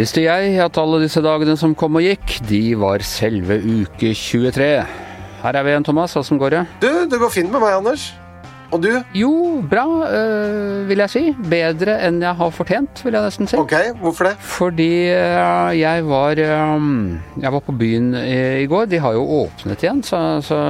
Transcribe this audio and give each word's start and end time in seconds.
visste 0.00 0.22
jeg 0.24 0.56
at 0.64 0.78
alle 0.80 1.02
disse 1.02 1.20
dagene 1.24 1.56
som 1.60 1.74
kom 1.76 1.98
og 2.00 2.06
gikk, 2.06 2.38
de 2.48 2.62
var 2.80 3.04
selve 3.04 3.58
uke 3.60 4.14
23. 4.16 4.70
Her 5.40 5.56
er 5.56 5.64
vi 5.66 5.74
igjen, 5.74 5.84
Thomas. 5.84 6.16
Åssen 6.16 6.40
går 6.40 6.56
det? 6.56 6.64
Du, 6.80 6.90
det 7.10 7.20
går 7.20 7.32
fint 7.32 7.52
med 7.52 7.60
meg, 7.60 7.76
Anders. 7.80 8.10
Og 8.70 8.78
du? 8.84 8.90
Jo, 9.18 9.32
bra, 9.66 9.84
øh, 10.06 10.88
vil 10.88 11.02
jeg 11.02 11.10
si. 11.10 11.22
Bedre 11.50 11.96
enn 12.06 12.20
jeg 12.22 12.38
har 12.38 12.52
fortjent, 12.54 13.02
vil 13.02 13.16
jeg 13.16 13.26
nesten 13.26 13.50
si. 13.50 13.58
Ok, 13.58 13.74
hvorfor 13.98 14.28
det? 14.28 14.34
Fordi 14.46 14.90
øh, 15.10 15.72
jeg 15.80 16.06
var 16.06 16.38
øh, 16.38 16.86
Jeg 17.42 17.52
var 17.52 17.64
på 17.66 17.74
byen 17.74 18.14
i, 18.14 18.62
i 18.62 18.68
går. 18.70 18.84
De 18.92 19.00
har 19.02 19.16
jo 19.18 19.24
åpnet 19.42 19.82
igjen, 19.82 20.04
så, 20.06 20.22
så 20.46 20.60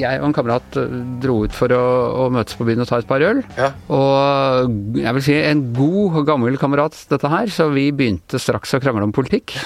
jeg 0.00 0.20
og 0.20 0.28
en 0.28 0.36
kamerat 0.36 0.78
øh, 0.80 0.94
dro 1.22 1.38
ut 1.46 1.56
for 1.56 1.72
å, 1.74 1.82
å 2.24 2.28
møtes 2.34 2.58
på 2.58 2.66
byen 2.68 2.84
og 2.84 2.90
ta 2.90 3.00
et 3.00 3.08
par 3.08 3.24
øl. 3.24 3.42
Ja. 3.58 3.72
Og 3.92 4.98
jeg 5.00 5.16
vil 5.16 5.26
si 5.26 5.36
en 5.40 5.66
god, 5.76 6.22
gammel 6.28 6.58
kamerat, 6.60 6.98
dette 7.10 7.30
her, 7.32 7.50
så 7.52 7.68
vi 7.74 7.88
begynte 7.96 8.40
straks 8.42 8.76
å 8.76 8.82
krangle 8.82 9.06
om 9.08 9.14
politikk. 9.16 9.56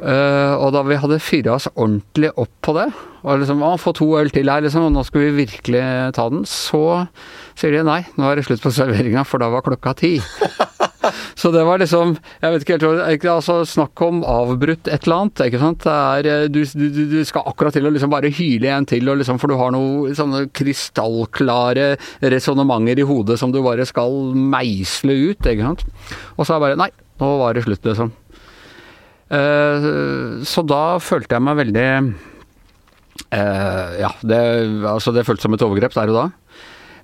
uh, 0.00 0.54
og 0.62 0.70
da 0.74 0.84
vi 0.86 1.00
hadde 1.00 1.22
fyra 1.22 1.56
oss 1.58 1.68
ordentlig 1.74 2.32
opp 2.40 2.54
på 2.64 2.76
det, 2.78 2.88
og 3.24 3.40
liksom 3.40 3.62
å, 3.64 3.74
få 3.80 3.94
to 3.96 4.10
øl 4.20 4.30
til 4.32 4.50
her, 4.52 4.64
liksom, 4.64 4.88
og 4.88 4.94
nå 4.94 5.04
skal 5.06 5.26
vi 5.26 5.38
virkelig 5.44 5.84
ta 6.16 6.28
den, 6.32 6.44
så 6.48 7.06
sier 7.56 7.78
de 7.78 7.84
nei, 7.86 8.02
nå 8.18 8.28
er 8.28 8.40
det 8.40 8.46
slutt 8.48 8.64
på 8.64 8.74
serveringa, 8.74 9.24
for 9.28 9.42
da 9.42 9.50
var 9.52 9.64
klokka 9.66 9.96
ti. 10.02 10.16
Så 11.38 11.50
det 11.54 11.64
var 11.66 11.80
liksom 11.82 12.14
Jeg 12.42 12.52
vet 12.54 12.64
ikke 12.64 12.78
helt 12.78 13.26
altså, 13.30 13.60
Snakk 13.68 14.00
om 14.06 14.22
avbrutt 14.28 14.88
et 14.88 15.06
eller 15.06 15.24
annet. 15.24 15.44
ikke 15.48 15.60
sant? 15.62 15.86
Er, 15.90 16.28
eh, 16.30 16.46
du, 16.52 16.62
du, 16.64 17.02
du 17.12 17.18
skal 17.26 17.46
akkurat 17.50 17.74
til 17.76 17.86
å 17.88 17.92
liksom 17.94 18.12
bare 18.12 18.32
hyle 18.34 18.70
en 18.74 18.88
til, 18.88 19.04
liksom, 19.04 19.40
for 19.42 19.52
du 19.52 19.58
har 19.60 19.74
noen 19.74 20.14
sånne 20.16 20.46
krystallklare 20.54 21.94
resonnementer 22.22 23.00
i 23.00 23.06
hodet 23.08 23.38
som 23.40 23.52
du 23.54 23.60
bare 23.64 23.86
skal 23.88 24.34
meisle 24.34 25.16
ut. 25.30 25.40
ikke 25.46 25.70
sant? 25.70 25.86
Og 26.36 26.44
så 26.44 26.54
er 26.54 26.58
det 26.58 26.64
bare 26.68 26.80
Nei, 26.84 26.90
nå 27.22 27.32
var 27.40 27.56
det 27.56 27.64
slutt, 27.66 27.84
liksom. 27.86 28.12
Eh, 29.34 29.88
så 30.44 30.64
da 30.68 30.84
følte 31.02 31.36
jeg 31.38 31.44
meg 31.46 31.56
veldig 31.62 31.86
eh, 33.32 33.94
Ja, 34.02 34.10
det, 34.20 34.40
altså 34.90 35.14
det 35.16 35.24
føltes 35.26 35.46
som 35.46 35.56
et 35.56 35.64
overgrep 35.64 35.96
der 35.96 36.12
og 36.12 36.18
da. 36.18 36.26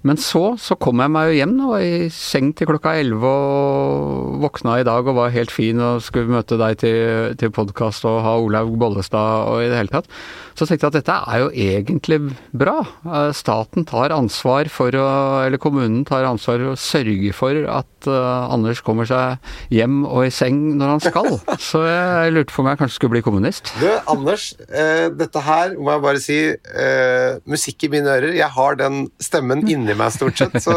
Men 0.06 0.20
så, 0.20 0.54
så 0.60 0.76
kom 0.80 1.02
jeg 1.02 1.12
meg 1.12 1.30
jo 1.30 1.38
hjem 1.40 1.56
og 1.60 1.72
var 1.74 1.84
i 1.84 2.08
seng 2.14 2.52
til 2.56 2.70
klokka 2.70 2.94
elleve 3.00 3.30
og 3.30 4.38
våkna 4.40 4.78
i 4.80 4.86
dag 4.88 5.08
og 5.10 5.18
var 5.18 5.34
helt 5.34 5.52
fin 5.52 5.80
og 5.84 6.04
skulle 6.04 6.32
møte 6.32 6.56
deg 6.60 6.78
til, 6.80 7.34
til 7.40 7.52
podkast 7.52 8.06
og 8.08 8.22
ha 8.24 8.36
Olaug 8.40 8.76
Bollestad 8.80 9.50
og 9.50 9.64
i 9.64 9.68
det 9.68 9.80
hele 9.80 9.92
tatt. 9.92 10.08
Så 10.56 10.66
tenkte 10.68 10.86
jeg 10.86 10.92
at 10.92 10.98
dette 11.00 11.18
er 11.32 11.42
jo 11.42 11.50
egentlig 11.52 12.18
bra. 12.56 12.78
Eh, 13.04 13.30
Staten 13.36 13.86
tar 13.88 14.12
ansvar 14.12 14.68
for 14.72 14.92
å, 14.96 15.06
eller 15.46 15.60
kommunen 15.60 16.02
tar 16.08 16.28
ansvar 16.28 16.60
for 16.60 16.72
å 16.72 16.78
sørge 16.78 17.32
for 17.36 17.58
at 17.70 18.08
uh, 18.10 18.50
Anders 18.52 18.80
kommer 18.84 19.08
seg 19.08 19.40
hjem 19.72 20.02
og 20.08 20.26
i 20.26 20.32
seng 20.34 20.58
når 20.80 20.94
han 20.94 21.02
skal. 21.04 21.28
Så 21.70 21.82
jeg 21.86 22.34
lurte 22.34 22.54
på 22.54 22.64
om 22.64 22.70
jeg 22.70 22.80
kanskje 22.80 22.98
skulle 22.98 23.16
bli 23.16 23.24
kommunist. 23.24 23.72
Du, 23.80 23.88
Anders, 24.10 24.50
eh, 24.68 25.08
dette 25.14 25.44
her 25.46 25.76
må 25.78 25.94
jeg 25.94 26.04
bare 26.06 26.22
si 26.22 26.38
eh, 26.50 27.38
Musikk 27.50 27.86
i 27.86 27.92
mine 27.92 28.16
ører. 28.16 28.34
Jeg 28.36 28.50
har 28.56 28.78
den 28.80 29.04
stemmen 29.22 29.64
inni 29.90 29.98
meg, 30.00 30.14
stort 30.14 30.38
sett, 30.40 30.56
så 30.62 30.74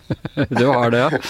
Du 0.58 0.66
har 0.68 0.92
det, 0.94 1.02
ja? 1.04 1.22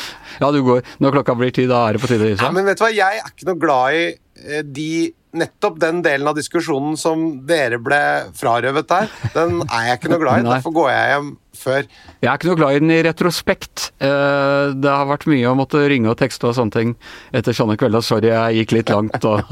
Ja, 0.43 0.51
du 0.51 0.61
går 0.67 0.83
Når 1.03 1.19
klokka 1.19 1.37
blir 1.39 1.55
ti, 1.55 1.67
da 1.71 1.87
er 1.89 1.97
det 1.97 2.05
på 2.05 2.11
tide 2.11 2.27
å 2.27 2.31
gi 2.33 2.37
ja, 2.37 2.41
seg? 2.43 2.57
Men 2.57 2.69
vet 2.69 2.81
du 2.81 2.87
hva, 2.87 2.93
jeg 2.95 3.23
er 3.23 3.31
ikke 3.31 3.51
noe 3.51 3.61
glad 3.63 3.99
i 3.99 4.05
eh, 4.11 4.65
de 4.67 4.91
Nettopp 5.35 5.81
den 5.83 6.03
delen 6.05 6.29
av 6.31 6.37
diskusjonen 6.39 6.95
som 7.01 7.25
dere 7.49 7.81
ble 7.83 7.99
frarøvet 8.39 8.87
der, 8.91 9.09
den 9.35 9.61
er 9.67 9.89
jeg 9.89 9.99
ikke 9.99 10.13
noe 10.13 10.23
glad 10.23 10.45
i. 10.45 10.47
Derfor 10.55 10.75
går 10.77 10.91
jeg 10.93 11.09
hjem 11.15 11.33
før. 11.55 11.87
Jeg 12.23 12.29
er 12.31 12.39
ikke 12.39 12.49
noe 12.51 12.59
glad 12.61 12.77
i 12.77 12.81
den 12.83 12.93
i 12.95 13.01
retrospekt. 13.07 13.85
Eh, 14.03 14.73
Det 14.79 14.91
har 14.91 15.07
vært 15.11 15.27
mye 15.31 15.51
å 15.51 15.57
måtte 15.59 15.83
ringe 15.91 16.11
og 16.13 16.19
tekste 16.23 16.49
og 16.51 16.55
sånne 16.59 16.75
ting 16.75 16.95
etter 17.35 17.55
sånne 17.57 17.77
kvelder. 17.81 18.03
Sorry, 18.07 18.31
jeg 18.33 18.61
gikk 18.63 18.77
litt 18.79 18.91
langt 18.95 19.27
og, 19.31 19.43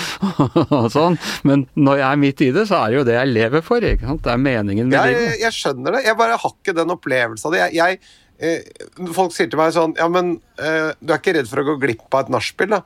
og 0.80 0.88
sånn. 0.92 1.18
Men 1.48 1.66
når 1.76 2.00
jeg 2.02 2.08
er 2.10 2.20
midt 2.24 2.44
i 2.46 2.50
det, 2.56 2.66
så 2.70 2.80
er 2.84 2.90
det 2.94 2.98
jo 3.00 3.04
det 3.10 3.18
jeg 3.18 3.32
lever 3.34 3.64
for. 3.66 3.84
ikke 3.92 4.08
sant? 4.08 4.24
Det 4.26 4.32
er 4.34 4.42
meningen 4.46 4.88
med 4.90 4.98
Jeg, 4.98 5.14
livet. 5.16 5.38
jeg 5.44 5.56
skjønner 5.60 5.96
det. 5.98 6.02
Jeg 6.08 6.18
bare 6.20 6.40
har 6.42 6.56
ikke 6.56 6.76
den 6.80 6.94
opplevelsen 6.96 7.50
av 7.50 7.56
det. 7.56 7.62
Jeg, 7.66 7.76
jeg, 7.80 8.00
eh, 8.40 9.12
folk 9.16 9.34
sier 9.36 9.50
til 9.52 9.60
meg 9.60 9.74
sånn 9.76 9.96
Ja, 10.00 10.08
men 10.12 10.34
eh, 10.60 10.90
du 11.00 11.12
er 11.14 11.20
ikke 11.20 11.36
redd 11.38 11.50
for 11.50 11.62
å 11.62 11.68
gå 11.72 11.78
glipp 11.86 12.08
av 12.16 12.26
et 12.26 12.34
nachspiel, 12.36 12.76
da? 12.78 12.82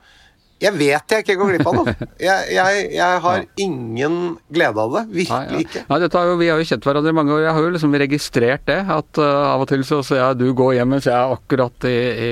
Jeg 0.63 0.71
vet 0.77 1.11
jeg 1.11 1.23
ikke 1.25 1.35
går 1.39 1.49
glipp 1.51 1.67
av 1.67 1.75
noe. 1.75 1.93
Jeg, 2.25 2.55
jeg, 2.55 2.83
jeg 2.95 3.19
har 3.21 3.41
ingen 3.59 4.13
glede 4.53 4.81
av 4.81 4.93
det. 4.93 5.01
Nei, 5.09 5.17
Virkelig 5.19 5.57
ja. 5.57 5.61
ikke. 5.65 5.81
Nei, 5.89 5.97
dette 6.01 6.17
har 6.17 6.29
jo, 6.29 6.35
vi 6.39 6.47
har 6.47 6.61
jo 6.61 6.67
kjent 6.69 6.85
hverandre 6.87 7.11
i 7.11 7.15
mange 7.17 7.33
år. 7.35 7.41
Jeg 7.43 7.55
har 7.57 7.65
jo 7.65 7.71
liksom 7.75 7.97
registrert 8.01 8.63
det. 8.69 8.77
At 8.95 9.19
uh, 9.19 9.51
av 9.51 9.65
og 9.65 9.69
til 9.69 9.83
så 9.85 9.99
ser 10.05 10.21
jeg 10.21 10.39
du 10.39 10.45
gå 10.57 10.69
hjem 10.77 10.95
mens 10.95 11.07
jeg 11.09 11.15
er 11.15 11.33
akkurat 11.35 11.87
i, 11.89 11.95
i, 12.25 12.31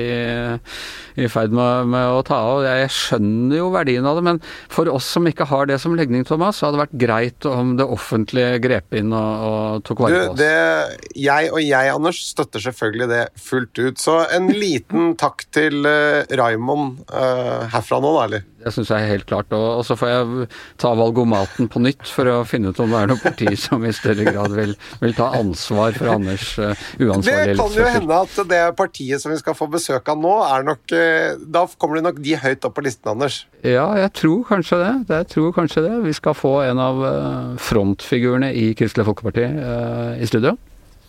i 1.20 1.28
ferd 1.30 1.54
med, 1.54 1.90
med 1.92 2.14
å 2.16 2.22
ta 2.26 2.38
av. 2.48 2.64
Jeg, 2.64 2.80
jeg 2.86 2.94
skjønner 2.96 3.58
jo 3.60 3.68
verdien 3.74 4.08
av 4.08 4.18
det, 4.18 4.24
men 4.30 4.40
for 4.72 4.88
oss 4.90 5.10
som 5.14 5.28
ikke 5.28 5.46
har 5.50 5.68
det 5.70 5.78
som 5.82 5.94
legning, 5.98 6.24
Thomas, 6.26 6.58
så 6.58 6.68
hadde 6.68 6.78
det 6.78 6.84
vært 6.86 6.96
greit 7.04 7.48
om 7.50 7.74
det 7.78 7.88
offentlige 7.98 8.56
grep 8.64 8.96
inn 8.98 9.12
og, 9.14 9.46
og 9.50 9.84
tok 9.86 10.04
vare 10.06 10.24
på 10.24 10.32
oss. 10.32 10.40
det, 10.40 11.12
jeg 11.26 11.52
og 11.52 11.60
jeg, 11.62 11.92
Anders, 11.92 12.22
støtter 12.32 12.64
selvfølgelig 12.70 13.10
det 13.12 13.22
fullt 13.50 13.84
ut. 13.84 14.00
Så 14.00 14.16
en 14.32 14.48
liten 14.54 15.12
takk 15.20 15.44
til 15.54 15.84
uh, 15.84 16.24
Raymond 16.40 17.04
uh, 17.12 17.68
herfra 17.74 18.00
nå, 18.02 18.13
da, 18.14 18.24
eller? 18.28 18.44
Det 18.64 18.72
syns 18.72 18.90
jeg 18.92 19.04
er 19.04 19.10
helt 19.12 19.26
klart. 19.28 19.52
Og, 19.52 19.82
så 19.86 19.96
får 19.98 20.10
jeg 20.10 20.48
ta 20.80 20.92
valgomaten 20.96 21.68
på 21.70 21.82
nytt 21.84 22.06
for 22.08 22.30
å 22.30 22.36
finne 22.48 22.72
ut 22.72 22.80
om 22.80 22.92
det 22.92 23.00
er 23.02 23.10
noe 23.10 23.22
parti 23.22 23.50
som 23.64 23.84
i 23.84 23.92
større 23.96 24.26
grad 24.28 24.54
vil, 24.56 24.74
vil 25.02 25.16
ta 25.16 25.30
ansvar 25.38 25.96
for 25.98 26.12
Anders 26.14 26.46
uh, 26.58 26.72
Det 26.98 27.56
kan 27.58 27.78
jo 27.78 27.88
hende 27.88 28.20
at 28.26 28.38
det 28.50 28.62
partiet 28.78 29.22
som 29.22 29.34
vi 29.34 29.40
skal 29.40 29.56
få 29.58 29.68
besøk 29.72 30.08
av 30.10 30.20
nå, 30.20 30.34
er 30.46 30.66
nok 30.66 30.94
eh, 30.96 31.36
Da 31.38 31.64
kommer 31.78 31.98
det 31.98 32.06
nok 32.06 32.20
de 32.24 32.36
høyt 32.40 32.64
opp 32.66 32.76
på 32.78 32.84
listen, 32.86 33.10
Anders. 33.12 33.44
Ja, 33.64 33.86
jeg 33.98 34.12
tror 34.16 34.44
kanskje 34.48 34.80
det. 34.80 34.92
Jeg 35.12 35.30
tror 35.32 35.54
kanskje 35.56 35.84
det. 35.86 35.94
Vi 36.04 36.14
skal 36.16 36.36
få 36.36 36.54
en 36.64 36.80
av 36.82 37.02
eh, 37.08 37.56
frontfigurene 37.62 38.52
i 38.54 38.70
Kristelig 38.78 39.08
Folkeparti 39.08 39.44
i 39.44 40.28
studio. 40.28 40.56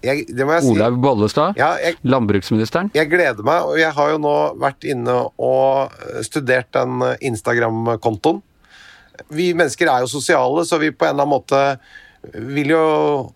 Jeg, 0.06 0.28
si. 0.30 0.72
Olaug 0.72 1.00
Bollestad. 1.02 1.60
Ja, 1.60 1.74
jeg, 1.82 1.98
Landbruksministeren. 2.06 2.92
jeg 2.96 3.10
gleder 3.12 3.46
meg, 3.46 3.66
og 3.66 3.80
jeg 3.82 3.92
har 3.98 4.14
jo 4.14 4.22
nå 4.22 4.36
vært 4.62 4.88
inne 4.88 5.18
og 5.36 5.96
studert 6.26 6.72
den 6.76 7.02
Instagram-kontoen. 7.32 8.44
Vi 9.32 9.54
mennesker 9.58 9.90
er 9.90 10.04
jo 10.04 10.12
sosiale, 10.12 10.66
så 10.68 10.80
vi 10.82 10.92
på 10.92 11.08
en 11.08 11.16
eller 11.16 11.26
annen 11.26 11.36
måte 11.38 11.62
vil 12.34 12.74
jo 12.74 12.84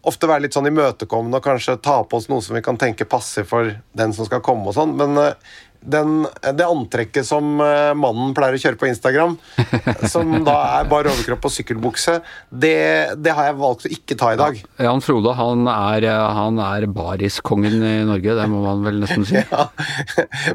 ofte 0.08 0.28
være 0.30 0.46
litt 0.46 0.56
sånn 0.56 0.70
imøtekommende 0.70 1.40
og 1.40 1.46
kanskje 1.46 1.78
ta 1.84 2.00
på 2.04 2.20
oss 2.20 2.30
noe 2.32 2.44
som 2.46 2.58
vi 2.58 2.64
kan 2.66 2.80
tenke 2.80 3.08
passer 3.10 3.46
for 3.48 3.72
den 3.98 4.16
som 4.16 4.28
skal 4.28 4.44
komme 4.46 4.70
og 4.70 4.78
sånn, 4.78 4.96
men 5.00 5.18
eh, 5.22 5.58
den, 5.80 6.26
det 6.58 6.66
antrekket 6.66 7.26
som 7.28 7.60
eh, 7.64 7.94
mannen 7.98 8.34
pleier 8.38 8.58
å 8.58 8.62
kjøre 8.62 8.80
på 8.82 8.90
Instagram, 8.90 9.38
som 10.14 10.34
da 10.46 10.58
er 10.80 10.90
bar 10.92 11.08
overkropp 11.08 11.48
og 11.48 11.54
sykkelbukse, 11.56 12.18
det, 12.52 12.76
det 13.24 13.34
har 13.38 13.50
jeg 13.50 13.58
valgt 13.62 13.88
å 13.88 13.94
ikke 13.96 14.18
ta 14.20 14.34
i 14.36 14.40
dag. 14.40 14.60
Jan 14.84 15.04
Frode 15.06 15.34
han 15.40 15.64
er, 15.72 16.10
eh, 16.12 16.26
han 16.40 16.60
er 16.64 16.88
bariskongen 16.92 17.80
i 17.80 17.96
Norge, 18.10 18.36
det 18.42 18.48
må 18.52 18.62
man 18.66 18.84
vel 18.88 19.02
nesten 19.06 19.28
si. 19.30 19.40
Ja, 19.50 19.70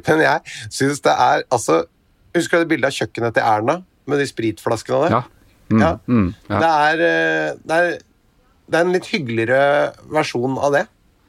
men 0.06 0.20
jeg 0.22 0.54
syns 0.72 1.00
det 1.04 1.12
er 1.12 1.42
altså 1.52 1.84
Husker 2.34 2.58
du 2.58 2.64
det 2.64 2.70
bildet 2.72 2.90
av 2.90 2.96
kjøkkenet 2.96 3.36
til 3.36 3.44
Erna 3.46 3.76
med 4.10 4.18
de 4.18 4.24
spritflaskene 4.26 5.04
der? 5.04 5.12
Ja. 5.14 5.20
Mm, 5.70 5.80
Ja. 5.80 5.90
Mm, 6.10 6.26
ja. 6.50 6.58
Det, 6.58 6.70
er, 6.70 7.02
eh, 7.08 7.60
det, 7.62 7.76
er, 7.78 7.92
det 8.66 8.78
er 8.80 8.86
en 8.88 8.94
litt 8.96 9.06
hyggeligere 9.12 9.60
versjon 10.12 10.58
av 10.58 10.74
det. 10.74 10.82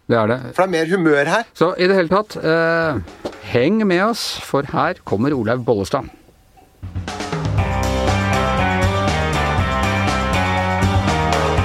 Det 0.06 0.18
er 0.18 0.28
det. 0.30 0.38
For 0.54 0.62
det 0.62 0.68
er 0.68 0.74
mer 0.76 0.92
humør 0.98 1.30
her. 1.32 1.48
Så 1.58 1.72
i 1.82 1.88
det 1.90 1.96
hele 1.98 2.12
tatt, 2.12 2.36
eh, 2.38 3.00
heng 3.50 3.80
med 3.88 4.04
oss, 4.06 4.38
for 4.46 4.62
her 4.70 5.02
kommer 5.04 5.34
Olaug 5.34 5.66
Bollestad. 5.66 6.12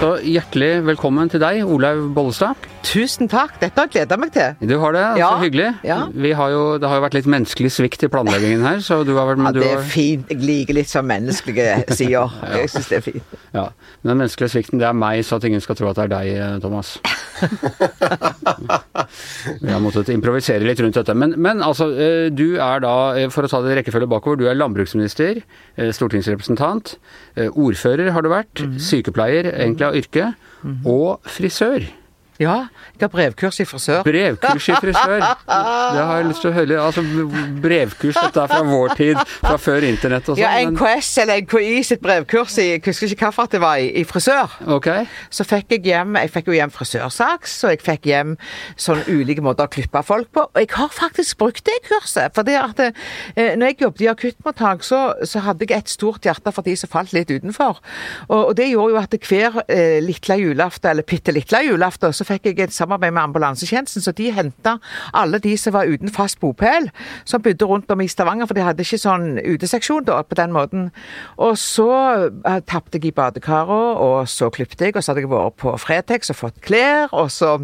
Så 0.00 0.14
hjertelig 0.24 0.86
velkommen 0.86 1.28
til 1.28 1.42
deg, 1.42 1.60
Olaug 1.68 2.14
Bollestad. 2.16 2.56
Tusen 2.82 3.28
takk, 3.28 3.58
dette 3.60 3.76
har 3.76 3.84
jeg 3.86 3.92
gleda 3.92 4.16
meg 4.18 4.30
til. 4.32 4.54
Du 4.66 4.78
har 4.80 4.92
det, 4.96 5.02
så 5.20 5.36
hyggelig. 5.42 5.66
ja. 5.84 5.98
Vi 6.10 6.30
har 6.36 6.48
jo, 6.50 6.78
det 6.80 6.88
har 6.88 6.96
jo 6.96 7.02
vært 7.04 7.14
litt 7.18 7.26
menneskelig 7.30 7.70
svikt 7.74 8.02
i 8.06 8.08
planleggingen 8.10 8.62
her, 8.64 8.78
så 8.82 9.02
du 9.04 9.12
har 9.18 9.26
vært 9.28 9.38
med, 9.44 9.54
du 9.54 9.60
det 9.60 9.68
er 9.68 9.76
har, 9.82 9.90
fint. 9.92 10.24
Jeg 10.32 10.40
liker 10.40 10.74
litt 10.78 10.88
sånn 10.90 11.06
menneskelige 11.10 11.74
sider. 11.92 12.28
Jeg 12.56 12.70
syns 12.72 12.88
det 12.90 12.96
er 13.00 13.04
fint. 13.04 13.24
ja. 13.54 13.66
Men 14.00 14.06
den 14.14 14.18
menneskelige 14.22 14.50
svikten, 14.54 14.80
det 14.80 14.88
er 14.88 14.96
meg, 14.96 15.20
så 15.28 15.36
at 15.36 15.44
ingen 15.50 15.60
skal 15.60 15.76
tro 15.76 15.90
at 15.92 15.96
det 16.00 16.04
er 16.08 16.12
deg, 16.14 16.26
eh, 16.40 16.56
Thomas. 16.64 16.94
Vi 19.60 19.68
har 19.70 19.80
måttet 19.84 20.08
improvisere 20.14 20.64
litt 20.64 20.80
rundt 20.80 20.96
dette. 20.96 21.14
Men, 21.16 21.34
men 21.36 21.60
altså, 21.66 21.90
eh, 21.92 22.30
du 22.32 22.56
er 22.56 22.80
da, 22.84 22.94
eh, 23.20 23.28
for 23.32 23.42
å 23.44 23.48
ta 23.52 23.60
det 23.64 23.72
i 23.74 23.76
rekkefølge 23.82 24.08
bakover, 24.10 24.36
du 24.40 24.46
er 24.50 24.56
landbruksminister, 24.58 25.42
stortingsrepresentant, 26.00 26.96
ordfører 27.52 28.10
har 28.16 28.22
du 28.24 28.28
vært, 28.32 28.54
Mhm. 28.64 28.78
sykepleier 28.80 29.44
egentlig 29.52 29.86
av 29.86 29.94
yrke, 30.00 30.32
og 30.84 31.20
frisør. 31.28 31.84
Ja, 32.40 32.54
jeg 32.96 33.04
har 33.04 33.10
brevkurs 33.12 33.58
i 33.60 33.66
frisør. 33.68 34.00
Brevkurs 34.06 34.68
i 34.70 34.76
frisør. 34.80 35.20
Det 35.20 36.04
har 36.08 36.14
jeg 36.16 36.28
lyst 36.30 36.40
til 36.40 36.48
å 36.48 36.54
høre. 36.56 36.78
Altså, 36.80 37.02
brevkurs, 37.60 38.16
dette 38.16 38.40
er 38.40 38.48
fra 38.48 38.60
vår 38.64 38.94
tid, 38.96 39.20
fra 39.42 39.58
før 39.60 39.84
internett 39.84 40.30
og 40.32 40.38
sånn. 40.38 40.40
Ja, 40.40 40.70
NKS 40.70 41.10
eller 41.24 41.42
NKI 41.44 41.82
sitt 41.84 42.00
brevkurs 42.04 42.56
i 42.62 42.70
jeg 42.70 42.82
husker 42.86 43.12
ikke 43.12 43.28
hvilket 43.28 43.56
det 43.56 43.60
var, 43.60 43.80
i, 43.82 43.90
i 44.00 44.04
frisør. 44.08 44.54
Okay. 44.78 45.04
Så 45.28 45.44
fikk 45.48 45.74
jeg 45.76 45.84
hjem 45.90 46.16
jeg 46.16 46.32
fikk 46.32 46.48
jo 46.48 46.56
hjem 46.56 46.72
frisørsaks, 46.72 47.58
og 47.66 47.74
jeg 47.74 47.82
fikk 47.84 48.08
hjem 48.08 48.32
sånne 48.80 49.04
ulike 49.10 49.44
måter 49.44 49.68
å 49.68 49.72
klippe 49.72 50.02
folk 50.06 50.32
på. 50.32 50.46
Og 50.48 50.64
jeg 50.64 50.72
har 50.78 50.90
faktisk 50.96 51.42
brukt 51.44 51.64
det 51.68 51.76
kurset. 51.90 52.32
For 52.36 52.46
det 52.48 52.56
at 52.60 52.82
eh, 52.86 53.52
når 53.60 53.74
jeg 53.74 53.80
jobbet 53.84 54.06
i 54.06 54.10
akuttmottak, 54.14 54.86
så, 54.86 55.02
så 55.28 55.44
hadde 55.44 55.68
jeg 55.68 55.84
et 55.84 55.92
stort 55.92 56.24
hjerte 56.24 56.56
for 56.56 56.64
de 56.64 56.76
som 56.78 56.92
falt 56.92 57.12
litt 57.16 57.28
utenfor. 57.28 57.84
Og, 58.30 58.40
og 58.40 58.56
det 58.56 58.70
gjorde 58.70 58.96
jo 58.96 59.02
at 59.02 59.18
hver 59.28 59.60
eh, 59.68 60.00
lille 60.04 60.40
julaften, 60.40 60.94
eller 60.94 61.08
bitte 61.08 61.36
lille 61.36 61.64
julaften, 61.68 62.16
så 62.16 62.29
fikk 62.30 62.50
jeg 62.50 62.60
et 62.64 62.74
samarbeid 62.74 63.14
med 63.16 63.22
ambulansetjenesten, 63.26 64.04
så 64.04 64.14
de 64.16 64.30
henta 64.34 64.76
alle 65.16 65.40
de 65.42 65.56
som 65.58 65.74
var 65.76 65.90
uten 65.90 66.12
fast 66.12 66.40
bopel, 66.40 66.90
som 67.28 67.42
bodde 67.42 67.66
rundt 67.68 67.90
om 67.90 68.00
i 68.00 68.08
Stavanger, 68.10 68.48
for 68.48 68.58
de 68.58 68.64
hadde 68.64 68.84
ikke 68.86 69.00
sånn 69.00 69.38
uteseksjon 69.38 70.06
da, 70.08 70.20
på 70.26 70.38
den 70.38 70.54
måten. 70.54 70.88
Og 71.40 71.58
så 71.60 71.90
uh, 71.90 72.58
tappte 72.66 73.00
jeg 73.00 73.10
i 73.10 73.14
badekaret, 73.16 74.00
og 74.00 74.28
så 74.30 74.50
klipte 74.54 74.88
jeg, 74.88 74.96
og 74.96 75.04
så 75.04 75.12
hadde 75.12 75.26
jeg 75.26 75.32
vært 75.32 75.58
på 75.60 75.74
Fretex 75.80 76.32
og 76.32 76.40
fått 76.40 76.60
klær, 76.64 77.08
og 77.12 77.30
så 77.34 77.56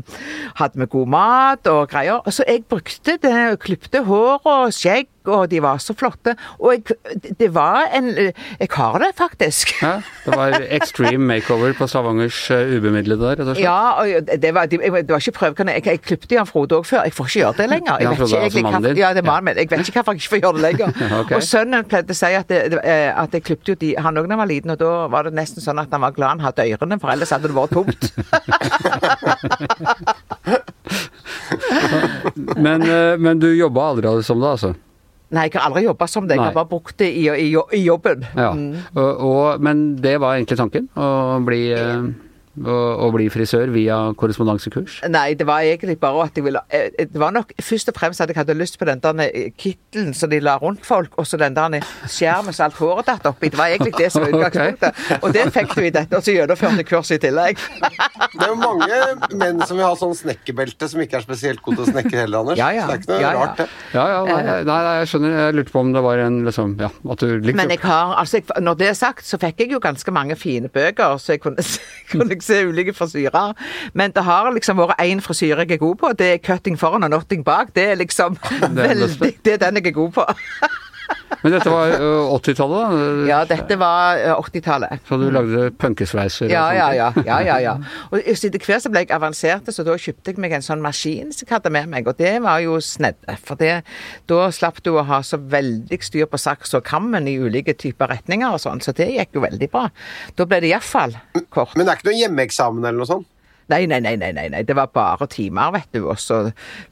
hadde 0.61 0.83
vi 0.83 0.91
god 0.97 1.13
mat 1.17 1.71
og 1.73 1.87
greier. 1.93 2.23
Og 2.25 2.35
så 2.35 2.47
jeg 2.49 2.65
brukte 2.69 3.19
det, 3.23 3.37
klipte 3.63 4.05
hår 4.07 4.47
og 4.47 4.75
skjegg, 4.75 5.11
og 5.29 5.51
de 5.51 5.61
var 5.63 5.81
så 5.83 5.95
flotte. 5.97 6.37
Og 6.59 6.75
jeg, 6.75 6.97
det 7.41 7.51
var 7.55 7.89
en 7.95 8.13
Jeg 8.17 8.69
har 8.73 8.99
det, 9.03 9.11
faktisk. 9.19 9.73
Ja, 9.83 10.01
det 10.25 10.37
var 10.37 10.59
extreme 10.79 11.25
makeover 11.27 11.73
på 11.79 11.87
Stavangers 11.91 12.51
uh, 12.51 12.77
ubemidlede 12.77 13.23
der, 13.23 13.45
rett. 13.51 13.61
Ja, 13.61 13.91
og 14.01 14.07
det 14.43 14.55
var, 14.55 14.67
det 14.67 15.09
var 15.09 15.17
ikke 15.19 15.33
prøvekanin. 15.39 15.75
Jeg, 15.75 15.87
jeg 15.87 16.01
klippte 16.01 16.35
Jan 16.35 16.47
Frode 16.47 16.77
òg 16.79 16.87
før. 16.87 17.03
Jeg 17.05 17.15
får 17.17 17.31
ikke 17.31 17.41
gjøre 17.41 17.57
det 17.61 17.69
lenger. 17.71 17.95
Jeg 18.01 18.09
vet 18.09 18.21
ikke 18.21 18.43
jeg, 18.43 18.53
jeg, 18.55 18.65
jeg, 18.89 18.97
Ja, 18.97 19.09
det 19.15 19.23
er 19.23 19.29
mannen 19.29 19.45
min. 19.51 19.57
Jeg 19.57 19.71
vet 19.71 19.89
ikke 19.89 19.99
hvorfor 20.01 20.13
jeg 20.13 20.23
ikke 20.23 20.33
får 20.35 20.43
gjøre 20.45 20.57
det 20.57 20.65
lenger. 20.67 20.89
okay. 21.21 21.37
Og 21.37 21.43
sønnen 21.47 21.85
pleide 21.91 22.17
å 22.17 22.19
si 22.19 22.33
at, 22.39 22.49
det, 22.51 22.81
eh, 22.83 23.11
at 23.13 23.35
jeg 23.37 23.43
klippte 23.47 23.75
jo 23.75 23.81
de, 23.81 23.95
han 24.01 24.17
òg 24.21 24.25
da 24.27 24.33
han 24.37 24.43
var 24.43 24.51
liten, 24.51 24.71
og 24.75 24.79
da 24.81 24.93
var 25.13 25.23
det 25.29 25.35
nesten 25.37 25.61
sånn 25.65 25.81
at 25.83 25.93
han 25.93 26.03
var 26.05 26.13
glad 26.17 26.37
han 26.37 26.45
hadde 26.47 26.67
ørene, 26.77 27.01
for 27.03 27.09
ellers 27.15 27.33
hadde 27.35 27.49
det 27.51 27.57
vært 27.57 27.73
tomt. 27.77 28.03
Men, 32.57 32.83
uh, 32.83 33.19
men 33.19 33.39
du 33.39 33.49
jobba 33.55 33.91
aldri 33.91 34.23
som 34.27 34.41
det, 34.41 34.49
altså? 34.49 34.75
Nei, 35.35 35.49
jeg 35.49 35.57
har 35.59 35.67
aldri 35.67 35.83
jobba 35.89 36.07
som 36.07 36.29
det. 36.29 36.37
Jeg 36.39 36.45
har 36.45 36.55
bare 36.55 36.71
brukt 36.71 36.95
det 37.03 37.09
i, 37.11 37.25
i, 37.27 37.49
i 37.51 37.81
jobben. 37.83 38.23
Ja. 38.39 38.53
Og, 38.95 39.25
og, 39.27 39.63
men 39.65 39.97
det 39.99 40.21
var 40.23 40.37
egentlig 40.37 40.59
tanken? 40.61 40.87
Å 40.95 41.41
bli, 41.43 41.65
eh, 41.75 42.05
å, 42.65 42.77
å 43.07 43.11
bli 43.15 43.27
frisør 43.33 43.71
via 43.75 43.99
korrespondansekurs? 44.19 45.01
Nei, 45.13 45.35
det 45.39 45.47
var 45.49 45.65
egentlig 45.67 45.99
bare 46.01 46.27
at 46.29 46.37
jeg 46.39 46.47
ville 46.47 46.61
eh, 46.73 46.89
Det 47.11 47.21
var 47.21 47.35
nok 47.35 47.53
først 47.63 47.91
og 47.93 47.97
fremst 47.99 48.23
at 48.25 48.31
jeg 48.33 48.39
hadde 48.39 48.57
lyst 48.57 48.79
på 48.81 48.89
den 48.89 49.03
der 49.05 49.23
eh, 49.27 49.51
kittelen 49.59 50.15
som 50.17 50.31
de 50.33 50.41
la 50.41 50.57
rundt 50.63 50.85
folk, 50.87 51.13
og 51.21 51.27
så 51.29 51.39
den 51.41 51.57
der 51.57 51.79
skjermen 52.09 52.55
som 52.57 52.67
alt 52.69 52.79
håret 52.81 53.09
datt 53.11 53.27
oppi. 53.29 53.51
Det 53.53 53.59
var 53.61 53.73
egentlig 53.75 53.95
det 53.99 54.11
som 54.15 54.25
var 54.25 54.35
utgangspunktet. 54.39 55.23
Og 55.23 55.35
det 55.37 55.47
fikk 55.55 55.75
du 55.77 55.83
i 55.87 55.93
dette, 55.95 56.17
og 56.21 56.25
så 56.25 56.37
gjennomførte 56.37 56.83
jeg 56.83 56.89
kurs 56.91 57.13
i 57.15 57.21
tillegg. 57.23 57.61
Det 58.37 58.45
er 58.45 58.51
jo 58.51 58.57
mange 58.61 58.97
menn 59.41 59.61
som 59.65 59.79
vil 59.79 59.87
ha 59.87 59.95
sånn 59.97 60.13
snekkerbelte, 60.17 60.89
som 60.91 61.01
ikke 61.01 61.17
er 61.19 61.25
spesielt 61.25 61.63
gode 61.65 61.79
til 61.81 61.87
å 61.87 61.93
snekre 61.95 62.19
heller, 62.23 62.43
Anders. 62.45 62.59
Ja, 62.61 62.69
ja. 62.75 62.85
Det 62.91 62.97
er 62.97 63.01
ikke 63.01 63.13
noe 63.13 63.21
Ja, 63.23 63.31
ja. 63.33 63.39
rart, 63.41 63.61
det. 63.61 63.67
Ja, 63.95 64.05
ja, 64.13 64.19
nei, 64.29 64.41
nei, 64.47 64.57
nei, 64.69 64.95
jeg 65.01 65.11
skjønner. 65.13 65.37
Jeg 65.41 65.57
lurte 65.57 65.73
på 65.75 65.83
om 65.83 65.93
det 65.95 66.03
var 66.05 66.23
en 66.27 66.37
liksom 66.47 66.75
Ja, 66.83 66.91
at 67.15 67.23
du 67.25 67.27
likte 67.39 67.57
Men 67.59 67.73
jeg 67.73 67.81
har, 67.85 68.13
altså 68.21 68.41
jeg, 68.41 68.47
når 68.67 68.79
det 68.83 68.89
er 68.91 68.99
sagt, 68.99 69.25
så 69.27 69.41
fikk 69.41 69.63
jeg 69.65 69.73
jo 69.73 69.81
ganske 69.83 70.15
mange 70.15 70.37
fine 70.39 70.69
bøker, 70.73 71.17
så 71.23 71.35
jeg 71.37 71.43
kunne, 71.47 71.65
kunne 72.13 72.29
se 72.47 72.63
ulike 72.69 72.95
frisyrer. 72.97 73.55
Men 73.95 74.15
det 74.17 74.25
har 74.27 74.51
liksom 74.55 74.81
vært 74.81 75.03
én 75.05 75.23
frisyre 75.25 75.67
jeg 75.67 75.79
er 75.79 75.83
god 75.83 76.01
på. 76.03 76.13
Det 76.19 76.33
er 76.35 76.43
cutting 76.45 76.79
foran 76.81 77.07
og 77.07 77.13
notting 77.13 77.45
bak. 77.47 77.75
Det 77.77 77.91
er 77.93 78.01
liksom 78.01 78.39
det 78.77 78.77
veldig. 78.77 79.33
Det 79.45 79.57
er 79.59 79.63
den 79.67 79.83
jeg 79.83 79.93
er 79.93 79.99
god 80.01 80.13
på. 80.21 80.27
Men 81.43 81.53
dette 81.55 81.71
var 81.71 81.93
80-tallet, 82.35 82.77
da? 82.83 83.27
Ja, 83.29 83.41
dette 83.47 83.77
var 83.79 84.19
eh, 84.19 84.33
80-tallet. 84.35 85.03
Så 85.07 85.19
du 85.21 85.27
lagde 85.31 85.69
punkesveiser? 85.79 86.51
Ja, 86.51 86.65
ja, 86.75 86.89
ja. 86.97 87.11
ja, 87.27 87.37
ja, 87.45 87.59
ja. 87.63 87.75
Og 88.11 88.19
etter 88.19 88.59
hvert 88.59 88.83
så 88.83 88.91
ble 88.91 89.05
jeg 89.05 89.13
avansert, 89.15 89.71
så 89.71 89.85
da 89.87 89.95
kjøpte 90.01 90.35
jeg 90.35 90.43
meg 90.43 90.57
en 90.57 90.65
sånn 90.67 90.83
maskin 90.83 91.31
som 91.35 91.47
jeg 91.47 91.55
hadde 91.55 91.73
med 91.77 91.93
meg, 91.93 92.11
og 92.11 92.19
det 92.19 92.35
var 92.43 92.63
jo 92.65 92.81
snedde. 92.83 93.39
For 93.47 93.61
det, 93.61 93.77
da 94.31 94.49
slapp 94.55 94.83
du 94.83 94.95
å 94.97 95.07
ha 95.07 95.21
så 95.27 95.39
veldig 95.39 96.01
styr 96.03 96.27
på 96.31 96.41
saks 96.41 96.75
og 96.79 96.87
kammen 96.89 97.31
i 97.31 97.37
ulike 97.39 97.77
typer 97.79 98.11
retninger 98.17 98.57
og 98.57 98.63
sånn, 98.63 98.83
så 98.83 98.97
det 98.97 99.13
gikk 99.15 99.39
jo 99.39 99.47
veldig 99.47 99.71
bra. 99.71 99.87
Da 100.35 100.49
ble 100.49 100.63
det 100.65 100.73
iallfall 100.73 101.15
kort. 101.55 101.77
Men 101.77 101.87
det 101.87 101.95
er 101.95 102.01
ikke 102.01 102.11
noe 102.11 102.21
hjemmeeksamen 102.25 102.85
eller 102.85 103.03
noe 103.05 103.11
sånt? 103.13 103.31
Nei, 103.69 103.87
nei, 103.91 103.99
nei, 104.01 104.15
nei, 104.17 104.33
nei, 104.33 104.63
det 104.63 104.77
var 104.79 104.93
bare 104.95 105.27
timer, 105.27 105.73
vet 105.75 105.89
du, 105.97 106.05
og 106.07 106.21
så 106.23 106.45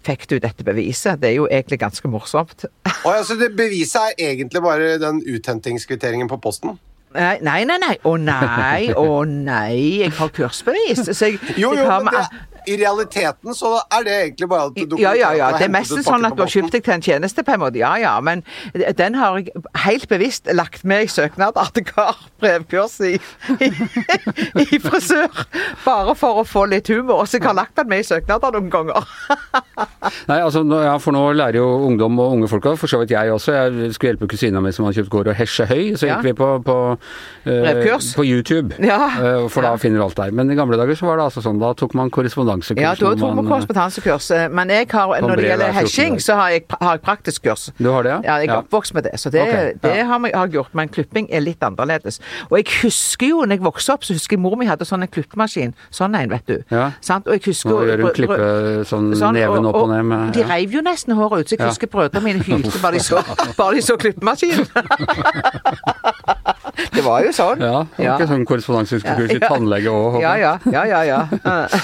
fikk 0.07 0.27
du 0.31 0.39
dette 0.43 0.67
beviset. 0.67 1.21
Det 1.23 1.31
er 1.31 1.37
jo 1.37 1.47
egentlig 1.47 1.79
ganske 1.79 2.11
morsomt. 2.11 2.67
Og 3.05 3.21
så 3.27 3.37
det 3.39 3.53
Beviset 3.55 4.19
er 4.19 4.33
egentlig 4.33 4.63
bare 4.63 4.97
den 4.99 5.23
uthentingskvitteringen 5.23 6.29
på 6.29 6.41
posten? 6.43 6.75
Nei, 7.15 7.39
nei, 7.47 7.79
nei. 7.79 7.95
Å 8.03 8.17
nei, 8.19 8.89
å 8.99 9.23
nei. 9.29 10.01
Jeg 10.03 10.15
har 10.19 10.33
kursbevis. 10.35 11.05
Så 11.15 11.31
jeg, 11.31 11.39
Jo, 11.55 11.71
jeg 11.77 11.85
jo, 11.85 11.91
har 11.91 12.03
men 12.03 12.17
det, 12.17 12.25
i 12.67 12.77
realiteten 12.81 13.55
så 13.57 13.75
er 13.93 14.05
det 14.07 14.15
egentlig 14.23 14.49
bare 14.49 14.71
at 14.71 14.79
du 14.91 14.97
Ja, 15.01 15.13
ja, 15.19 15.33
ja. 15.37 15.51
Det 15.59 15.67
er 15.69 15.73
mest 15.75 15.95
sånn 16.07 16.25
at 16.27 16.37
du 16.37 16.43
har 16.45 16.51
kjøpt 16.53 16.73
deg 16.77 16.85
til 16.87 16.95
en 16.97 17.05
tjeneste, 17.05 17.45
på 17.45 17.55
en 17.57 17.61
måte. 17.65 17.79
Ja, 17.81 17.95
ja. 18.01 18.15
Men 18.25 18.43
den 18.75 19.15
har 19.21 19.39
jeg 19.39 19.53
helt 19.85 20.09
bevisst 20.09 20.49
lagt 20.53 20.85
med 20.85 21.05
i 21.07 21.11
søknad 21.13 21.57
at 21.61 21.77
jeg 21.77 21.93
har 21.97 22.17
brevkurs 22.41 22.99
i, 23.05 23.15
i, 23.61 23.71
i 24.65 24.79
frisør. 24.83 25.45
Bare 25.85 26.15
for 26.19 26.41
å 26.43 26.45
få 26.49 26.65
litt 26.71 26.89
humor. 26.93 27.25
Så 27.29 27.39
jeg 27.39 27.47
har 27.49 27.57
lagt 27.59 27.77
den 27.79 27.89
med 27.91 28.05
i 28.05 28.09
søknader 28.09 28.55
noen 28.57 28.71
ganger. 28.73 29.07
Nei, 30.31 30.39
altså, 30.41 30.63
ja, 30.85 30.95
for 31.03 31.15
nå 31.17 31.25
lærer 31.37 31.59
jo 31.61 31.67
ungdom 31.89 32.19
og 32.23 32.37
unge 32.39 32.49
folk, 32.51 32.67
for 32.81 32.91
så 32.91 33.01
vidt 33.03 33.13
jeg 33.15 33.33
også, 33.33 33.55
jeg 33.57 33.95
skulle 33.97 34.15
hjelpe 34.15 34.29
kusina 34.31 34.63
mi 34.65 34.73
som 34.75 34.87
hadde 34.87 35.01
kjøpt 35.03 35.13
gård 35.13 35.31
og 35.33 35.39
hesje 35.39 35.67
høy, 35.71 35.83
så 35.99 36.09
Ja. 36.09 36.17
gikk 36.19 36.29
vi 36.31 36.35
på, 36.39 36.49
på, 36.67 36.77
uh, 36.95 37.47
Brevkurs. 37.47 38.13
på 38.17 38.25
YouTube, 38.27 38.77
Ja. 38.85 39.01
Uh, 39.19 39.49
for 39.53 39.65
da 39.67 39.75
finner 39.81 40.01
du 40.01 40.05
alt 40.07 40.17
der. 40.19 40.33
Men 40.37 40.51
i 40.53 40.57
gamle 40.59 40.79
dager 40.81 40.97
så 40.99 41.09
var 41.09 41.19
det 41.21 41.29
altså 41.29 41.43
sånn, 41.45 41.61
da 41.63 41.73
tok 41.79 41.95
man 41.99 42.11
korrespondansekurs. 42.61 42.81
Ja, 42.81 42.95
da 42.95 43.15
tok 43.15 43.19
vi 43.19 43.35
man, 43.35 43.47
eh. 44.45 44.49
Men 44.49 44.71
jeg 44.71 44.87
har, 44.91 45.21
når 45.21 45.37
det 45.37 45.45
gjelder 45.49 45.65
hver 45.65 45.73
14 45.73 45.81
hesjing, 45.81 46.21
så 46.23 46.35
har 46.39 46.49
jeg, 46.55 46.63
har 46.81 46.93
jeg 46.99 47.01
praktisk 47.01 47.43
kurs. 47.43 47.71
Du 47.79 47.91
har 47.91 48.03
det, 48.03 48.11
ja? 48.11 48.21
Ja, 48.25 48.35
jeg 48.41 48.49
er 48.49 48.53
Ja. 48.55 48.59
oppvokst 48.63 48.95
med 48.95 49.03
det, 49.05 49.21
så 49.21 49.31
det, 49.31 49.43
okay. 49.43 49.73
det 49.83 50.07
har 50.07 50.21
jeg 50.25 50.33
har 50.35 50.47
jeg 50.47 50.53
gjort. 50.53 50.75
Men 50.75 50.89
klipping 50.89 51.29
er 51.31 51.41
litt 51.41 51.63
annerledes. 51.63 52.21
Og 52.51 52.59
jeg 52.59 52.67
husker 52.83 53.29
jo, 53.29 53.45
når 53.45 53.57
jeg 53.59 53.65
vokste 53.65 53.93
opp, 53.93 54.05
så 54.05 54.13
husker 54.15 54.37
jeg 54.37 54.43
mor 54.43 54.57
mi 54.57 54.67
hadde 54.67 54.85
sånn 54.85 55.03
en 55.03 55.09
klippemaskin. 55.09 55.75
Sånn 55.91 56.15
en, 56.15 56.31
vet 56.31 56.47
du. 56.47 56.63
Ja. 56.71 56.91
Sant? 57.01 57.27
Og 57.27 57.33
jeg 57.39 57.43
husker 57.47 57.71
Nå 57.71 57.83
gjør 57.89 58.03
hun 58.05 58.15
klippe 58.15 58.85
sånn, 58.89 59.11
Sånn, 59.19 59.35
neven 59.35 59.67
opp 59.67 59.75
og 59.83 59.89
ned 59.91 60.05
med 60.09 60.33
De 60.37 60.45
reiv 60.47 60.75
jo 60.75 60.83
nesten 60.85 61.15
håret 61.19 61.45
ut, 61.45 61.49
så 61.49 61.57
jeg 61.57 61.67
husker 61.67 61.91
brødrene 61.91 62.25
mine 62.25 62.45
hylte 62.49 62.79
bare 62.83 62.99
de 62.99 63.05
så, 63.05 63.23
bare 63.57 63.79
de 63.79 63.83
så 63.85 63.97
klippemaskinen. 64.01 64.67
det 66.95 67.03
var 67.05 67.25
jo 67.27 67.33
sånn. 67.35 67.61
Ja, 67.63 67.85
det 67.97 68.05
var 68.07 68.21
ikke 68.21 68.31
sånn 68.33 68.47
korrespondansekurs 68.49 69.35
i 69.37 69.41
tannlege 69.43 69.93
òg, 69.95 70.21
Ja, 70.23 70.35
ja, 70.41 70.55
ja, 70.73 70.85
ja, 70.91 71.03
ja. 71.13 71.21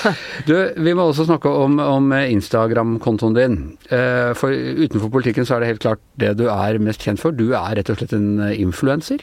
Du, 0.49 0.55
vi 0.77 0.95
må 0.97 1.09
også 1.11 1.27
snakke 1.29 1.51
om, 1.51 1.79
om 1.82 2.13
Instagram-kontoen 2.19 3.37
din. 3.37 3.59
Eh, 3.91 4.32
For 4.39 4.51
utenfor 4.55 5.13
politikken 5.13 5.47
så 5.49 5.56
er 5.56 5.65
det 5.65 5.73
helt 5.75 5.85
klart 5.85 6.03
det 6.20 6.35
du 6.41 6.47
er 6.53 6.79
mest 6.82 7.03
kjent 7.06 7.20
for. 7.23 7.32
Du 7.37 7.53
er 7.55 7.77
rett 7.79 7.91
og 7.93 8.01
slett 8.01 8.15
en 8.17 8.32
influenser. 8.55 9.23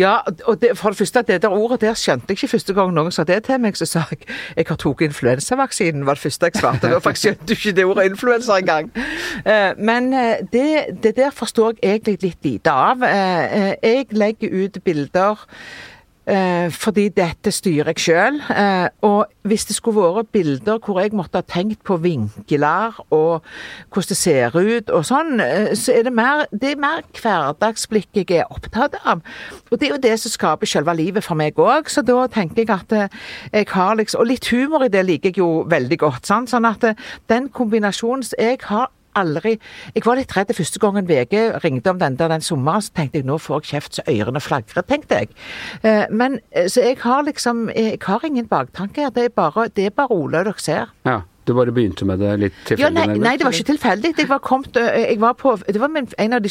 Ja, 0.00 0.14
og 0.48 0.56
det, 0.62 0.72
for 0.78 0.94
det 0.94 0.98
første, 1.02 1.22
det 1.28 1.40
der 1.44 1.52
ordet 1.52 1.80
der 1.84 1.94
skjønte 1.98 2.30
jeg 2.32 2.38
ikke 2.38 2.48
første 2.54 2.74
gang 2.76 2.92
noen 2.96 3.12
sa 3.12 3.24
det 3.28 3.42
til 3.48 3.60
meg. 3.60 3.76
Så 3.76 3.86
sa 3.90 4.06
jeg 4.10 4.22
jeg 4.56 4.66
har 4.70 4.78
tatt 4.80 5.04
influensavaksinen, 5.06 6.06
var 6.08 6.16
det 6.18 6.24
første 6.24 6.48
jeg 6.50 6.60
svarte. 6.62 6.92
For 7.04 7.12
jeg 7.12 7.22
skjønte 7.24 7.48
du 7.50 7.54
ikke 7.56 7.74
det 7.76 7.84
ordet 7.90 8.08
influensa 8.10 8.58
engang. 8.62 8.90
Eh, 9.44 9.72
Men 9.78 10.12
eh, 10.14 10.40
det, 10.52 10.68
det 11.04 11.16
der 11.20 11.30
forstår 11.34 11.74
jeg 11.82 12.00
egentlig 12.00 12.18
litt 12.22 12.44
lite 12.44 12.72
av. 12.72 13.02
Eh, 13.04 13.74
Jeg 13.82 14.06
legger 14.16 14.54
ut 14.64 14.78
bilder 14.84 15.46
fordi 16.70 17.08
dette 17.14 17.50
styrer 17.54 17.90
jeg 17.92 18.02
sjøl. 18.04 18.40
Eh, 18.54 18.88
og 19.06 19.30
hvis 19.48 19.64
det 19.68 19.76
skulle 19.76 20.02
vært 20.02 20.30
bilder 20.34 20.78
hvor 20.84 21.00
jeg 21.00 21.14
måtte 21.16 21.40
ha 21.40 21.46
tenkt 21.46 21.82
på 21.86 21.96
vinkler 22.02 22.98
og 23.10 23.46
hvordan 23.90 24.08
det 24.10 24.18
ser 24.18 24.56
ut 24.56 24.92
og 24.94 25.06
sånn, 25.08 25.40
eh, 25.40 25.72
så 25.78 25.94
er 25.96 26.06
det 26.06 26.14
mer, 26.14 26.44
er 26.52 26.80
mer 26.80 27.02
hverdagsblikk 27.16 28.20
jeg 28.20 28.40
er 28.40 28.52
opptatt 28.52 28.98
av. 29.04 29.24
Og 29.70 29.80
det 29.80 29.88
er 29.88 29.94
jo 29.94 30.02
det 30.02 30.14
som 30.20 30.34
skaper 30.34 30.70
selve 30.70 30.94
livet 30.98 31.24
for 31.24 31.38
meg 31.38 31.58
òg, 31.60 31.90
så 31.90 32.04
da 32.06 32.26
tenker 32.30 32.64
jeg 32.64 32.72
at 32.74 32.96
eh, 32.96 33.18
jeg 33.52 33.70
har 33.72 33.96
liksom 33.96 34.20
Og 34.20 34.26
litt 34.26 34.48
humor 34.50 34.84
i 34.84 34.90
det 34.92 35.04
liker 35.06 35.30
jeg 35.30 35.38
jo 35.38 35.64
veldig 35.70 35.98
godt. 35.98 36.26
Sant? 36.28 36.50
Sånn 36.52 36.66
at 36.68 36.84
eh, 36.84 36.98
den 37.30 37.48
kombinasjonen 37.48 38.26
som 38.26 38.36
Jeg 38.40 38.58
har 38.68 38.90
aldri 39.18 39.56
Jeg 39.94 40.04
var 40.04 40.16
litt 40.18 40.36
redd 40.36 40.52
første 40.56 40.78
gangen 40.82 41.08
VG 41.08 41.62
ringte 41.64 41.90
om 41.90 41.98
den 41.98 42.16
der 42.16 42.28
den 42.28 42.40
sommeren, 42.44 42.82
så 42.82 42.92
tenkte 42.96 43.18
jeg 43.20 43.26
nå 43.28 43.38
får 43.38 43.60
jeg 43.62 43.70
kjeft 43.74 43.98
så 43.98 44.04
ørene 44.08 44.40
flagrer, 44.40 44.82
tenkte 44.86 45.22
jeg. 45.22 45.28
Eh, 45.82 46.06
Men 46.10 46.40
eh, 46.52 46.68
så 46.68 46.84
jeg 46.84 46.98
har 47.02 47.22
liksom 47.26 47.68
Jeg 47.74 47.98
har 48.02 48.24
ingen 48.24 48.46
baktanke 48.46 49.02
her. 49.02 49.10
Det 49.10 49.24
er 49.24 49.34
bare, 49.34 49.68
det 49.68 49.86
er 49.86 49.90
bare 49.90 50.10
Ole 50.14 50.44
dere 50.44 50.54
ser. 50.58 50.90
Ja, 51.04 51.20
du 51.46 51.54
bare 51.54 51.72
begynte 51.72 52.04
med 52.06 52.20
det 52.20 52.34
litt 52.38 52.58
tilfeldig? 52.68 52.84
Ja, 53.00 53.06
nei, 53.06 53.18
nei, 53.18 53.36
det 53.38 53.46
var 53.46 53.56
ikke 53.56 53.72
tilfeldig. 53.72 54.14
Jeg 54.18 54.28
var 54.28 54.38
kommet 54.44 54.76
øh, 54.76 54.90
Jeg 55.00 55.20
var 55.20 55.32
på 55.32 55.56
Det 55.66 55.80
var 55.80 55.90
en 55.96 56.32
av 56.32 56.42
de 56.44 56.50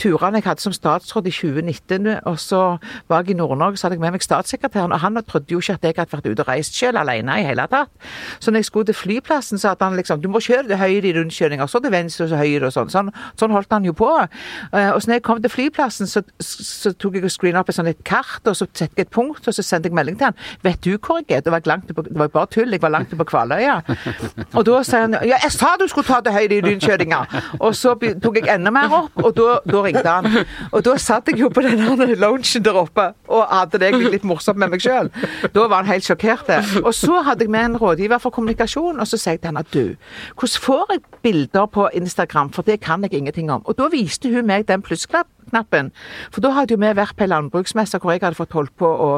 turene 0.00 0.40
jeg 0.40 0.48
hadde 0.48 0.64
som 0.64 0.74
statsråd 0.74 1.28
i 1.28 1.34
2019, 1.34 2.08
og 2.24 2.38
så 2.40 2.62
var 3.08 3.22
jeg 3.22 3.34
i 3.34 3.38
Nord-Norge, 3.38 3.76
så 3.76 3.86
hadde 3.86 3.98
jeg 3.98 4.04
med 4.04 4.16
meg 4.16 4.24
statssekretæren, 4.24 4.92
og 4.92 5.00
han 5.00 5.18
trodde 5.28 5.52
jo 5.52 5.60
ikke 5.62 5.76
at 5.78 5.84
jeg 5.84 5.94
hadde 5.98 6.16
vært 6.16 6.28
ute 6.30 6.44
og 6.44 6.48
reist 6.48 6.78
selv 6.78 6.98
alene 7.00 7.38
i 7.40 7.46
hele 7.46 7.66
tatt. 7.70 7.92
Så 8.40 8.50
når 8.50 8.64
jeg 8.64 8.70
skulle 8.70 8.90
til 8.90 8.98
flyplassen, 8.98 9.58
så 9.58 9.72
hadde 9.72 9.84
han 9.84 9.96
liksom 9.96 10.22
Du 10.22 10.28
må 10.28 10.40
kjøre 10.40 10.66
til 10.68 10.78
høyre 10.78 11.08
i 11.08 11.14
rundkjøringa, 11.18 11.66
så 11.68 11.80
til 11.82 11.92
venstre 11.92 12.24
og 12.24 12.30
så 12.32 12.40
høyre 12.40 12.68
og 12.68 12.72
sånn. 12.74 12.90
sånn. 12.90 13.10
Sånn 13.40 13.54
holdt 13.54 13.72
han 13.72 13.84
jo 13.84 13.92
på. 13.92 14.10
Eh, 14.72 14.90
og 14.90 15.02
så 15.02 15.10
når 15.10 15.18
jeg 15.18 15.24
kom 15.26 15.42
til 15.42 15.52
flyplassen, 15.52 16.08
så, 16.10 16.22
så 16.40 16.92
tok 16.92 17.18
jeg 17.18 17.26
og 17.28 17.34
screena 17.34 17.60
opp 17.60 17.70
et 17.70 17.76
sånt 17.76 17.90
et 17.90 18.04
kart, 18.06 18.40
og 18.46 18.56
så 18.56 18.66
satte 18.66 18.94
jeg 18.96 19.06
et 19.06 19.12
punkt, 19.14 19.46
og 19.46 19.54
så 19.54 19.62
sendte 19.62 19.90
jeg 19.90 19.96
melding 19.96 20.18
til 20.18 20.30
han. 20.30 20.38
Vet 20.64 20.80
du 20.84 20.96
hvor 20.96 21.20
jeg 21.22 21.38
er? 21.38 21.44
Det 21.44 21.52
var, 21.52 21.62
langt, 21.66 21.88
det 21.88 22.18
var 22.18 22.32
bare 22.32 22.50
tull, 22.50 22.72
jeg 22.72 22.82
var 22.82 22.94
langt 22.94 23.14
på 23.14 23.26
Kvaløya. 23.28 23.80
Og 24.56 24.64
da 24.66 24.80
sier 24.86 25.04
han 25.06 25.16
ja, 25.26 25.38
jeg 25.42 25.52
sa 25.52 25.74
du 25.80 25.86
skulle 25.90 26.06
ta 26.06 26.20
til 26.24 26.34
høyre 26.34 26.58
i 26.58 26.62
rundkjøringa. 26.64 27.20
Og 27.60 27.74
så 27.76 27.94
tok 27.98 28.38
jeg 28.38 28.48
enda 28.54 28.72
mer 28.74 28.92
opp, 28.94 29.18
og 29.22 29.34
da, 29.36 29.48
da 29.84 29.90
ringte 29.90 30.14
han. 30.16 30.46
Og 30.72 30.84
da 30.86 30.96
satt 31.00 31.28
jeg 31.30 31.40
jo 31.42 31.50
på 31.52 31.64
den 31.64 31.80
loungen 32.18 32.64
der 32.64 32.78
oppe 32.78 33.06
og 33.28 33.44
hadde 33.50 33.80
det 33.80 33.90
egentlig 33.90 34.18
litt 34.18 34.26
morsomt 34.28 34.58
med 34.60 34.72
meg 34.72 34.82
sjøl. 34.84 35.10
Da 35.54 35.66
var 35.68 35.82
han 35.82 35.90
helt 35.90 36.06
sjokkert. 36.06 36.50
Og 36.82 36.92
så 36.96 37.20
hadde 37.26 37.46
jeg 37.46 37.52
med 37.52 37.70
en 37.70 37.78
rådgiver 37.80 38.22
for 38.22 38.34
kommunikasjon, 38.34 39.00
og 39.00 39.08
så 39.08 39.20
sa 39.20 39.34
jeg 39.34 39.42
til 39.42 39.52
henne 39.52 39.64
at 39.64 39.72
du, 39.74 39.94
hvordan 40.38 40.64
får 40.66 40.92
jeg 40.94 41.04
bilder 41.22 41.66
på 41.66 41.88
Instagram, 41.94 42.52
for 42.52 42.66
det 42.66 42.80
kan 42.84 43.02
jeg 43.04 43.14
ingenting 43.14 43.52
om. 43.52 43.62
Og 43.64 43.78
da 43.78 43.88
viste 43.92 44.32
hun 44.32 44.48
meg 44.48 44.68
den 44.68 44.82
plussknappen. 44.84 45.92
For 46.32 46.44
da 46.44 46.54
hadde 46.56 46.76
jo 46.76 46.80
vi 46.82 46.92
vært 46.96 47.16
på 47.16 47.26
ei 47.26 47.32
landbruksmesse 47.32 48.00
hvor 48.00 48.14
jeg 48.14 48.24
hadde 48.24 48.38
fått 48.38 48.56
holdt 48.56 48.76
på 48.80 48.88
å 48.88 49.10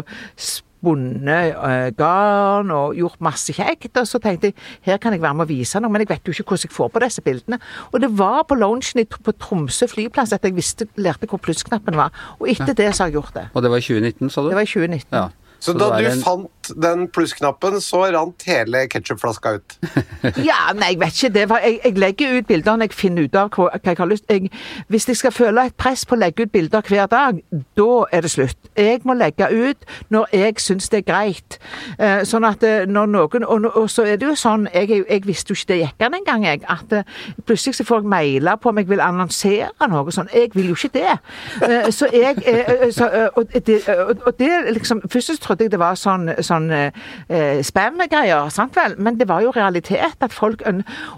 spunnet 0.76 1.54
eh, 1.54 1.88
garn 1.96 2.70
og 2.74 2.96
gjort 2.98 3.20
masse 3.24 3.54
kjekt. 3.56 3.92
Og 3.96 4.08
så 4.08 4.20
tenkte 4.22 4.50
jeg 4.50 4.56
her 4.86 5.00
kan 5.02 5.16
jeg 5.16 5.22
være 5.24 5.38
med 5.38 5.46
å 5.46 5.50
vise 5.50 5.80
noe, 5.80 5.92
men 5.92 6.04
jeg 6.04 6.12
vet 6.12 6.28
jo 6.28 6.36
ikke 6.36 6.52
hvordan 6.52 6.68
jeg 6.68 6.76
får 6.76 6.92
på 6.92 7.04
disse 7.06 7.24
bildene. 7.26 7.60
Og 7.92 8.02
det 8.02 8.12
var 8.18 8.44
på 8.48 8.58
loungen 8.58 9.06
på 9.16 9.36
Tromsø 9.40 9.88
flyplass 9.90 10.34
at 10.36 10.44
jeg 10.44 10.56
visste, 10.56 10.88
lærte 10.96 11.28
hvor 11.30 11.42
plussknappen 11.42 11.96
var. 11.98 12.14
Og 12.40 12.50
etter 12.52 12.74
ja. 12.74 12.78
det 12.84 12.92
så 12.94 13.04
har 13.04 13.12
jeg 13.12 13.20
gjort 13.20 13.34
det. 13.34 13.48
Og 13.54 13.64
det 13.64 13.72
var 13.72 13.82
i 13.82 13.88
2019, 13.88 14.30
sa 14.30 14.42
du? 14.44 14.52
Det 14.52 14.60
var 14.60 14.68
i 14.68 14.72
2019. 14.72 15.10
Ja. 15.16 15.26
Så, 15.56 15.72
så 15.72 15.78
da 15.80 15.88
du 15.96 16.04
en... 16.04 16.20
fant 16.20 16.50
den 16.74 17.08
plussknappen, 17.08 17.80
så 17.80 18.04
rant 18.14 18.42
hele 18.46 18.86
ketsjupflaska 18.90 19.56
ut? 19.58 19.76
ja, 20.48 20.72
nei, 20.74 20.92
jeg 20.94 21.00
vet 21.00 21.22
ikke. 21.22 21.48
Var, 21.48 21.64
jeg, 21.64 21.80
jeg, 21.84 21.98
legger 21.98 22.38
ut 22.38 22.46
bilder 22.46 22.76
når 22.76 22.90
jeg 22.90 22.98
finner 22.98 23.26
ut 23.26 23.36
av 23.38 23.50
hva, 23.54 23.68
jeg 23.84 23.98
har 23.98 24.10
lyst 24.10 24.30
jeg, 24.30 24.50
Hvis 24.88 25.08
jeg 25.08 25.16
skal 25.16 25.32
føle 25.32 25.66
et 25.66 25.76
press 25.78 26.04
på 26.06 26.16
å 26.16 26.20
legge 26.20 26.46
ut 26.46 26.52
bilder 26.52 26.82
hver 26.86 27.06
dag, 27.10 27.40
da 27.78 27.90
er 28.12 28.24
det 28.26 28.30
slutt. 28.30 28.70
Jeg 28.76 29.00
må 29.04 29.14
legge 29.14 29.48
ut 29.52 29.86
når 30.10 30.26
jeg 30.32 30.60
syns 30.60 30.88
det 30.92 31.02
er 31.02 31.06
greit. 31.06 31.58
Eh, 31.98 32.22
sånn 32.28 32.46
at 32.48 32.64
eh, 32.66 32.86
når 32.88 33.10
noen 33.12 33.44
Og, 33.46 33.66
og 33.76 33.90
så 33.90 34.04
er 34.06 34.18
det 34.20 34.26
jo 34.26 34.34
sånn 34.38 34.66
Jeg, 34.72 35.02
jeg 35.08 35.22
visste 35.26 35.52
jo 35.52 35.56
ikke 35.56 35.72
det 35.72 35.78
gikk 35.80 36.04
an 36.06 36.18
engang, 36.20 36.46
jeg. 36.46 36.62
At 36.68 36.92
eh, 36.92 37.08
plutselig 37.46 37.78
så 37.78 37.86
får 37.88 38.02
jeg 38.02 38.10
mailer 38.12 38.60
på 38.60 38.70
om 38.70 38.80
jeg 38.80 38.88
vil 38.90 39.02
annonsere 39.04 39.70
noe 39.90 40.12
sånn. 40.12 40.30
Jeg 40.34 40.50
vil 40.54 40.72
jo 40.72 40.76
ikke 40.76 40.92
det. 40.96 41.14
Så 41.94 42.08
jeg 42.12 42.40
så, 42.94 43.06
og, 43.36 43.52
det, 43.66 43.76
og, 43.88 44.32
det 44.38 44.50
liksom 44.74 45.02
Først 45.10 45.42
trodde 45.42 45.64
jeg 45.64 45.72
det 45.72 45.78
var 45.80 45.94
sånn, 45.98 46.28
sånn 46.44 46.55
eh, 46.70 47.62
spam-greier, 47.62 48.48
sant 48.54 48.76
vel? 48.76 48.96
Men 48.98 49.18
det 49.20 49.28
var 49.28 49.44
jo 49.44 49.52
realitet 49.56 50.20
at 50.20 50.32
folk 50.32 50.62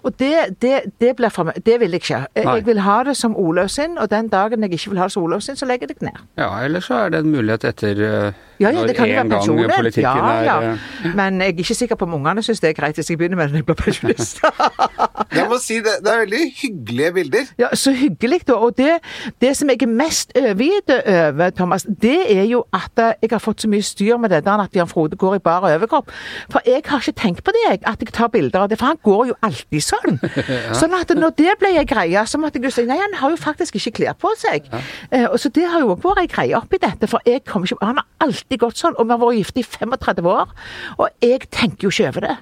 Og 0.03 0.13
det, 0.19 0.59
det, 0.63 0.81
det 1.01 1.15
blir 1.17 1.33
for 1.33 1.49
meg 1.49 1.61
Det 1.67 1.79
vil 1.81 1.91
jeg 1.97 2.03
ikke. 2.03 2.21
Jeg, 2.35 2.45
jeg 2.45 2.67
vil 2.67 2.81
ha 2.81 2.99
det 3.05 3.17
som 3.17 3.37
Olav 3.37 3.69
sin, 3.69 3.99
og 3.99 4.11
den 4.11 4.29
dagen 4.29 4.63
jeg 4.63 4.73
ikke 4.73 4.91
vil 4.91 4.99
ha 4.99 5.09
det 5.09 5.13
som 5.13 5.23
Olav 5.23 5.41
sin, 5.41 5.57
så 5.57 5.67
legger 5.67 5.89
jeg 5.89 5.97
det 5.99 6.11
ned. 6.11 6.21
Ja, 6.39 6.51
eller 6.65 6.81
så 6.81 6.95
er 7.05 7.15
det 7.15 7.25
en 7.25 7.31
mulighet 7.31 7.65
etter 7.65 8.03
uh, 8.03 8.33
ja, 8.59 8.71
ja, 8.75 8.87
det 8.87 8.97
kan 8.97 9.09
jo 9.09 9.15
være 9.15 9.29
pensjonen. 9.31 9.71
Ja, 9.97 10.15
ja. 10.43 10.73
Uh, 10.73 11.15
Men 11.19 11.41
jeg 11.41 11.53
er 11.53 11.63
ikke 11.65 11.75
sikker 11.75 11.99
på 11.99 12.09
om 12.09 12.15
ungene 12.19 12.43
syns 12.43 12.61
det 12.61 12.73
er 12.73 12.77
greit 12.79 12.99
hvis 12.99 13.11
jeg 13.11 13.19
begynner 13.19 13.39
med 13.39 13.49
det 13.49 13.53
når 13.53 13.63
jeg 13.63 13.69
blir 13.69 13.79
pensjonist. 13.79 14.43
jeg 15.39 15.47
må 15.51 15.59
si 15.63 15.79
det, 15.85 15.99
det 16.05 16.13
er 16.13 16.23
veldig 16.25 16.43
hyggelige 16.63 17.13
bilder. 17.13 17.53
Ja, 17.59 17.69
så 17.75 17.93
hyggelig, 17.93 18.41
da. 18.49 18.59
Og 18.59 18.77
det, 18.79 18.99
det 19.41 19.55
som 19.57 19.71
jeg 19.71 19.83
er 19.83 19.93
mest 19.93 20.35
overgitt 20.39 20.95
over, 20.99 21.51
Thomas, 21.51 21.87
det 22.03 22.19
er 22.39 22.45
jo 22.51 22.65
at 22.75 23.05
jeg 23.23 23.31
har 23.31 23.43
fått 23.43 23.63
så 23.63 23.71
mye 23.71 23.85
styr 23.85 24.17
med 24.19 24.35
det 24.35 24.45
der 24.47 24.65
at 24.65 24.77
Jan 24.77 24.91
Frode 24.91 25.17
går 25.17 25.28
i 25.37 25.43
bar 25.43 25.67
overkropp. 25.69 26.13
For 26.53 26.65
jeg 26.69 26.83
har 26.87 27.03
ikke 27.03 27.21
tenkt 27.21 27.45
på 27.47 27.55
det, 27.57 27.65
jeg, 27.67 27.83
at 27.91 28.03
jeg 28.03 28.15
tar 28.17 28.33
bilder 28.33 28.65
av 28.65 28.73
det. 28.73 28.79
For 28.81 28.93
han 28.93 29.01
går 29.05 29.23
jo 29.33 29.37
alltid 29.47 29.85
sånn. 29.85 30.19
ja. 30.49 30.75
Sånn 30.79 30.97
at 30.97 31.13
når 31.17 31.37
det 31.39 31.57
ble 31.61 31.75
ei 31.77 31.87
greie, 31.89 32.25
så 32.29 32.41
måtte 32.41 32.61
jeg 32.61 32.71
jo 32.71 32.75
si 32.79 32.87
nei, 32.89 32.99
han 33.01 33.17
har 33.21 33.35
jo 33.35 33.41
faktisk 33.41 33.79
ikke 33.81 33.97
klær 34.01 34.19
på 34.21 34.33
seg. 34.41 34.69
Ja. 34.73 34.83
Uh, 35.13 35.39
så 35.41 35.53
det 35.55 35.69
har 35.69 35.85
jo 35.85 35.95
òg 35.95 36.05
vært 36.05 36.25
ei 36.25 36.33
greie 36.35 36.59
oppi 36.59 36.81
dette. 36.83 37.11
For 37.11 37.25
jeg 37.29 37.45
kommer 37.49 37.69
ikke 37.69 37.85
Han 37.85 38.01
har 38.01 38.09
alltid 38.25 38.61
gått 38.61 38.81
sånn, 38.81 38.97
og 38.99 39.07
vi 39.07 39.15
har 39.15 39.23
vært 39.23 39.41
gift 39.41 39.61
i 39.61 39.67
35 39.67 40.31
år. 40.33 40.53
Og 40.99 41.09
jeg 41.25 41.49
tenker 41.51 41.89
jo 41.89 41.95
ikke 41.95 42.13
over 42.13 42.29
det. 42.29 42.37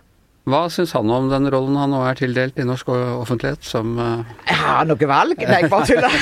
Hva 0.46 0.60
syns 0.70 0.92
han 0.94 1.10
om 1.10 1.26
den 1.26 1.48
rollen 1.50 1.74
han 1.74 1.90
nå 1.90 2.04
er 2.06 2.18
tildelt 2.20 2.60
i 2.62 2.66
norsk 2.66 2.92
offentlighet 2.94 3.66
som 3.66 3.96
uh... 3.98 4.20
Ja, 4.46 4.84
noe 4.86 5.08
valg? 5.10 5.40
Nei, 5.42 5.58
jeg 5.64 5.70
bare 5.72 5.88
tuller. 5.88 6.14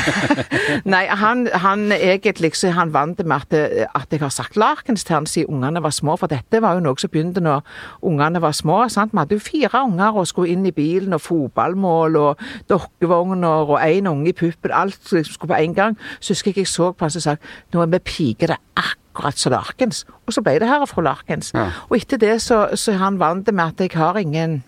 Nei, 0.94 1.02
han, 1.20 1.42
han 1.60 1.92
egentlig 1.92 2.54
så 2.56 2.70
er 2.70 2.78
han 2.78 2.94
vant 2.94 3.20
med 3.20 3.36
at, 3.52 3.84
at 3.84 4.16
jeg 4.16 4.22
har 4.22 4.32
sagt 4.32 4.56
Larkens 4.56 5.04
til 5.04 5.18
han 5.18 5.28
siden 5.28 5.58
ungene 5.58 5.84
var 5.84 5.92
små. 5.92 6.16
For 6.16 6.32
dette 6.32 6.62
var 6.64 6.78
jo 6.78 6.86
noe 6.86 6.96
som 7.00 7.12
begynte 7.12 7.44
når 7.44 7.60
ungene 8.00 8.40
var 8.40 8.56
små. 8.56 8.80
sant? 8.88 9.12
Vi 9.12 9.20
hadde 9.20 9.36
jo 9.36 9.44
fire 9.44 9.84
unger 9.90 10.16
og 10.16 10.32
skulle 10.32 10.56
inn 10.56 10.64
i 10.64 10.72
bilen, 10.72 11.12
og 11.12 11.20
fotballmål 11.20 12.20
og 12.24 12.48
dokkevogner 12.72 13.76
og 13.76 13.78
én 13.84 14.08
unge 14.08 14.32
i 14.32 14.36
puppen. 14.40 14.72
Alt 14.72 15.00
skulle 15.04 15.52
på 15.52 15.60
en 15.60 15.76
gang. 15.76 16.00
Så 16.16 16.32
husker 16.32 16.54
jeg 16.56 16.64
jeg 16.64 16.72
så 16.72 16.92
på 16.92 17.04
han 17.04 17.12
som 17.12 17.28
sa 17.28 17.36
nå 17.72 17.84
er 17.84 17.92
vi 17.92 18.06
piker 18.08 18.54
det 18.54 18.62
akkurat 18.72 19.03
akkurat 19.14 19.38
som 19.38 19.54
Larkens. 19.54 20.04
Og 20.26 20.34
så 20.34 20.42
ble 20.42 20.58
det 20.58 20.68
her 20.68 20.84
fra 20.90 21.02
Larkens. 21.06 21.52
Ja. 21.54 21.70
Og 21.88 21.96
etter 22.00 22.18
det 22.18 22.40
så, 22.42 22.66
så 22.74 22.98
han 22.98 23.20
vant 23.22 23.46
det 23.46 23.54
med 23.54 23.74
at 23.74 23.80
jeg 23.86 23.94
har 23.94 24.18
ingen 24.18 24.62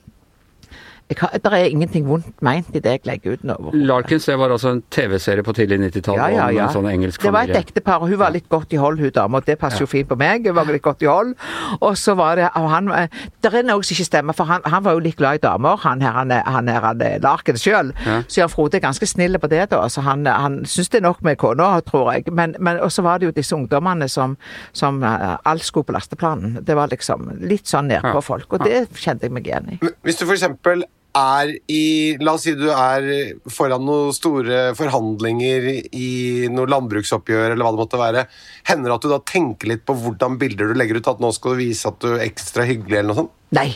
det 1.08 1.52
er 1.52 1.68
ingenting 1.70 2.06
vondt 2.08 2.42
meint 2.42 2.74
i 2.74 2.80
det 2.82 2.96
jeg 2.96 3.00
legger 3.06 3.36
ut 3.36 3.44
nå. 3.46 3.56
Larkins 3.86 4.24
det 4.26 4.34
var 4.40 4.50
altså 4.50 4.72
en 4.74 4.80
TV-serie 4.90 5.44
på 5.46 5.52
tidlig 5.54 5.78
90-tall 5.84 6.18
ja, 6.18 6.26
ja, 6.32 6.46
ja. 6.50 6.64
om 6.64 6.66
en 6.66 6.74
sånn 6.74 6.88
engelsk 6.90 7.22
familie? 7.22 7.46
Det 7.46 7.52
var 7.54 7.60
et 7.60 7.68
ektepar, 7.68 8.02
og 8.02 8.10
hun 8.10 8.18
var 8.18 8.34
litt 8.34 8.48
godt 8.50 8.74
i 8.74 8.80
hold, 8.80 8.98
hun 8.98 9.12
dama. 9.14 9.40
Det 9.46 9.54
passer 9.60 9.84
jo 9.84 9.88
fint 9.90 10.08
på 10.10 10.18
meg. 10.18 10.48
Hun 10.48 10.56
var 10.56 10.66
litt 10.72 10.82
godt 10.82 11.04
i 11.06 11.10
hold. 11.10 11.36
Og 11.78 11.94
så 12.00 12.16
var 12.18 12.40
det 12.40 12.48
og 12.58 12.66
han, 12.72 12.90
Det 13.42 13.52
er 13.52 13.66
noe 13.68 13.86
som 13.86 13.94
ikke 13.94 14.08
stemmer, 14.08 14.36
for 14.36 14.50
han, 14.50 14.66
han, 14.66 14.82
var 14.82 14.96
jo 14.96 15.04
litt 15.04 15.18
glad 15.20 15.38
i 15.38 15.42
damer, 15.46 15.78
han 15.84 16.02
her, 16.02 16.16
han, 16.18 16.34
han 16.34 16.72
her, 16.72 16.88
han 16.88 17.04
Larkins 17.22 17.62
sjøl. 17.62 17.94
Så 18.26 18.40
Jan 18.40 18.50
Frode 18.50 18.80
er 18.80 18.84
ganske 18.84 19.06
snill 19.06 19.38
på 19.38 19.50
det, 19.52 19.62
da. 19.70 19.84
Så 19.92 20.02
han, 20.06 20.26
han 20.26 20.58
syns 20.66 20.90
det 20.90 21.00
er 21.00 21.06
nok 21.06 21.22
med 21.26 21.38
kona, 21.38 21.70
tror 21.86 22.12
jeg. 22.16 22.26
Men, 22.34 22.56
men 22.58 22.82
og 22.82 22.90
så 22.92 23.06
var 23.06 23.22
det 23.22 23.30
jo 23.30 23.36
disse 23.36 23.54
ungdommene 23.54 24.10
som, 24.10 24.34
som 24.74 24.98
uh, 25.06 25.38
alt 25.46 25.64
skulle 25.66 25.86
på 25.86 25.94
lasteplanen. 25.94 26.58
Det 26.66 26.74
var 26.76 26.90
liksom 26.90 27.30
litt 27.46 27.70
sånn 27.70 27.92
nedpå 27.92 28.24
folk, 28.26 28.50
og 28.58 28.66
det 28.66 28.88
kjente 28.98 29.30
jeg 29.30 29.38
meg 29.38 29.46
igjen 29.46 29.76
i. 29.76 29.80
Hvis 30.02 30.18
du 30.18 30.26
for 30.26 30.34
eksempel 30.34 30.82
er 31.16 31.52
i 31.72 31.84
La 32.20 32.36
oss 32.36 32.44
si 32.46 32.54
du 32.58 32.66
er 32.70 33.06
foran 33.52 33.84
noen 33.86 34.14
store 34.16 34.74
forhandlinger 34.78 35.68
i 35.96 36.10
noe 36.52 36.70
landbruksoppgjør, 36.70 37.54
eller 37.54 37.64
hva 37.64 37.72
det 37.74 37.82
måtte 37.82 38.00
være. 38.00 38.26
Hender 38.68 38.92
det 38.92 38.98
at 38.98 39.06
du 39.06 39.12
da 39.14 39.22
tenker 39.32 39.72
litt 39.72 39.86
på 39.88 39.96
hvordan 40.02 40.36
bilder 40.40 40.70
du 40.70 40.78
legger 40.78 41.00
ut? 41.00 41.12
At 41.14 41.22
nå 41.24 41.32
skal 41.34 41.56
du 41.56 41.64
vise 41.64 41.88
at 41.88 41.98
du 42.02 42.12
er 42.14 42.26
ekstra 42.28 42.66
hyggelig, 42.68 43.00
eller 43.00 43.12
noe 43.12 43.20
sånt? 43.24 43.34
Nei. 43.56 43.70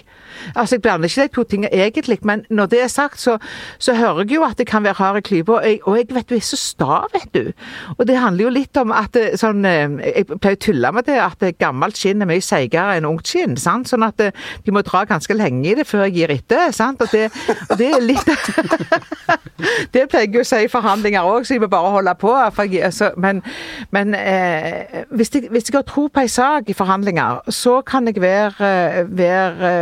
Altså, 0.55 0.77
Jeg 0.77 0.83
blander 0.83 1.09
ikke 1.09 1.23
de 1.23 1.35
to 1.35 1.45
tingene 1.45 1.73
egentlig, 1.75 2.19
men 2.23 2.45
når 2.51 2.67
det 2.67 2.83
er 2.85 2.89
sagt, 2.93 3.21
så, 3.21 3.39
så 3.79 3.95
hører 3.95 4.25
jeg 4.25 4.35
jo 4.37 4.45
at 4.45 4.59
det 4.59 4.67
kan 4.67 4.85
være 4.85 4.99
hard 4.99 5.21
i 5.21 5.21
klypa. 5.21 5.53
Og, 5.53 5.79
og, 5.87 5.99
jeg 5.99 6.07
vet 6.15 6.31
du 6.31 6.35
er 6.37 6.45
så 6.45 6.57
sta, 6.57 7.01
vet 7.13 7.35
du. 7.35 7.53
Og 7.99 8.07
det 8.09 8.19
handler 8.19 8.45
jo 8.45 8.55
litt 8.55 8.77
om 8.81 8.93
at 8.95 9.17
eh, 9.19 9.37
sånn 9.41 9.65
eh, 9.69 9.89
Jeg 10.05 10.27
pleier 10.31 10.59
å 10.59 10.63
tulle 10.65 10.93
med 10.95 11.07
det 11.09 11.19
at 11.23 11.45
gammelt 11.61 11.99
skinn 11.99 12.23
er 12.23 12.31
mye 12.31 12.45
seigere 12.45 12.97
enn 12.99 13.09
ungt 13.09 13.31
skinn. 13.31 13.57
sant? 13.61 13.91
Sånn 13.91 14.07
at 14.07 14.21
eh, 14.23 14.35
de 14.65 14.75
må 14.75 14.83
dra 14.87 15.05
ganske 15.09 15.35
lenge 15.37 15.67
i 15.71 15.77
det 15.79 15.87
før 15.89 16.07
jeg 16.07 16.17
gir 16.19 16.35
etter. 16.35 16.71
sant? 16.77 17.03
Og 17.03 17.13
det, 17.13 17.29
og 17.69 17.77
det 17.81 17.91
er 17.95 18.05
litt 18.05 18.29
Det 19.95 20.07
pleier 20.11 20.29
jeg 20.29 20.41
å 20.41 20.47
si 20.47 20.63
i 20.65 20.71
forhandlinger 20.73 21.27
òg, 21.27 21.45
så 21.45 21.57
jeg 21.57 21.63
må 21.65 21.69
bare 21.73 21.93
holde 21.95 22.15
på. 22.21 22.33
Jeg, 22.65 22.83
altså, 22.89 23.11
men, 23.21 23.43
men 23.95 24.15
eh, 24.17 25.05
hvis, 25.11 25.33
jeg, 25.35 25.51
hvis, 25.51 25.69
jeg, 25.69 25.77
har 25.77 25.87
tro 25.89 26.07
på 26.09 26.25
en 26.25 26.33
sak 26.33 26.71
i 26.71 26.77
forhandlinger, 26.77 27.43
så 27.53 27.81
kan 27.87 28.09
jeg 28.09 28.21
være, 28.23 28.71
være 29.11 29.73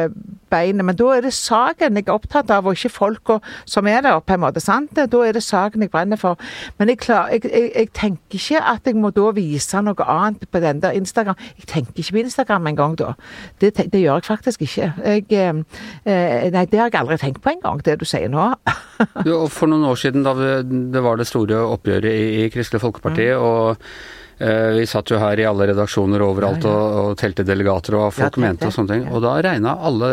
beinet. 0.50 0.84
Men 0.84 0.96
da 0.98 1.10
er 1.16 1.24
det 1.24 1.34
saken 1.36 1.98
jeg 1.98 2.06
er 2.08 2.14
opptatt 2.14 2.50
av, 2.54 2.66
og 2.66 2.78
ikke 2.78 2.92
folka 2.92 3.38
som 3.68 3.88
er 3.90 4.02
der, 4.06 4.18
på 4.20 4.36
en 4.36 4.42
måte. 4.44 4.60
sant? 4.60 4.94
Da 4.96 5.22
er 5.24 5.36
det 5.36 5.42
saken 5.44 5.84
jeg 5.84 5.92
brenner 5.94 6.20
for. 6.20 6.38
Men 6.78 6.92
jeg, 6.92 7.00
klar, 7.04 7.30
jeg, 7.32 7.44
jeg, 7.44 7.70
jeg, 7.74 7.92
tenker 7.94 8.38
ikke 8.40 8.62
at 8.74 8.86
jeg 8.86 8.98
må 8.98 9.10
da 9.14 9.30
vise 9.36 9.82
noe 9.84 10.08
annet 10.08 10.48
på 10.50 10.62
den 10.64 10.82
der 10.82 10.96
Instagram. 10.98 11.38
Jeg 11.58 11.70
tenker 11.70 12.02
ikke 12.02 12.18
på 12.18 12.22
Instagram 12.24 12.70
engang 12.72 12.98
da. 12.98 13.14
Det, 13.60 13.74
det, 13.78 14.00
gjør 14.00 14.20
jeg 14.20 14.28
faktisk 14.28 14.62
ikke. 14.66 14.92
Jeg, 15.04 15.26
eh, 15.30 15.62
eh, 16.04 16.50
nei, 16.54 16.66
det 16.66 16.80
har 16.80 16.92
jeg 16.92 17.00
aldri 17.00 17.18
tenkt 17.20 17.42
på 17.44 17.54
engang, 17.54 17.82
det 17.84 17.98
du 18.00 18.06
sier 18.08 18.30
nå. 18.32 18.50
du, 19.26 19.32
for 19.52 19.70
noen 19.70 19.86
år 19.88 19.98
siden, 20.00 20.26
da 20.26 20.34
det 20.68 21.02
var 21.04 21.18
det 21.18 21.28
store 21.28 21.60
oppgjøret 21.74 22.12
i, 22.12 22.44
i 22.44 22.48
Kristelig 22.52 22.82
Folkeparti, 22.82 23.28
mm. 23.32 23.42
og 23.42 24.17
vi 24.38 24.84
satt 24.86 25.10
jo 25.10 25.18
her 25.18 25.40
i 25.40 25.46
alle 25.48 25.66
redaksjoner 25.72 26.22
overalt 26.22 26.62
ja, 26.62 26.70
ja. 26.70 26.78
Og, 26.78 26.98
og, 27.10 27.16
telte 27.18 27.44
delegater 27.46 27.96
og 27.98 28.04
hva 28.04 28.10
folk 28.14 28.38
ja, 28.38 28.44
mente 28.44 28.68
og 28.68 28.74
sånne 28.74 28.94
ting. 28.94 29.06
Og 29.10 29.22
da 29.24 29.34
regna 29.44 29.74
alle 29.88 30.10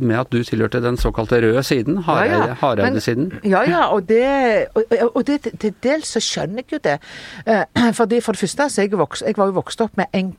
med 0.00 0.16
at 0.22 0.32
du 0.32 0.40
tilhørte 0.46 0.82
den 0.84 0.96
såkalte 1.00 1.42
røde 1.44 1.62
siden, 1.66 2.00
Hareide-siden. 2.06 3.30
Ja 3.44 3.64
ja, 3.68 3.86
og 3.92 4.08
det, 4.08 4.70
og, 4.74 4.94
og 5.12 5.24
det 5.28 5.42
til 5.60 5.74
dels 5.84 6.14
så 6.16 6.22
skjønner 6.24 6.64
jeg 6.64 6.78
jo 6.78 6.82
det. 6.84 6.98
Eh, 7.46 7.92
fordi 7.98 8.20
For 8.20 8.36
det 8.36 8.44
første 8.44 8.70
så 8.70 8.86
jeg, 8.86 8.96
vokst, 8.98 9.26
jeg 9.26 9.36
var 9.36 9.50
jo 9.50 9.58
vokst 9.60 9.80
opp 9.84 9.96
med 10.00 10.06
en 10.16 10.34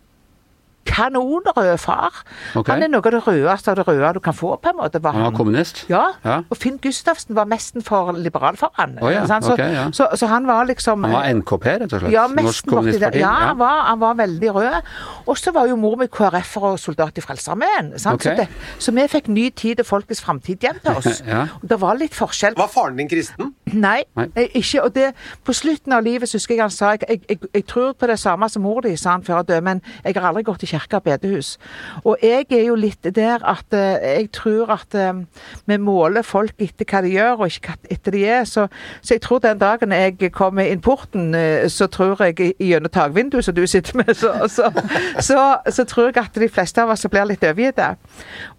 kanonrød 0.86 1.78
far. 1.78 2.22
Okay. 2.56 2.74
Han 2.74 2.84
er 2.84 2.90
noe 2.92 3.02
av 3.06 3.14
det 3.16 3.22
rødeste 3.28 3.72
av 3.72 3.78
det 3.80 3.86
røde 3.88 4.14
du 4.18 4.20
kan 4.24 4.34
få, 4.34 4.56
på 4.62 4.70
en 4.72 4.78
måte. 4.80 5.02
Var 5.04 5.12
Han 5.16 5.24
var 5.24 5.32
kommunist? 5.38 5.86
Ja. 5.90 6.04
Ja. 6.26 6.40
Og 6.50 6.58
Finn 6.58 6.78
Gustavsen 6.82 7.36
var 7.36 7.46
mesten 7.50 7.84
for 7.86 8.12
liberal 8.18 8.58
for 8.58 8.72
han. 8.80 8.98
Å 9.02 9.12
ja, 9.14 9.26
så, 9.28 9.54
ok, 9.54 9.60
ja. 9.62 9.86
så, 9.96 10.08
så 10.16 10.28
han 10.32 10.48
var 10.48 10.66
liksom 10.70 11.04
Han 11.04 11.14
var 11.16 11.30
NKP, 11.34 11.66
rett 11.84 11.94
og 11.94 12.02
slett? 12.04 12.12
ja, 12.14 12.26
Norsk. 12.28 12.66
Kommunistparti? 12.72 13.22
Ja, 13.22 13.32
han 13.52 13.60
var, 13.60 13.84
han 13.90 14.00
var 14.02 14.18
veldig 14.20 14.54
rød. 14.56 14.92
Og 15.28 15.38
så 15.38 15.54
var 15.56 15.68
jo 15.70 15.76
mor 15.80 15.98
mi 16.02 16.08
KrF-er 16.12 16.68
og 16.74 16.80
soldat 16.80 17.18
i 17.18 17.22
Frelsesarmeen. 17.26 17.94
sant? 18.00 18.24
Så, 18.24 18.48
så 18.80 18.92
vi 18.96 19.08
fikk 19.12 19.28
ny 19.32 19.50
tid 19.50 19.80
og 19.84 19.86
folkets 19.90 20.22
framtid 20.22 20.62
hjem 20.68 20.82
til 20.84 20.98
oss. 20.98 21.22
Ja. 21.32 21.46
Det 21.64 21.78
var 21.80 21.96
litt 21.96 22.16
forskjell. 22.18 22.56
Var 22.58 22.68
faren 22.68 22.98
din 22.98 23.08
kristen? 23.08 23.54
Nei, 23.72 24.02
Nei. 24.18 24.26
eh, 24.36 24.50
ikke. 24.58 24.82
Og 24.84 24.96
det, 24.96 25.12
på 25.48 25.54
slutten 25.56 25.94
av 25.96 26.04
livet 26.04 26.28
så 26.28 26.40
husker 26.40 26.58
jeg 26.58 26.64
han 26.66 26.74
sa 26.74 26.90
jeg, 26.96 27.06
jeg, 27.08 27.22
jeg, 27.30 27.40
jeg 27.54 27.66
tror 27.70 27.94
på 27.94 28.10
det 28.10 28.18
samme 28.20 28.50
som 28.52 28.66
mor 28.66 28.82
di, 28.84 28.96
sa 29.00 29.14
han 29.16 29.24
før 29.24 29.40
han 29.40 29.48
døde, 29.48 29.62
men 29.64 29.82
jeg 30.04 30.18
har 30.18 30.28
aldri 30.32 30.44
gått 30.48 30.66
i 30.66 30.71
kirke 30.72 31.00
og 31.00 31.06
bedehus. 31.08 31.56
Og 32.04 32.18
jeg 32.24 32.48
er 32.50 32.66
jo 32.68 32.76
litt 32.80 33.08
der 33.16 33.44
at 33.48 33.76
eh, 33.76 34.20
jeg 34.22 34.30
tror 34.36 34.74
at 34.78 34.96
eh, 34.96 35.24
vi 35.70 35.78
måler 35.82 36.26
folk 36.26 36.62
etter 36.62 36.88
hva 36.88 37.02
de 37.06 37.14
gjør, 37.16 37.44
og 37.44 37.52
ikke 37.52 37.76
etter 37.92 38.16
de 38.16 38.24
er. 38.26 38.44
Så, 38.50 38.68
så 39.02 39.16
jeg 39.16 39.24
tror 39.26 39.42
den 39.44 39.60
dagen 39.62 39.96
jeg 39.96 40.32
kommer 40.36 40.68
inn 40.68 40.84
porten, 40.84 41.34
eh, 41.36 41.68
så 41.70 41.88
tror 41.92 42.24
jeg 42.26 42.54
gjennom 42.60 42.92
takvinduet 42.92 43.46
som 43.46 43.56
du 43.56 43.66
sitter 43.68 44.02
med, 44.02 44.14
så, 44.18 44.34
så, 44.48 45.40
så, 45.68 45.86
tror 45.86 46.10
jeg 46.10 46.18
at 46.24 46.42
de 46.42 46.50
fleste 46.50 46.82
av 46.82 46.94
oss 46.94 47.06
blir 47.12 47.28
litt 47.30 47.44
overgitte. 47.46 47.96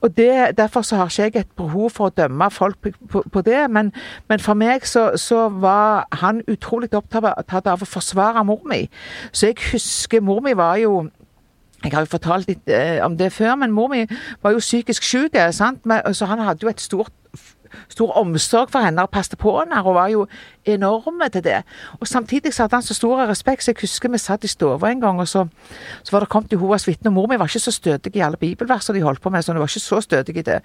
Og 0.00 0.16
det, 0.16 0.57
derfor 0.59 0.83
så 0.87 1.00
har 1.00 1.11
ikke 1.11 1.23
jeg 1.23 1.47
et 1.47 1.57
behov 1.57 1.90
for 1.95 2.11
å 2.11 2.16
dømme 2.16 2.50
folk 2.52 2.78
på, 2.83 2.92
på, 3.11 3.25
på 3.33 3.45
det, 3.47 3.64
men, 3.71 3.92
men 4.28 4.42
for 4.42 4.59
meg 4.59 4.87
så 4.87 5.42
var 5.62 6.07
han 6.23 6.42
utrolig 6.50 6.92
opptatt 6.95 7.69
av 7.71 7.83
å 7.83 7.88
forsvare 7.88 8.45
mor 8.47 8.62
mi. 8.69 8.85
Så 9.33 9.52
jeg 9.52 9.61
husker 9.73 10.25
mor 10.25 10.42
mi 10.45 10.54
var 10.59 10.81
jo 10.83 11.07
jeg 11.85 11.93
har 11.93 12.07
jo 12.07 12.11
fortalt 12.12 12.49
litt 12.49 12.69
eh, 12.69 13.01
om 13.05 13.17
det 13.17 13.33
før, 13.33 13.55
men 13.57 13.73
mor 13.75 13.89
mi 13.89 14.05
var 14.43 14.53
jo 14.53 14.59
psykisk 14.62 15.03
syk, 15.03 15.37
sant? 15.51 15.85
Men- 15.87 16.15
så 16.15 16.27
han 16.27 16.39
hadde 16.39 16.62
jo 16.62 16.69
et 16.69 16.81
stort 16.81 17.12
stor 17.89 18.11
omsorg 18.21 18.69
for 18.71 18.85
henne 18.85 19.01
og 19.03 19.11
passet 19.11 19.39
på 19.41 19.53
henne 19.59 19.79
og 19.81 19.95
var 19.97 20.11
jo 20.12 20.27
enorme 20.64 21.28
til 21.33 21.45
det. 21.45 21.62
Og 22.00 22.09
Samtidig 22.09 22.54
så 22.54 22.62
hadde 22.62 22.76
han 22.76 22.83
så 22.83 22.95
stor 22.95 23.26
respekt, 23.28 23.64
så 23.64 23.71
jeg 23.71 23.81
husker 23.81 24.09
vi 24.09 24.19
satt 24.19 24.45
i 24.45 24.49
stua 24.49 24.90
en 24.90 25.00
gang, 25.00 25.21
og 25.21 25.28
så, 25.28 25.47
så 26.02 26.12
var 26.12 26.21
det 26.21 26.28
kommet 26.28 26.52
Jehovas 26.52 26.87
vitne. 26.87 27.11
Mor 27.11 27.26
mi 27.26 27.38
var 27.38 27.47
ikke 27.47 27.59
så 27.59 27.71
stødig 27.71 28.16
i 28.16 28.21
alle 28.21 28.37
bibelversene 28.37 28.99
de 28.99 29.02
holdt 29.02 29.21
på 29.21 29.31
med, 29.31 29.42
så 29.42 29.52
hun 29.52 29.61
var 29.61 29.66
ikke 29.66 29.81
så 29.81 30.00
stødig 30.00 30.37
i 30.37 30.42
det. 30.42 30.61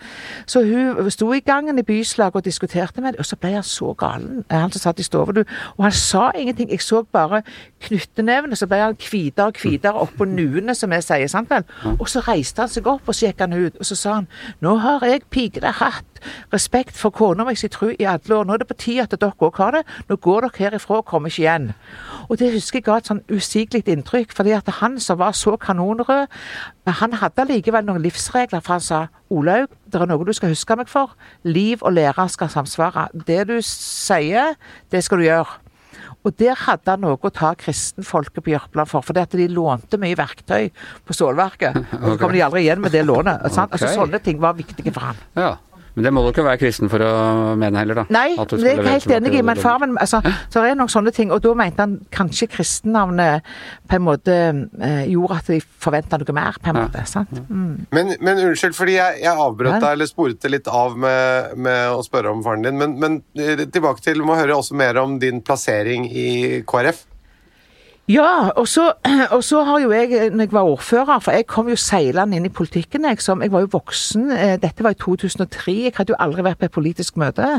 Så 0.45 0.63
hun 0.63 1.11
sto 1.11 1.33
i 1.33 1.39
gangen 1.39 1.79
i 1.79 1.83
byslaget 1.83 2.35
og 2.35 2.45
diskuterte 2.45 3.01
med 3.01 3.13
dem, 3.13 3.19
og 3.19 3.25
så 3.25 3.35
ble 3.35 3.53
han 3.53 3.63
så 3.63 3.93
galen, 3.93 4.45
han 4.51 4.71
som 4.71 4.79
satt 4.79 4.99
i 4.99 5.03
stua. 5.03 5.43
Og 5.77 5.83
han 5.83 5.91
sa 5.91 6.31
ingenting, 6.35 6.71
jeg 6.71 6.81
så 6.81 7.03
bare 7.03 7.41
knyttenevene, 7.81 8.55
så 8.55 8.67
ble 8.67 8.77
han 8.77 8.97
hvitere 9.09 9.45
og 9.45 9.61
hvitere 9.61 9.93
oppå 9.93 10.25
nuene, 10.25 10.75
som 10.75 10.91
vi 10.91 11.01
sier, 11.01 11.27
sant 11.27 11.49
vel. 11.49 11.63
Og 11.99 12.09
så 12.09 12.19
reiste 12.27 12.61
han 12.61 12.69
seg 12.69 12.87
opp, 12.87 13.07
og 13.07 13.15
så 13.15 13.29
gikk 13.29 13.39
han 13.45 13.53
ut, 13.53 13.77
og 13.79 13.85
så 13.85 13.95
sa 13.95 14.13
han 14.19 14.27
nå 14.59 14.77
har 14.81 15.05
jeg 15.05 15.25
pikene 15.33 15.71
hatt 15.79 16.21
respekt 16.53 16.97
for 16.97 17.13
kona 17.13 17.45
mi 17.45 17.55
jeg 17.57 17.71
tror, 17.71 17.93
i 17.99 18.07
alle 18.09 18.35
år, 18.35 18.45
nå 18.45 18.53
er 18.53 18.61
det 18.61 18.69
på 18.69 18.77
tide 18.77 19.05
at 19.05 19.15
dere 19.17 19.33
òg 19.37 19.57
har 19.61 19.77
det, 19.77 19.83
nå 20.09 20.17
går 20.23 20.47
dere 20.47 20.63
herifra 20.63 21.01
og 21.01 21.05
kommer 21.09 21.31
ikke 21.31 21.43
igjen. 21.43 21.69
Og 22.27 22.39
det 22.39 22.53
husker 22.53 22.79
jeg 22.79 22.87
ga 22.87 22.97
et 23.01 23.11
sånn 23.11 23.23
usigelig 23.31 23.85
inntrykk, 23.91 24.33
fordi 24.35 24.55
at 24.57 24.69
han 24.81 24.97
som 25.03 25.19
var 25.21 25.35
så 25.37 25.55
kanonrød, 25.61 26.27
han 27.01 27.19
hadde 27.19 27.43
allikevel 27.43 27.85
noen 27.87 28.03
livsregler, 28.03 28.63
for 28.63 28.77
han 28.77 28.83
sa 28.83 29.03
Olaug, 29.33 29.71
det 29.87 30.01
er 30.01 30.09
noe 30.09 30.27
du 30.27 30.33
skal 30.35 30.53
huske 30.53 30.75
meg 30.79 30.91
for, 30.91 31.15
liv 31.43 31.83
og 31.83 31.95
lære 31.97 32.27
skal 32.31 32.51
samsvare. 32.51 33.09
Det 33.27 33.45
du 33.49 33.57
sier, 33.63 34.55
det 34.91 35.03
skal 35.03 35.23
du 35.23 35.27
gjøre. 35.27 35.63
Og 36.27 36.33
der 36.39 36.57
hadde 36.59 36.91
han 36.91 37.03
noe 37.05 37.15
å 37.15 37.31
ta 37.31 37.53
kristenfolket 37.55 38.43
på 38.43 38.51
Jørpeland 38.51 38.89
for, 38.91 39.05
at 39.15 39.35
de 39.39 39.47
lånte 39.51 39.99
mye 40.01 40.17
verktøy 40.17 40.69
på 41.07 41.15
stålverket. 41.15 41.77
Og 42.01 42.09
så 42.09 42.17
kom 42.19 42.33
de 42.35 42.43
aldri 42.43 42.65
igjen 42.65 42.81
med 42.83 42.91
det 42.95 43.05
lånet. 43.07 43.45
sant? 43.53 43.71
Altså, 43.71 43.93
sånne 43.95 44.19
ting 44.23 44.41
var 44.43 44.57
viktige 44.57 44.91
for 44.91 45.11
han. 45.11 45.21
Ja. 45.37 45.53
Men 45.97 46.05
det 46.05 46.11
må 46.13 46.21
du 46.21 46.27
ikke 46.29 46.43
være 46.45 46.59
kristen 46.61 46.91
for 46.91 47.01
å 47.01 47.11
mene 47.57 47.79
heller, 47.81 48.03
da? 48.03 48.03
Nei, 48.13 48.35
det 48.37 48.57
er 48.61 48.83
jeg 48.83 48.85
helt 48.85 49.13
enig 49.15 49.31
i, 49.33 49.41
men 49.41 49.57
far 49.57 49.79
min 49.81 49.95
altså, 49.97 50.19
Så 50.53 50.61
det 50.61 50.69
er 50.69 50.77
noen 50.77 50.91
sånne 50.93 51.09
ting. 51.15 51.31
Og 51.33 51.41
da 51.41 51.55
mente 51.57 51.81
han 51.81 51.95
kanskje 52.13 52.45
kristennavnet 52.53 53.47
på 53.89 53.97
en 53.97 54.05
måte 54.05 54.35
eh, 54.53 55.01
gjorde 55.09 55.39
at 55.41 55.49
de 55.49 55.57
forventa 55.81 56.19
noe 56.21 56.37
mer, 56.37 56.59
på 56.61 56.69
en 56.69 56.77
Ja. 56.77 56.85
måte. 56.85 57.01
sant? 57.09 57.33
Mm. 57.49 57.87
Men, 57.97 58.13
men 58.21 58.43
unnskyld, 58.45 58.77
fordi 58.77 58.99
jeg, 58.99 59.23
jeg 59.25 59.33
avbrøt 59.47 59.79
deg 59.81 59.89
eller 59.95 60.11
sporet 60.11 60.39
det 60.45 60.53
litt 60.53 60.69
av 60.69 60.93
med, 61.01 61.57
med 61.57 61.97
å 61.97 62.05
spørre 62.05 62.29
om 62.29 62.45
faren 62.45 62.67
din. 62.67 62.77
Men, 62.77 62.93
men 63.01 63.19
eh, 63.33 63.65
tilbake 63.65 64.05
til, 64.05 64.21
må 64.21 64.37
høre 64.37 64.53
også 64.61 64.77
mer 64.77 65.01
om 65.01 65.17
din 65.23 65.41
plassering 65.41 66.05
i 66.13 66.27
KrF. 66.69 67.07
Ja, 68.07 68.49
og 68.55 68.67
så, 68.67 68.93
og 69.35 69.43
så 69.43 69.63
har 69.67 69.79
jo 69.79 69.91
jeg, 69.91 70.29
når 70.29 70.43
jeg 70.45 70.51
var 70.51 70.61
ordfører, 70.63 71.19
for 71.19 71.31
jeg 71.35 71.45
kom 71.47 71.67
jo 71.67 71.75
seilende 71.75 72.37
inn 72.37 72.45
i 72.47 72.49
politikken, 72.49 73.03
jeg, 73.03 73.19
som, 73.19 73.41
jeg 73.43 73.51
var 73.51 73.65
jo 73.65 73.67
voksen, 73.73 74.29
eh, 74.31 74.53
dette 74.61 74.83
var 74.83 74.95
i 74.95 74.99
2003, 75.01 75.73
jeg 75.83 75.91
hadde 75.97 76.13
jo 76.13 76.19
aldri 76.23 76.45
vært 76.47 76.61
på 76.61 76.69
et 76.69 76.71
politisk 76.77 77.17
møte, 77.19 77.57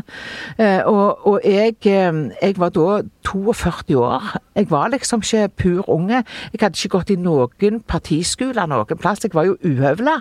Eh, 0.59 0.81
og, 0.87 1.27
og 1.27 1.41
jeg, 1.45 1.77
eh, 1.87 2.13
jeg 2.43 2.55
var 2.59 2.71
da 2.75 3.03
42 3.27 3.97
år, 3.99 4.39
jeg 4.57 4.71
var 4.71 4.89
liksom 4.89 5.21
ikke 5.21 5.49
pur 5.49 5.89
unge, 5.89 6.23
jeg 6.53 6.61
hadde 6.61 6.79
ikke 6.79 6.97
gått 6.97 7.11
i 7.11 7.17
noen 7.21 7.81
partiskoler 7.87 8.67
noen 8.67 8.99
plass, 8.99 9.23
jeg 9.23 9.35
var 9.35 9.47
jo 9.47 9.57
uhøvla, 9.65 10.17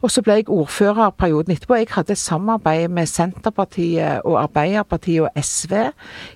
og 0.00 0.10
så 0.10 0.22
ble 0.22 0.38
jeg 0.38 0.48
ordfører 0.48 1.10
perioden 1.18 1.52
etterpå, 1.52 1.74
jeg 1.74 1.90
hadde 1.90 2.16
samarbeid 2.16 2.88
med 2.88 3.10
Senterpartiet 3.10 4.22
og 4.24 4.38
Arbeiderpartiet 4.44 5.26
og 5.26 5.42
SV 5.42 5.74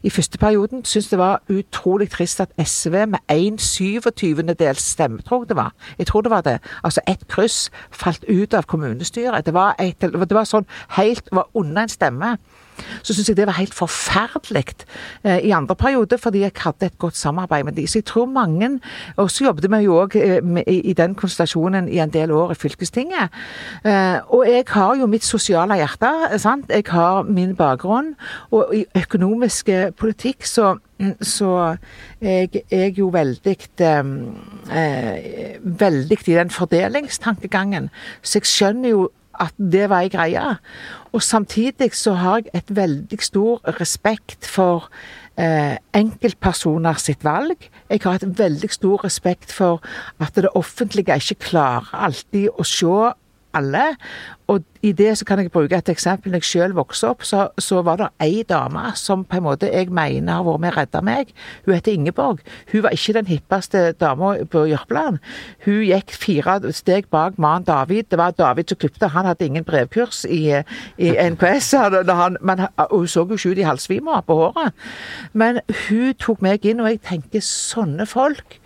i 0.02 0.11
første 0.11 0.38
perioden, 0.38 0.85
synes 0.85 1.09
det 1.09 1.18
var 1.18 1.40
utrolig 1.48 2.11
trist 2.11 2.40
at 2.44 2.52
SV 2.59 3.07
med 3.07 3.19
en 3.28 3.59
27. 3.59 4.42
dels 4.59 4.83
stemme, 4.83 5.22
tror 5.22 5.44
jeg 5.44 5.48
det 5.48 5.56
var. 5.56 5.74
Jeg 5.98 6.06
tror 6.06 6.20
det 6.20 6.30
var 6.30 6.40
det. 6.40 6.59
Altså 6.85 7.00
ett 7.09 7.28
kryss 7.28 7.70
falt 7.90 8.24
ut 8.28 8.54
av 8.54 8.62
kommunestyret. 8.62 9.46
Det 9.46 9.54
var, 9.54 9.74
et, 9.78 10.00
det 10.00 10.35
var 10.35 10.44
sånn 10.44 10.66
helt, 10.96 11.28
var 11.33 11.48
under 11.54 11.83
en 11.83 11.88
stemme. 11.88 12.37
Så 13.02 13.14
syns 13.14 13.28
jeg 13.28 13.38
det 13.38 13.46
var 13.48 13.58
helt 13.58 13.74
forferdelig 13.74 14.64
eh, 15.24 15.38
i 15.48 15.50
andre 15.56 15.76
periode, 15.76 16.18
fordi 16.18 16.44
jeg 16.44 16.52
hadde 16.56 16.86
et 16.86 16.98
godt 16.98 17.16
samarbeid 17.16 17.64
med 17.64 17.78
de. 17.78 17.86
Så 17.86 17.98
jeg 17.98 18.04
tror 18.04 18.26
mange 18.26 18.80
Og 19.16 19.30
så 19.30 19.44
jobbet 19.44 19.70
vi 19.70 19.82
jo 19.84 19.96
òg 20.02 20.16
eh, 20.16 20.62
i, 20.66 20.92
den 20.92 21.14
konstellasjonen 21.14 21.88
i 21.88 21.98
en 21.98 22.10
del 22.10 22.30
år 22.30 22.52
i 22.52 22.54
fylkestinget. 22.54 23.30
Eh, 23.84 24.18
og 24.28 24.44
jeg 24.48 24.64
har 24.68 24.96
jo 24.96 25.06
mitt 25.06 25.24
sosiale 25.24 25.74
hjerte, 25.74 26.38
sant. 26.38 26.70
Jeg 26.70 26.84
har 26.88 27.22
min 27.22 27.56
bakgrunn. 27.56 28.14
Og 28.50 28.74
i 28.74 28.84
økonomisk 28.96 29.70
politikk 29.98 30.46
så 30.46 30.76
så 31.36 31.76
jeg 32.20 32.62
er 32.70 32.90
jo 32.96 33.08
veldig 33.14 33.56
eh, 33.80 34.10
Veldig 35.80 36.18
i 36.26 36.36
den 36.36 36.50
fordelingstankegangen. 36.50 37.90
Så 38.22 38.38
jeg 38.38 38.50
skjønner 38.50 38.94
jo 38.94 39.08
at 39.40 39.57
det 39.57 39.88
var 39.90 40.05
ei 40.05 40.12
greie. 40.12 40.44
Og 41.12 41.22
samtidig 41.22 41.92
så 41.96 42.14
har 42.20 42.42
jeg 42.44 42.55
et 42.55 42.74
veldig 42.76 43.18
stor 43.24 43.64
respekt 43.81 44.46
for 44.46 44.90
eh, 45.40 45.76
enkeltpersoner 45.96 47.00
sitt 47.00 47.24
valg. 47.26 47.68
Jeg 47.90 48.05
har 48.05 48.20
et 48.20 48.38
veldig 48.38 48.70
stor 48.72 49.05
respekt 49.05 49.53
for 49.53 49.83
at 50.20 50.37
det 50.37 50.53
offentlige 50.55 51.16
ikke 51.16 51.40
klarer 51.50 51.90
alltid 52.07 52.50
å 52.55 52.66
se 52.66 53.12
alle. 53.57 53.87
Og 54.50 54.62
i 54.82 54.92
det 54.96 55.10
så 55.18 55.24
kan 55.28 55.38
jeg 55.42 55.50
bruke 55.52 55.76
et 55.76 55.88
eksempel. 55.92 56.32
Når 56.32 56.40
jeg 56.40 56.48
selv 56.48 56.76
vokste 56.78 57.08
opp, 57.10 57.24
så, 57.26 57.48
så 57.60 57.82
var 57.84 57.96
det 58.00 58.08
ei 58.24 58.42
dame 58.48 58.82
som 58.96 59.24
på 59.28 59.36
en 59.36 59.44
måte 59.44 59.68
jeg 59.70 59.90
mener 59.92 60.38
har 60.38 60.46
vært 60.46 60.60
med 60.64 60.72
og 60.72 60.76
redda 60.78 61.02
meg. 61.04 61.32
Hun 61.66 61.74
heter 61.74 61.92
Ingeborg. 61.92 62.40
Hun 62.72 62.82
var 62.86 62.96
ikke 62.96 63.12
den 63.18 63.26
hippeste 63.28 63.82
dama 64.00 64.32
på 64.50 64.64
Jørpeland. 64.70 65.18
Hun 65.66 65.80
gikk 65.84 66.14
fire 66.16 66.58
steg 66.76 67.10
bak 67.12 67.38
mannen 67.38 67.66
David. 67.68 68.08
Det 68.10 68.18
var 68.18 68.32
David 68.38 68.70
som 68.72 68.80
klipte. 68.80 69.10
Han 69.12 69.28
hadde 69.28 69.46
ingen 69.46 69.64
brevkurs 69.68 70.24
i, 70.24 70.42
i 70.98 71.12
NKS. 71.30 71.72
Han- 72.08 72.38
men 72.40 72.66
hun 72.90 73.06
så 73.08 73.26
jo 73.28 73.36
ikke 73.36 73.50
ut 73.52 73.58
i 73.58 73.66
halvsvima 73.68 74.20
på 74.26 74.36
håret. 74.38 74.72
Men 75.32 75.60
hun 75.88 76.14
tok 76.14 76.42
meg 76.42 76.64
inn, 76.66 76.80
og 76.80 76.88
jeg 76.88 77.02
tenker 77.04 77.40
sånne 77.44 78.06
folk 78.08 78.56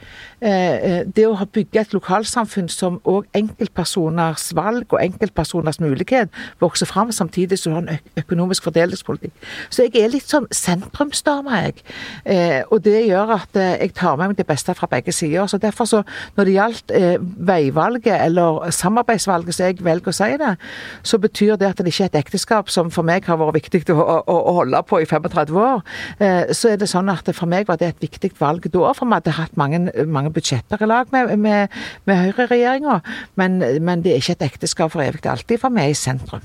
eh, 0.41 0.75
eh, 0.75 1.01
Det 1.17 1.27
å 1.27 1.35
bygge 1.53 1.81
et 1.81 1.93
lokalsamfunn 1.97 2.69
som 2.73 3.01
òg 3.09 3.27
enkeltpersoners 3.35 4.51
valg 4.57 4.93
og 4.93 5.01
enkeltpersoners 5.03 5.81
mulighet 6.05 6.29
vokser 6.61 6.87
fram, 6.87 7.13
samtidig 7.13 7.59
som 7.59 7.73
du 7.73 7.79
har 7.79 7.83
en 7.83 7.99
økonomisk 8.17 8.63
fordelingspolitikk. 8.65 9.33
Så 9.71 9.87
jeg 9.87 10.03
er 10.03 10.13
litt 10.13 10.29
sånn 10.29 10.47
sentrumsdame, 10.51 11.51
jeg. 11.65 11.83
Eh, 12.25 12.63
og 12.71 12.83
det 12.85 13.07
gjør 13.07 13.35
at 13.39 13.57
eh, 13.57 13.79
jeg 13.81 13.95
tar 13.95 14.17
med 14.17 14.29
meg 14.29 14.37
det 14.39 14.47
beste 14.47 14.75
fra 14.75 14.87
begge 14.91 15.13
sider. 15.13 15.47
Så 15.47 15.59
derfor 15.59 15.85
så, 15.85 16.03
når 16.37 16.45
det 16.45 16.55
gjaldt 16.55 16.95
eh, 16.95 17.17
veivalget, 17.21 18.21
eller 18.25 18.71
samarbeidsvalget, 18.71 19.55
som 19.55 19.67
jeg 19.67 19.85
velger 19.85 20.13
å 20.13 20.17
si 20.17 20.31
det, 20.41 20.55
så 21.03 21.19
betyr 21.19 21.57
det 21.57 21.71
at 21.71 21.83
det 21.83 21.93
ikke 21.93 22.05
er 22.05 22.13
et 22.13 22.21
ekteskap 22.25 22.71
som 22.71 22.91
for 22.91 23.07
meg 23.07 23.25
har 23.27 23.39
vært 23.41 23.59
viktig 23.61 23.95
å, 23.95 24.01
å, 24.01 24.39
å 24.51 24.55
holde 24.61 24.83
på 24.89 25.01
i 25.03 25.09
35 25.09 25.59
år. 25.61 25.83
Eh, 26.19 26.53
så 26.55 26.73
er 26.73 26.81
det 26.81 26.91
sånn 26.91 27.11
at 27.13 27.29
for 27.35 27.51
meg 27.51 27.69
var 27.69 27.81
det 27.81 27.95
et 27.95 28.05
viktig 28.05 28.35
valg 28.39 28.67
da, 28.71 28.93
for 28.95 29.09
vi 29.09 29.19
hadde 29.19 29.37
hatt 29.37 29.57
mange, 29.61 29.87
mange 30.07 30.33
budsjetter 30.35 30.83
i 30.83 30.89
lag 30.89 31.11
med, 31.15 31.35
med, 31.39 31.75
med 32.09 32.23
høyreregjeringa. 32.25 33.01
Men, 33.41 33.61
men 33.85 34.05
det 34.05 34.15
er 34.15 34.23
ikke 34.23 34.39
et 34.39 34.49
ekteskap 34.51 34.93
for 34.95 35.05
evig 35.05 35.25
alltid, 35.31 35.61
for 35.61 35.73
er 35.85 35.94
i 35.95 35.99
sentrum. 35.99 36.45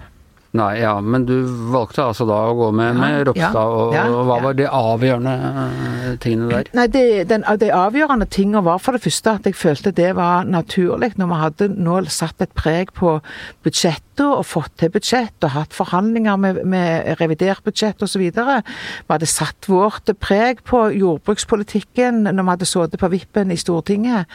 Nei, 0.58 0.80
ja, 0.82 0.96
men 1.02 1.28
du 1.30 1.36
valgte 1.70 2.02
altså 2.10 2.26
da 2.26 2.40
å 2.50 2.56
gå 2.58 2.72
med, 2.74 2.98
med 2.98 3.28
Ropstad, 3.28 3.60
og, 3.70 3.92
ja, 3.94 4.08
og 4.10 4.24
hva 4.26 4.40
var 4.48 4.56
de 4.58 4.66
avgjørende 4.66 5.34
eh, 5.46 6.16
tingene 6.24 6.50
der? 6.50 6.72
Nei, 6.74 6.88
det, 6.90 7.04
den, 7.30 7.46
De 7.62 7.70
avgjørende 7.70 8.26
tingene 8.34 8.64
var 8.66 8.82
for 8.82 8.98
det 8.98 9.04
første 9.04 9.36
at 9.38 9.46
jeg 9.46 9.58
følte 9.60 9.94
det 9.94 10.10
var 10.18 10.50
naturlig 10.50 11.12
når 11.22 11.30
vi 11.30 11.40
hadde 11.44 11.70
nå 11.78 12.00
satt 12.10 12.42
et 12.42 12.56
preg 12.58 12.90
på 12.98 13.20
budsjettet 13.62 14.09
og 14.26 14.46
fått 14.48 14.76
til 14.82 14.92
budsjett 14.94 15.46
og 15.46 15.54
hatt 15.54 15.76
forhandlinger 15.76 16.40
med, 16.42 16.62
med 16.68 17.20
revidert 17.22 17.64
budsjett 17.66 18.02
osv. 18.06 18.22
Vi 18.30 18.32
hadde 18.36 19.30
satt 19.30 19.70
vårt 19.70 20.12
preg 20.22 20.64
på 20.68 20.86
jordbrukspolitikken 20.96 22.26
når 22.28 22.42
vi 22.42 22.54
hadde 22.54 22.70
sittet 22.70 23.02
på 23.02 23.12
vippen 23.14 23.54
i 23.54 23.60
Stortinget. 23.60 24.30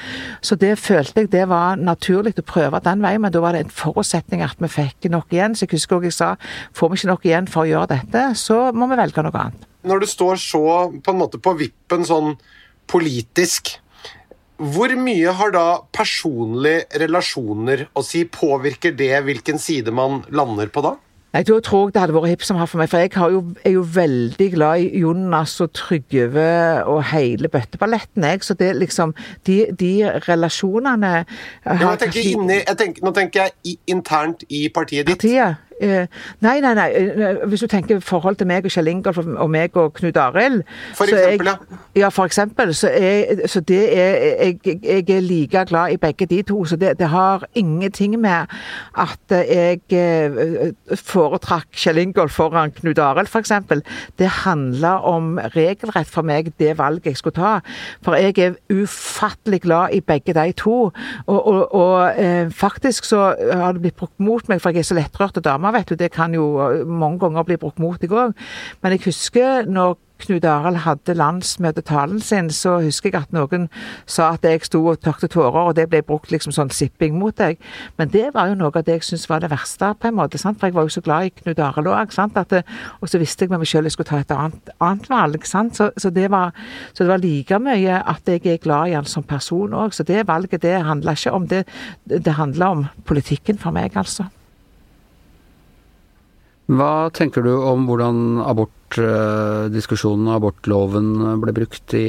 Så 0.44 0.58
det 0.60 0.74
følte 0.82 1.24
jeg 1.24 1.32
det 1.34 1.46
var 1.50 1.80
naturlig 1.80 2.36
å 2.40 2.46
prøve 2.46 2.82
den 2.84 3.04
veien, 3.04 3.22
men 3.24 3.34
da 3.34 3.42
var 3.44 3.56
det 3.56 3.66
en 3.66 3.76
forutsetning 3.76 4.44
at 4.44 4.60
vi 4.62 4.70
fikk 4.72 5.10
nok 5.12 5.32
igjen. 5.34 5.56
Så 5.56 5.66
jeg 5.66 5.76
husker 5.76 5.98
også 5.98 6.10
jeg 6.10 6.18
sa 6.18 6.34
får 6.76 6.90
vi 6.90 7.00
ikke 7.00 7.12
nok 7.12 7.30
igjen 7.30 7.48
for 7.50 7.64
å 7.64 7.70
gjøre 7.70 7.92
dette, 7.94 8.26
så 8.38 8.68
må 8.74 8.88
vi 8.90 9.00
velge 9.00 9.24
noe 9.24 9.46
annet. 9.46 9.70
Når 9.84 10.00
du 10.00 10.08
står 10.08 10.40
så 10.40 10.66
på 11.04 11.12
en 11.12 11.20
måte 11.20 11.40
på 11.42 11.52
vippen 11.58 12.06
sånn 12.08 12.36
politisk, 12.90 13.76
hvor 14.56 14.92
mye 14.98 15.32
har 15.34 15.50
da 15.54 15.64
personlige 15.94 17.00
relasjoner 17.02 17.88
å 17.94 18.04
si? 18.06 18.22
Påvirker 18.24 18.94
det 18.94 19.10
hvilken 19.26 19.58
side 19.58 19.90
man 19.94 20.22
lander 20.30 20.70
på 20.70 20.84
da? 20.84 20.94
Nei, 21.34 21.42
Da 21.42 21.56
tror 21.66 21.88
jeg 21.88 21.94
det 21.94 22.00
hadde 22.00 22.14
vært 22.14 22.30
hipp 22.30 22.44
som 22.46 22.58
happ 22.60 22.70
for 22.70 22.78
meg, 22.78 22.90
for 22.92 23.02
jeg 23.02 23.10
jo, 23.34 23.40
er 23.66 23.72
jo 23.74 23.82
veldig 23.82 24.46
glad 24.52 24.84
i 24.84 25.00
Jonas 25.02 25.56
og 25.64 25.72
Trygve 25.74 26.84
og 26.86 27.00
hele 27.10 27.50
bøtteballetten, 27.50 28.22
jeg. 28.22 28.44
Så 28.46 28.54
det 28.54 28.76
liksom 28.78 29.14
De, 29.46 29.66
de 29.74 30.06
relasjonene 30.28 31.12
ja, 31.64 31.74
jeg 31.74 31.98
tenker 32.04 32.30
inni, 32.30 32.60
jeg 32.62 32.78
tenker, 32.78 33.02
Nå 33.02 33.10
tenker 33.16 33.42
jeg 33.42 33.52
i, 33.64 33.78
internt 33.90 34.46
i 34.48 34.68
partiet 34.70 35.08
ditt. 35.08 35.18
Partiet? 35.18 35.58
Eh, 35.84 36.06
nei, 36.40 36.60
nei, 36.64 36.72
nei. 36.74 36.88
Eh, 36.96 37.42
hvis 37.50 37.60
du 37.64 37.68
tenker 37.70 38.00
forhold 38.04 38.38
til 38.40 38.48
meg 38.48 38.64
og 38.64 38.72
Kjell 38.72 38.88
Ingolf 38.88 39.20
og 39.20 39.50
meg 39.52 39.76
og 39.80 39.92
Knut 39.98 40.16
Arild 40.20 40.62
For 40.96 41.10
eksempel, 41.10 41.50
jeg, 41.50 41.80
ja. 42.00 42.10
For 42.14 42.28
eksempel. 42.28 42.74
Så, 42.74 42.88
jeg, 42.88 43.48
så 43.50 43.60
det 43.60 43.82
er 43.98 44.14
jeg, 44.44 44.58
jeg, 44.64 45.04
er 45.16 45.20
like 45.20 45.64
glad 45.68 45.92
i 45.92 45.98
begge 46.00 46.26
de 46.30 46.40
to. 46.42 46.64
Så 46.64 46.78
det, 46.80 46.96
det 46.98 47.08
har 47.12 47.44
ingenting 47.54 48.16
med 48.20 48.50
at 48.98 49.34
jeg 49.34 49.82
eh, 49.92 50.72
foretrakk 50.96 51.68
Kjell 51.76 52.00
Ingolf 52.02 52.38
foran 52.38 52.72
Knut 52.74 52.98
Arild, 52.98 53.28
f.eks. 53.28 53.52
Det 54.18 54.30
handler 54.44 55.04
om 55.04 55.38
regelrett 55.54 56.08
for 56.10 56.26
meg, 56.26 56.52
det 56.58 56.78
valget 56.78 57.12
jeg 57.12 57.20
skulle 57.20 57.36
ta. 57.36 57.58
For 58.04 58.16
jeg 58.18 58.38
er 58.38 58.56
ufattelig 58.72 59.60
glad 59.66 59.94
i 59.94 60.00
begge 60.00 60.34
de 60.34 60.52
to. 60.56 60.78
Og, 61.26 61.40
og, 61.46 61.74
og 61.74 62.20
eh, 62.20 62.50
faktisk 62.50 63.04
så 63.04 63.34
har 63.52 63.76
det 63.76 63.84
blitt 63.84 63.98
brukt 63.98 64.20
mot 64.22 64.48
meg, 64.48 64.62
for 64.62 64.74
jeg 64.74 64.84
er 64.84 64.88
så 64.88 64.96
lettrørt 64.98 65.38
og 65.40 65.44
dame, 65.44 65.73
vet 65.74 65.90
du. 65.90 65.98
Det 65.98 66.12
kan 66.14 66.34
jo 66.34 66.48
mange 66.86 67.20
ganger 67.22 67.46
bli 67.46 67.60
brukt 67.60 67.82
mot 67.82 68.00
deg 68.00 68.14
òg. 68.14 68.34
Men 68.82 68.96
jeg 68.96 69.06
husker 69.08 69.68
når 69.70 69.96
Knut 70.22 70.44
Arild 70.46 70.76
hadde 70.84 71.14
landsmøtetalen 71.18 72.20
sin, 72.22 72.46
så 72.50 72.78
husker 72.80 73.10
jeg 73.10 73.24
at 73.26 73.32
noen 73.34 73.66
sa 74.06 74.30
at 74.36 74.46
jeg 74.46 74.62
sto 74.64 74.80
og 74.86 75.00
tørkte 75.02 75.28
tårer, 75.28 75.58
og 75.68 75.74
det 75.76 75.88
ble 75.90 76.00
brukt 76.06 76.30
liksom 76.32 76.54
sånn 76.54 76.70
sipping 76.72 77.18
mot 77.18 77.34
deg. 77.36 77.58
Men 77.98 78.12
det 78.12 78.28
var 78.36 78.48
jo 78.48 78.56
noe 78.60 78.70
av 78.70 78.86
det 78.86 79.00
jeg 79.00 79.08
syntes 79.08 79.26
var 79.28 79.42
det 79.42 79.50
verste, 79.52 79.90
på 79.98 80.08
en 80.08 80.16
måte. 80.16 80.38
Sant? 80.40 80.60
For 80.60 80.70
jeg 80.70 80.76
var 80.76 80.86
jo 80.86 80.94
så 80.94 81.02
glad 81.04 81.28
i 81.28 81.34
Knut 81.42 81.60
Arild 81.60 81.90
òg. 81.90 82.14
Og 83.02 83.10
så 83.10 83.20
visste 83.20 83.44
jeg 83.44 83.52
med 83.52 83.64
meg 83.64 83.68
sjøl 83.68 83.90
jeg 83.90 83.96
skulle 83.96 84.12
ta 84.12 84.22
et 84.22 84.32
annet, 84.32 84.72
annet 84.78 85.10
valg. 85.10 85.44
Sant? 85.50 85.76
Så, 85.76 85.90
så, 85.98 86.14
det 86.14 86.30
var, 86.32 86.54
så, 86.92 87.02
det 87.02 87.10
var, 87.10 87.24
like 87.24 87.58
mye 87.58 87.98
at 88.14 88.30
jeg 88.30 88.46
er 88.46 88.62
glad 88.62 88.92
i 88.92 88.96
han 88.96 89.10
som 89.10 89.26
person 89.26 89.74
òg. 89.74 89.92
Så 89.92 90.06
det 90.06 90.28
valget, 90.30 90.62
det 90.62 90.78
handla 90.86 91.18
ikke 91.18 91.34
om 91.34 91.50
det. 91.50 91.64
Det 92.06 92.38
handla 92.38 92.70
om 92.70 92.86
politikken 93.04 93.58
for 93.58 93.74
meg, 93.74 93.98
altså. 93.98 94.30
Hva 96.64 97.10
tenker 97.12 97.44
du 97.44 97.50
om 97.60 97.82
hvordan 97.84 98.38
abortdiskusjonen 98.40 100.30
og 100.30 100.38
abortloven 100.38 101.10
ble 101.42 101.52
brukt 101.56 101.92
i 101.98 102.06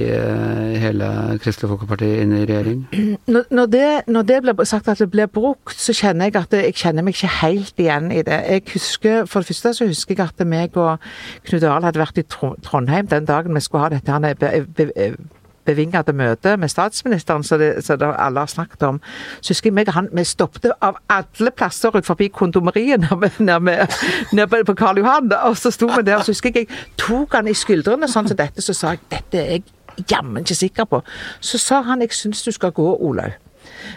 hele 0.79 1.09
Kristelig 1.43 1.73
Folkeparti 1.73 2.07
inne 2.21 2.39
i 2.39 2.47
regjering? 2.47 2.85
Når 3.57 3.67
det, 3.73 3.89
når 4.07 4.27
det 4.29 4.39
ble 4.45 4.67
sagt 4.67 4.87
at 4.91 5.03
det 5.03 5.09
ble 5.11 5.27
brukt, 5.27 5.75
så 5.75 5.95
kjenner 5.97 6.29
jeg 6.29 6.39
at 6.39 6.55
jeg 6.55 6.77
kjenner 6.79 7.03
meg 7.03 7.17
ikke 7.17 7.33
helt 7.41 7.83
igjen 7.83 8.11
i 8.15 8.23
det. 8.23 8.41
Jeg 8.47 8.63
husker, 8.71 9.25
For 9.27 9.43
det 9.43 9.51
første 9.51 9.73
så 9.75 9.89
husker 9.91 10.15
jeg 10.15 10.29
at 10.29 10.47
meg 10.47 10.77
og 10.79 11.03
Knut 11.49 11.63
Arild 11.63 11.89
hadde 11.89 12.05
vært 12.05 12.23
i 12.23 12.27
Trondheim 12.63 13.11
den 13.11 13.27
dagen 13.27 13.55
vi 13.55 13.65
skulle 13.65 13.89
ha 13.89 13.91
dette 13.91 14.11
her 14.11 15.17
bevingede 15.65 16.13
møte 16.13 16.55
med 16.57 16.71
statsministeren 16.71 17.43
som 17.43 17.61
alle 17.61 18.39
har 18.39 18.51
snakket 18.51 18.83
om. 18.83 18.99
Så 19.41 19.53
husker 19.53 19.71
jeg 19.71 19.77
meg 19.79 19.93
han, 19.95 20.09
vi 20.13 20.23
stoppet 20.27 20.71
av 20.81 20.99
alle 21.09 21.51
plasser 21.51 21.95
ut 21.95 22.05
forbi 22.05 22.29
kondomeriet 22.33 23.05
nede 23.41 24.63
på 24.65 24.77
Karl 24.77 25.01
Johan. 25.01 25.31
Og 25.43 25.57
så 25.57 25.71
sto 25.71 25.89
vi 25.91 26.03
der, 26.05 26.19
og 26.19 26.27
så 26.27 26.35
husker 26.35 26.51
jeg 26.53 26.65
jeg 26.65 26.67
tok 26.97 27.35
han 27.35 27.49
i 27.51 27.53
skuldrene 27.53 28.07
sånn 28.09 28.29
som 28.29 28.37
dette, 28.39 28.63
så 28.63 28.73
sa 28.73 28.95
jeg 28.95 29.03
dette 29.11 29.41
er 29.41 29.57
jeg 29.57 30.07
jammen 30.11 30.43
ikke 30.43 30.55
sikker 30.55 30.87
på. 30.89 31.01
Så 31.39 31.59
sa 31.61 31.81
han 31.85 32.03
jeg 32.03 32.13
syns 32.15 32.43
du 32.43 32.51
skal 32.51 32.73
gå, 32.75 32.87
Olaug. 32.95 33.41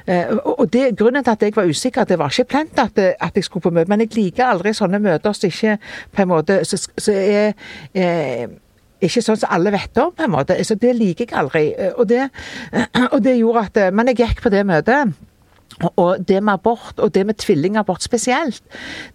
Uh, 0.08 0.36
og 0.58 0.72
det, 0.72 0.96
Grunnen 0.98 1.24
til 1.24 1.30
at 1.30 1.42
jeg 1.42 1.56
var 1.56 1.68
usikker, 1.68 2.04
det 2.04 2.18
var 2.18 2.32
ikke 2.32 2.44
plent 2.44 2.78
at, 2.78 2.98
at 2.98 3.36
jeg 3.36 3.44
skulle 3.44 3.62
på 3.62 3.70
møte, 3.70 3.88
men 3.88 4.00
jeg 4.00 4.14
liker 4.16 4.48
aldri 4.48 4.72
sånne 4.74 4.98
møter 4.98 5.32
som 5.36 5.46
ikke 5.46 5.76
på 6.12 6.22
en 6.22 6.28
måte 6.28 6.58
så, 6.64 6.80
så 6.98 7.12
er 7.12 7.52
eh, 7.94 8.48
ikke 9.00 9.22
sånn 9.24 9.40
som 9.40 9.54
alle 9.54 9.72
vet 9.74 10.02
om, 10.02 10.12
på 10.14 10.26
en 10.26 10.34
måte. 10.34 10.58
Så 10.66 10.78
det 10.80 10.94
liker 10.98 11.26
jeg 11.28 11.38
aldri. 11.38 11.64
Og 11.96 12.08
det, 12.10 12.28
og 13.14 13.18
det 13.24 13.38
gjorde 13.38 13.66
at 13.68 13.94
Men 13.94 14.10
jeg 14.10 14.22
gikk 14.24 14.42
på 14.42 14.54
det 14.54 14.66
møtet. 14.66 15.16
Og 15.96 16.28
det 16.28 16.42
med 16.42 16.52
abort, 16.52 16.94
og 16.96 17.14
det 17.14 17.26
med 17.26 17.34
tvillingabort 17.34 18.02
spesielt, 18.02 18.62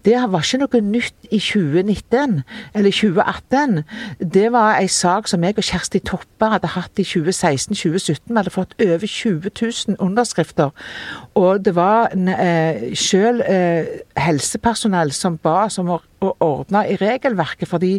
det 0.05 0.15
var 0.15 0.39
ikke 0.39 0.57
noe 0.61 0.81
nytt 0.81 1.27
i 1.31 1.39
2019 1.39 2.43
eller 2.75 2.91
2018. 2.91 3.83
Det 4.33 4.51
var 4.51 4.77
en 4.79 4.87
sak 4.87 5.27
som 5.27 5.43
jeg 5.43 5.57
og 5.57 5.63
Kjersti 5.63 5.99
Toppe 5.99 6.49
hadde 6.53 6.71
hatt 6.77 6.99
i 6.99 7.03
2016-2017. 7.03 8.21
Vi 8.29 8.37
hadde 8.37 8.53
fått 8.53 8.75
over 8.79 9.07
20 9.07 9.51
000 9.61 9.97
underskrifter. 9.99 10.69
Og 11.35 11.65
det 11.65 11.75
var 11.75 12.13
eh, 12.15 12.95
selv 12.95 13.43
eh, 13.47 13.85
helsepersonell 14.17 15.11
som 15.11 15.37
ba 15.37 15.65
oss 15.65 15.81
om 15.83 15.91
å 15.97 15.99
å 16.23 16.33
ordne 16.43 16.85
i 16.89 16.97
regelverket, 16.99 17.67
fordi 17.69 17.93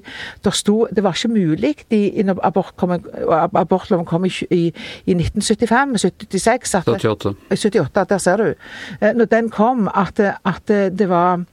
det 0.45 0.55
sto 0.55 0.87
Det 0.95 1.03
var 1.05 1.17
ikke 1.17 1.33
mulig 1.33 1.75
de, 1.91 2.23
når 2.25 2.41
abort 2.47 2.75
kom, 2.77 2.95
abortloven 2.95 4.07
kom 4.07 4.25
i, 4.25 4.33
i, 4.51 4.63
i 5.07 5.15
1975, 5.15 5.99
76 6.31 6.75
at, 6.75 6.89
78. 6.89 7.35
78, 7.51 8.05
der 8.11 8.19
ser 8.19 8.37
du. 8.37 8.55
Når 9.01 9.31
den 9.31 9.51
kom, 9.51 9.89
at, 9.95 10.21
at 10.21 10.69
det 10.99 11.09
var 11.09 11.45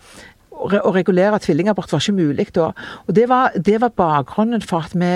å 0.61 0.93
regulere 0.93 1.39
tvillingabort 1.41 1.91
var 1.91 2.03
ikke 2.03 2.17
mulig 2.17 2.47
da. 2.55 2.71
Og 3.07 3.15
det 3.15 3.27
var, 3.29 3.55
det 3.55 3.79
var 3.81 3.93
bakgrunnen 3.97 4.61
for 4.61 4.85
at 4.85 4.93
vi 4.93 5.13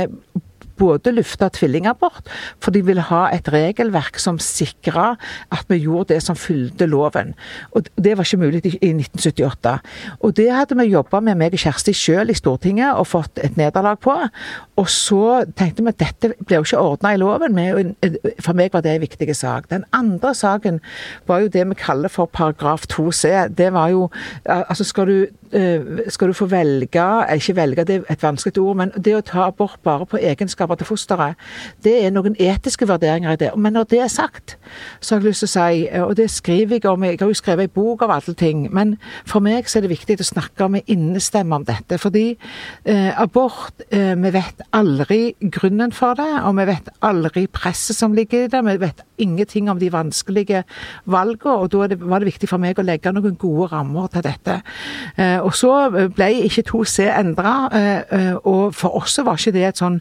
både 0.78 1.14
lufta 1.16 1.50
tvillingabort, 1.54 2.30
for 2.60 2.76
de 2.76 2.84
ville 2.86 3.06
ha 3.10 3.26
et 3.36 3.48
regelverk 3.52 4.20
som 4.22 4.40
sikra 4.42 5.16
at 5.54 5.66
vi 5.72 5.82
gjorde 5.84 6.14
det 6.14 6.22
som 6.24 6.36
fulgte 6.36 6.88
loven. 6.90 7.34
Og 7.72 7.88
Det 7.96 8.18
var 8.18 8.24
ikke 8.24 8.38
mulig 8.38 8.66
i 8.66 8.92
1978. 8.92 9.80
Og 10.20 10.36
det 10.38 10.52
hadde 10.52 10.78
vi 10.78 10.92
jobba 10.92 11.20
med, 11.20 11.38
meg 11.40 11.56
og 11.56 11.60
Kjersti 11.60 11.94
sjøl 11.96 12.30
i 12.30 12.38
Stortinget, 12.38 12.96
og 12.96 13.08
fått 13.08 13.40
et 13.44 13.58
nederlag 13.58 14.00
på. 14.04 14.16
Og 14.76 14.90
så 14.92 15.46
tenkte 15.56 15.84
vi 15.84 15.94
at 15.94 16.00
dette 16.02 16.34
ble 16.46 16.60
jo 16.60 16.66
ikke 16.68 16.82
ordna 16.82 17.14
i 17.16 17.20
loven. 17.22 17.60
For 18.44 18.58
meg 18.58 18.74
var 18.74 18.84
det 18.86 18.96
en 18.96 19.06
viktig 19.06 19.36
sak. 19.36 19.70
Den 19.72 19.86
andre 19.96 20.34
saken 20.36 20.82
var 21.28 21.44
jo 21.44 21.52
det 21.52 21.64
vi 21.70 21.80
kaller 21.80 22.12
for 22.12 22.26
paragraf 22.26 22.88
2c. 22.92 23.48
Det 23.56 23.72
var 23.74 23.90
jo 23.94 24.10
Altså, 24.46 24.84
skal 24.84 25.08
du, 25.08 25.28
skal 26.10 26.28
du 26.28 26.34
få 26.34 26.46
velge 26.46 27.06
Ikke 27.36 27.56
velge, 27.56 27.84
det 27.84 27.96
er 27.96 28.14
et 28.14 28.24
vanskelig 28.24 28.62
ord, 28.62 28.76
men 28.76 28.92
det 28.98 29.16
å 29.16 29.24
ta 29.26 29.48
abort 29.48 29.80
bare 29.84 30.06
på 30.06 30.20
egenskap 30.22 30.64
egenskaper 30.65 30.75
til 30.75 30.88
fosteret. 30.88 31.36
Det 31.84 32.06
er 32.06 32.12
noen 32.12 32.36
etiske 32.39 32.88
vurderinger 32.88 33.34
i 33.34 33.39
det. 33.39 33.51
Men 33.58 33.73
når 33.73 33.84
det 33.89 33.99
er 33.99 34.08
sagt, 34.08 34.58
så 34.99 35.15
har 35.15 35.21
jeg 35.21 35.30
lyst 35.30 35.43
til 35.43 35.49
å 35.49 35.54
si, 35.54 35.88
og 36.01 36.15
det 36.17 36.30
skriver 36.30 36.80
jeg 36.80 36.86
om, 36.89 37.04
jeg 37.04 37.19
har 37.19 37.28
jo 37.28 37.34
skrevet 37.34 37.69
en 37.69 37.75
bok 37.75 38.01
av 38.04 38.12
alle 38.12 38.36
ting, 38.36 38.69
men 38.73 38.97
for 39.25 39.39
meg 39.39 39.69
så 39.69 39.80
er 39.80 39.86
det 39.86 39.93
viktig 39.93 40.19
å 40.19 40.28
snakke 40.32 40.69
med 40.69 40.84
innestemme 40.88 41.56
om 41.56 41.65
dette. 41.65 41.97
Fordi 41.97 42.38
eh, 42.86 43.12
abort 43.21 43.82
eh, 43.89 44.15
Vi 44.15 44.32
vet 44.32 44.62
aldri 44.73 45.36
grunnen 45.39 45.91
for 45.91 46.15
det, 46.15 46.30
og 46.43 46.56
vi 46.58 46.65
vet 46.65 46.89
aldri 47.01 47.45
presset 47.47 47.95
som 47.95 48.13
ligger 48.15 48.45
i 48.45 48.49
det. 48.51 48.62
Vi 48.65 48.78
vet 48.82 49.04
ingenting 49.17 49.69
om 49.69 49.80
de 49.80 49.91
vanskelige 49.91 50.63
valgene, 51.06 51.56
og 51.56 51.71
da 51.71 51.88
det, 51.91 51.99
var 52.01 52.19
det 52.19 52.32
viktig 52.32 52.49
for 52.49 52.62
meg 52.62 52.80
å 52.80 52.86
legge 52.86 53.12
noen 53.13 53.36
gode 53.39 53.69
rammer 53.73 54.08
til 54.13 54.25
dette. 54.25 54.60
Eh, 55.17 55.38
og 55.39 55.54
så 55.56 55.73
ble 55.91 56.30
ikke 56.47 56.65
2C 56.71 57.10
endra, 57.12 57.56
eh, 57.75 58.01
eh, 58.17 58.34
og 58.43 58.75
for 58.75 58.95
oss 58.99 59.19
var 59.23 59.39
ikke 59.39 59.56
det 59.56 59.65
et 59.69 59.82
sånn 59.82 59.99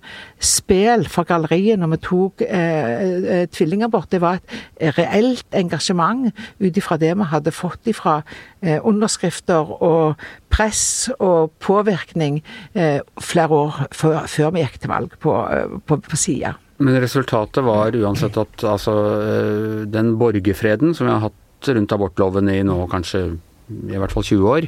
spel 0.55 1.05
for 1.11 1.27
galleriet 1.29 1.81
når 1.81 1.95
vi 1.95 2.01
tok 2.05 2.45
eh, 2.47 3.05
eh, 3.37 3.45
tvillingabort. 3.53 4.11
Det 4.13 4.21
var 4.23 4.41
et 4.79 4.97
reelt 4.99 5.59
engasjement 5.59 6.31
ut 6.63 6.81
ifra 6.81 6.99
det 7.01 7.13
vi 7.19 7.29
hadde 7.31 7.55
fått 7.55 7.91
ifra 7.91 8.21
eh, 8.63 8.79
underskrifter 8.79 9.75
og 9.79 10.21
press 10.55 11.11
og 11.19 11.55
påvirkning 11.65 12.41
eh, 12.75 13.01
flere 13.21 13.63
år 13.65 13.81
før, 13.95 14.21
før, 14.31 14.53
vi 14.55 14.65
gikk 14.65 14.83
til 14.83 14.95
valg 14.95 15.17
på, 15.23 15.39
eh, 15.51 15.81
på, 15.87 15.99
på 16.05 16.21
sida. 16.21 16.55
Men 16.83 16.99
resultatet 17.03 17.65
var 17.65 17.95
uansett 17.95 18.37
at 18.41 18.67
altså, 18.67 18.95
eh, 19.23 19.81
den 19.91 20.15
borgerfreden 20.21 20.95
som 20.95 21.09
vi 21.09 21.15
har 21.15 21.27
hatt 21.29 21.75
rundt 21.75 21.95
abortloven 21.97 22.51
i 22.53 22.61
nå 22.67 22.85
kanskje 22.93 23.27
i 23.71 23.97
hvert 23.97 24.13
fall 24.13 24.27
20 24.27 24.51
år. 24.51 24.67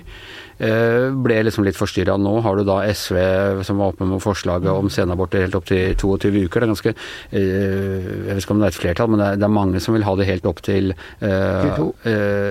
Eh, 0.56 1.10
ble 1.12 1.36
liksom 1.44 1.66
litt 1.66 1.76
forstyrra. 1.76 2.16
Nå 2.20 2.38
har 2.44 2.56
du 2.56 2.64
da 2.64 2.78
SV 2.88 3.18
som 3.66 3.80
var 3.82 3.92
oppe 3.92 4.06
med 4.08 4.22
forslaget 4.24 4.70
om 4.72 4.88
senaborter 4.92 5.44
helt 5.44 5.58
opp 5.58 5.66
til 5.68 5.92
22 6.00 6.46
uker. 6.46 6.62
Det 6.62 6.66
er 6.66 6.72
ganske 6.72 6.92
eh, 6.92 8.06
Jeg 8.06 8.30
vet 8.30 8.42
ikke 8.44 8.56
om 8.56 8.62
det 8.62 8.70
er 8.70 8.74
et 8.74 8.80
flertall, 8.80 9.12
men 9.12 9.24
det 9.24 9.44
er, 9.44 9.54
mange 9.56 9.82
som 9.84 9.96
vil 9.96 10.06
ha 10.06 10.14
det 10.16 10.28
helt 10.28 10.48
opp 10.48 10.62
til 10.64 10.92
22. 11.20 11.86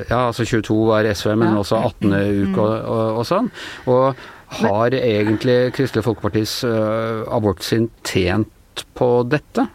ja, 0.09 0.19
altså 0.19 0.45
22 0.45 0.77
er 0.97 1.09
SV, 1.13 1.33
men 1.37 1.57
også 1.59 1.81
18. 1.81 2.15
uke 2.45 2.61
og, 2.61 2.75
og, 2.95 3.19
og 3.21 3.27
sånn. 3.27 3.49
Og 3.91 4.25
har 4.61 4.95
egentlig 4.97 5.57
Kristelig 5.75 6.05
Folkepartis 6.05 6.59
abortsyn 6.65 7.89
tjent 8.05 8.85
på 8.97 9.09
dette? 9.29 9.67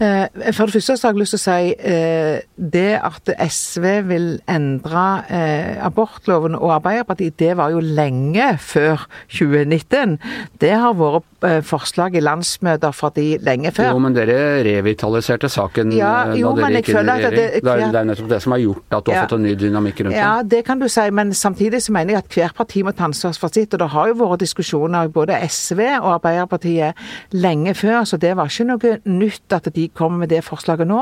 Eh, 0.00 0.52
For 0.54 0.66
det 0.66 0.72
første 0.78 0.96
så 0.96 1.08
har 1.08 1.14
jeg 1.14 1.20
lyst 1.24 1.34
til 1.34 1.40
å 1.40 1.42
si 1.42 1.72
eh, 1.90 2.40
det 2.56 3.00
at 3.02 3.30
SV 3.50 3.86
vil 4.06 4.26
endre 4.48 5.06
eh, 5.28 5.84
abortloven 5.84 6.54
og 6.54 6.70
Arbeiderpartiet, 6.76 7.34
det 7.40 7.56
var 7.58 7.72
jo 7.74 7.80
lenge 7.82 8.52
før 8.62 9.06
2019. 9.34 10.18
Det 10.62 10.70
har 10.78 10.94
vært 10.98 11.24
forslag 11.62 12.16
i 12.18 12.22
landsmøter 12.22 12.90
for 12.94 13.14
de 13.14 13.36
lenge 13.46 13.70
før. 13.70 13.92
Jo, 13.92 13.98
men 14.02 14.14
dere 14.16 14.38
revitaliserte 14.66 15.46
saken 15.50 15.92
Ja, 15.94 16.32
jo, 16.34 16.50
da 16.56 16.66
dere 16.66 16.80
gikk 16.82 16.88
inn 16.90 16.96
i 16.96 17.02
regjering. 17.12 17.36
det- 17.36 17.62
er, 17.62 17.92
det 17.92 18.00
er 18.00 18.08
nettopp 18.08 18.28
det 18.32 18.40
som 18.42 18.52
har 18.52 18.58
gjort 18.58 18.96
at 18.98 19.04
du 19.04 19.10
har 19.12 19.16
Ja. 19.18 19.26
fått 19.26 19.36
en 19.38 19.42
ny 19.42 19.54
dynamikk 19.54 20.00
rundt 20.02 20.10
det. 20.14 20.18
Ja, 20.18 20.42
det. 20.42 20.50
det 20.50 20.64
kan 20.66 20.78
du 20.80 20.88
si, 20.88 21.10
men 21.10 21.30
samtidig 21.32 21.82
så 21.82 21.92
mener 21.92 22.14
jeg 22.14 22.24
at 22.24 22.28
hvert 22.34 22.54
parti 22.56 22.82
må 22.82 22.92
ta 22.94 23.04
ansvar 23.04 23.38
for 23.38 23.48
sitt. 23.54 23.72
Og 23.74 23.78
det 23.78 23.88
har 23.90 24.08
jo 24.08 24.14
vært 24.14 24.40
diskusjoner 24.40 25.04
i 25.04 25.08
både 25.08 25.38
SV 25.48 25.80
og 26.02 26.20
Arbeiderpartiet 26.20 26.94
lenge 27.32 27.74
før, 27.74 28.02
så 28.04 28.18
det 28.18 28.34
var 28.36 28.46
ikke 28.46 28.66
noe 28.66 28.98
nytt 29.06 29.52
at 29.52 29.72
de 29.74 29.87
kom 29.96 30.18
med 30.20 30.30
det 30.32 30.44
forslaget 30.46 30.88
nå. 30.88 31.00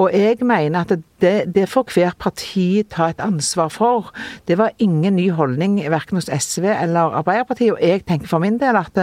Og 0.00 0.14
jeg 0.14 0.40
mener 0.46 0.84
at 0.84 0.94
det, 1.22 1.54
det 1.54 1.68
får 1.70 1.92
hvert 1.94 2.18
parti 2.20 2.82
ta 2.90 3.08
et 3.12 3.20
ansvar 3.22 3.70
for. 3.72 4.10
Det 4.48 4.58
var 4.60 4.74
ingen 4.78 5.16
ny 5.16 5.30
holdning 5.32 5.78
verken 5.92 6.18
hos 6.18 6.28
SV 6.28 6.66
eller 6.72 7.16
Arbeiderpartiet. 7.20 7.74
Og 7.76 7.80
jeg 7.82 8.04
tenker 8.08 8.30
for 8.30 8.42
min 8.42 8.58
del 8.60 8.76
at 8.80 8.98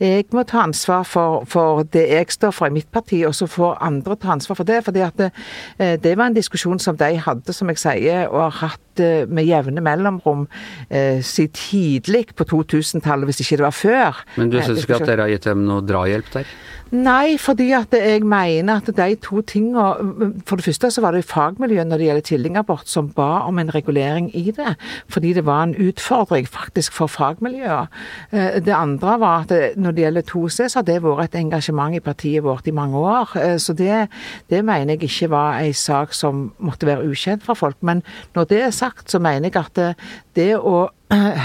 jeg 0.00 0.26
må 0.32 0.44
ta 0.48 0.64
ansvar 0.66 1.06
for, 1.08 1.46
for 1.48 1.84
det 1.92 2.06
jeg 2.10 2.32
står 2.34 2.54
for 2.56 2.68
i 2.68 2.74
mitt 2.74 2.90
parti, 2.92 3.22
og 3.28 3.34
så 3.36 3.48
får 3.50 3.80
andre 3.84 4.16
ta 4.16 4.32
ansvar 4.34 4.58
for 4.58 4.68
det. 4.68 4.82
fordi 4.84 5.04
at 5.04 5.18
det, 5.18 5.30
eh, 5.78 5.98
det 6.00 6.16
var 6.18 6.30
en 6.30 6.36
diskusjon 6.36 6.78
som 6.78 6.96
de 6.96 7.16
hadde, 7.16 7.52
som 7.52 7.68
jeg 7.68 7.78
sier, 7.78 8.28
og 8.28 8.42
har 8.50 8.72
hatt 8.72 9.00
eh, 9.00 9.24
med 9.28 9.46
jevne 9.48 9.80
mellomrom 9.84 10.46
eh, 10.90 11.20
siden 11.22 11.52
tidlig 11.52 12.26
på 12.36 12.44
2000-tallet, 12.48 13.28
hvis 13.28 13.42
ikke 13.44 13.60
det 13.60 13.66
var 13.66 13.76
før. 13.76 14.22
Men 14.36 14.50
du 14.50 14.62
Eh, 14.62 14.68
syns 14.68 14.86
ikke 14.86 15.00
at 15.00 15.08
dere 15.10 15.26
har 15.26 15.32
gitt 15.32 15.48
dem 15.50 15.66
noe 15.68 15.82
drahjelp 15.86 16.30
der? 16.34 16.52
Nei, 16.92 17.38
fordi 17.40 17.70
at 17.72 17.94
jeg 17.96 18.20
mener 18.28 18.82
at 18.82 18.88
de 18.92 19.14
to 19.16 19.40
tingene 19.48 20.34
For 20.44 20.60
det 20.60 20.64
første 20.66 20.90
så 20.92 21.00
var 21.00 21.14
det 21.16 21.24
fagmiljøet 21.24 21.88
når 21.88 21.96
det 22.02 22.08
gjelder 22.08 22.26
tvillingabort 22.28 22.90
som 22.90 23.08
ba 23.16 23.46
om 23.48 23.58
en 23.58 23.72
regulering 23.72 24.28
i 24.36 24.50
det. 24.52 24.74
Fordi 25.08 25.32
det 25.32 25.46
var 25.46 25.62
en 25.62 25.74
utfordring 25.74 26.44
faktisk 26.48 26.92
for 26.92 27.08
fagmiljøet. 27.08 27.88
Eh, 28.32 28.60
Det 28.60 28.74
andre 28.76 29.16
var 29.20 29.46
at 29.48 29.76
når 29.76 29.90
det 29.90 30.04
gjelder 30.04 30.22
2C, 30.22 30.68
så 30.68 30.78
har 30.78 30.82
det 30.82 31.02
vært 31.02 31.24
et 31.24 31.40
engasjement 31.40 31.96
i 31.96 32.00
partiet 32.00 32.44
vårt 32.44 32.66
i 32.66 32.76
mange 32.76 32.96
år. 32.98 33.36
Eh, 33.36 33.56
Så 33.58 33.72
det, 33.72 34.08
det 34.50 34.64
mener 34.64 34.92
jeg 34.92 35.02
ikke 35.02 35.30
var 35.30 35.60
en 35.60 35.74
sak 35.74 36.12
som 36.12 36.52
måtte 36.58 36.86
være 36.86 37.08
ukjent 37.08 37.42
for 37.42 37.54
folk. 37.54 37.76
Men 37.80 38.02
når 38.34 38.44
det 38.44 38.62
er 38.62 38.70
sagt, 38.70 39.10
så 39.10 39.18
mener 39.18 39.48
jeg 39.48 39.56
at 39.56 39.74
det, 39.74 39.94
det 40.36 40.56
å 40.56 40.90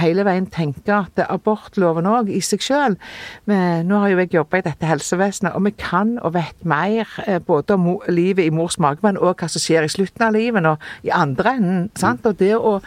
hele 0.02 0.26
veien 0.28 0.48
tenke 0.52 0.94
at 0.96 1.20
abortloven 1.28 2.08
òg 2.10 2.32
i 2.32 2.40
seg 2.44 2.64
sjøl 2.64 2.96
Nå 3.48 4.00
har 4.02 4.12
jo 4.12 4.20
jeg 4.22 4.34
jobba 4.34 4.60
i 4.60 4.66
dette 4.66 4.88
helsevesenet, 4.88 5.54
og 5.56 5.66
vi 5.66 5.72
kan 5.78 6.16
og 6.26 6.34
vet 6.36 6.66
mer 6.68 7.08
eh, 7.26 7.40
både 7.44 7.76
om 7.78 7.88
livet 8.10 8.46
i 8.46 8.54
mors 8.54 8.78
mage, 8.80 9.04
men 9.04 9.18
òg 9.18 9.42
hva 9.42 9.50
som 9.52 9.62
skjer 9.62 9.86
i 9.86 9.92
slutten 9.92 10.26
av 10.28 10.36
livet 10.36 10.66
og 10.68 10.84
i 11.08 11.12
andre 11.14 11.56
enden. 11.58 11.90
sant? 12.00 12.26
Og 12.26 12.38
det 12.40 12.54
å 12.58 12.78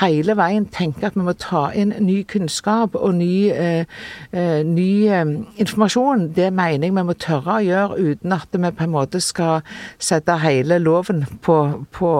hele 0.00 0.36
veien 0.38 0.66
tenke 0.72 1.08
at 1.08 1.16
vi 1.16 1.24
må 1.26 1.36
ta 1.40 1.68
inn 1.76 1.94
ny 2.00 2.22
kunnskap 2.28 2.96
og 2.98 3.16
ny, 3.18 3.50
eh, 3.50 3.84
eh, 4.32 4.62
ny 4.66 4.90
eh, 5.08 5.34
informasjon, 5.62 6.30
det 6.36 6.52
mener 6.52 6.88
jeg 6.88 6.96
vi 6.96 7.06
må 7.10 7.16
tørre 7.20 7.58
å 7.58 7.66
gjøre 7.66 8.10
uten 8.10 8.36
at 8.36 8.48
vi 8.52 8.72
på 8.72 8.86
en 8.86 8.94
måte 8.94 9.20
skal 9.20 9.64
sette 9.98 10.38
hele 10.42 10.80
loven 10.82 11.24
på, 11.42 11.58
på, 11.92 12.12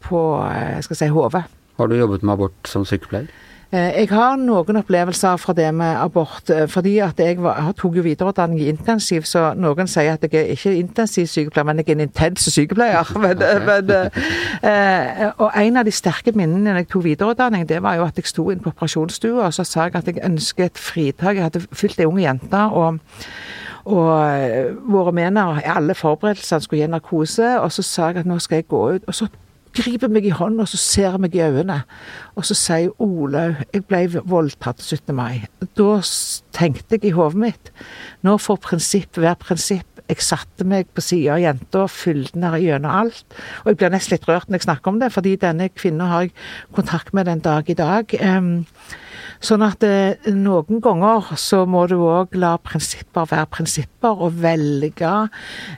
på 0.00 0.24
eh, 0.48 0.80
skal 0.82 0.96
jeg 0.96 1.04
si, 1.04 1.14
hodet. 1.14 1.44
Har 1.80 1.88
du 1.88 1.96
jobbet 1.96 2.22
med 2.22 2.36
abort 2.36 2.68
som 2.68 2.84
sykepleier? 2.84 3.30
Eh, 3.72 4.00
Jeg 4.00 4.08
har 4.10 4.34
noen 4.36 4.80
opplevelser 4.80 5.36
fra 5.38 5.52
det 5.54 5.68
med 5.74 5.96
abort, 6.02 6.50
eh, 6.50 6.66
fordi 6.68 6.96
at 6.98 7.20
jeg 7.22 7.36
tok 7.78 7.96
jo 7.96 8.02
videreutdanning 8.02 8.60
i 8.60 8.68
intensiv, 8.68 9.22
så 9.22 9.52
noen 9.54 9.86
sier 9.86 10.16
at 10.16 10.24
jeg 10.26 10.34
er 10.40 10.50
ikke 10.56 10.72
intensivsykepleier, 10.74 11.66
men 11.68 11.78
jeg 11.78 11.88
er 11.88 11.92
en 11.92 12.00
intens 12.00 12.48
sykepleier. 12.50 13.12
Men, 13.24 13.42
eh, 13.42 13.66
men, 13.66 15.32
og 15.38 15.50
en 15.54 15.76
av 15.76 15.84
de 15.86 15.92
sterke 15.94 16.32
minnene 16.34 16.64
når 16.72 16.80
jeg 16.80 16.88
tok 16.88 17.04
videreutdanning, 17.04 17.68
det 17.68 17.82
var 17.82 17.94
jo 18.00 18.08
at 18.08 18.18
jeg 18.18 18.26
sto 18.26 18.48
inne 18.50 18.64
på 18.64 18.72
operasjonsstua, 18.74 19.46
og 19.46 19.54
så 19.54 19.64
sa 19.64 19.86
jeg 19.86 19.94
at 19.94 20.06
jeg 20.06 20.24
ønsket 20.24 20.64
et 20.66 20.78
fritak. 20.78 21.36
Jeg 21.36 21.46
hadde 21.46 21.62
fylt 21.72 22.00
ei 22.00 22.10
ung 22.10 22.18
jente. 22.18 22.66
og 22.74 22.98
og 23.84 24.82
våre 24.92 25.12
mener 25.12 25.62
alle 25.64 25.94
forberedelsene 25.94 26.60
skulle 26.60 26.82
gi 26.82 26.90
narkose, 26.90 27.60
og 27.60 27.72
så 27.72 27.82
sa 27.82 28.10
jeg 28.10 28.16
at 28.20 28.26
nå 28.26 28.38
skal 28.38 28.56
jeg 28.60 28.68
gå 28.68 28.82
ut. 28.94 29.06
Og 29.06 29.14
så 29.14 29.26
griper 29.76 30.10
meg 30.12 30.26
i 30.26 30.34
hånden, 30.34 30.62
og 30.62 30.68
så 30.70 30.78
ser 30.80 31.18
meg 31.22 31.34
i 31.36 31.42
øynene. 31.44 31.82
Og 32.38 32.46
så 32.48 32.56
sier 32.58 32.94
Olaug 33.02 33.60
jeg 33.74 33.84
ble 33.88 34.04
voldtatt 34.28 34.82
17. 34.82 35.14
mai. 35.16 35.46
Da 35.78 36.00
tenkte 36.56 36.98
jeg 36.98 37.10
i 37.10 37.14
hodet 37.16 37.40
mitt 37.40 37.72
nå 38.26 38.36
får 38.40 38.60
prinsipp 38.66 39.18
være 39.20 39.38
prinsipp. 39.40 39.86
Jeg 40.10 40.24
satte 40.26 40.66
meg 40.66 40.88
på 40.94 41.02
sida 41.04 41.36
av 41.36 41.42
jenta, 41.44 41.84
fylte 41.86 42.34
henne 42.34 42.58
gjennom 42.58 42.90
alt. 43.02 43.36
Og 43.62 43.70
jeg 43.70 43.78
blir 43.80 43.92
nesten 43.94 44.16
litt 44.16 44.26
rørt 44.28 44.50
når 44.50 44.58
jeg 44.58 44.66
snakker 44.66 44.90
om 44.90 44.98
det, 45.02 45.12
fordi 45.14 45.36
denne 45.40 45.70
kvinnen 45.70 46.10
har 46.10 46.26
jeg 46.26 46.34
kontakt 46.74 47.14
med 47.14 47.30
den 47.30 47.44
dag 47.44 47.70
i 47.70 47.78
dag. 47.78 48.16
Em, 48.18 48.66
Sånn 49.40 49.62
at 49.64 49.84
eh, 49.86 50.30
noen 50.36 50.82
ganger 50.84 51.30
så 51.40 51.62
må 51.68 51.86
du 51.88 51.96
òg 52.04 52.34
la 52.36 52.56
prinsipper 52.60 53.28
være 53.30 53.48
prinsipper, 53.54 54.20
og 54.20 54.36
velge 54.42 55.12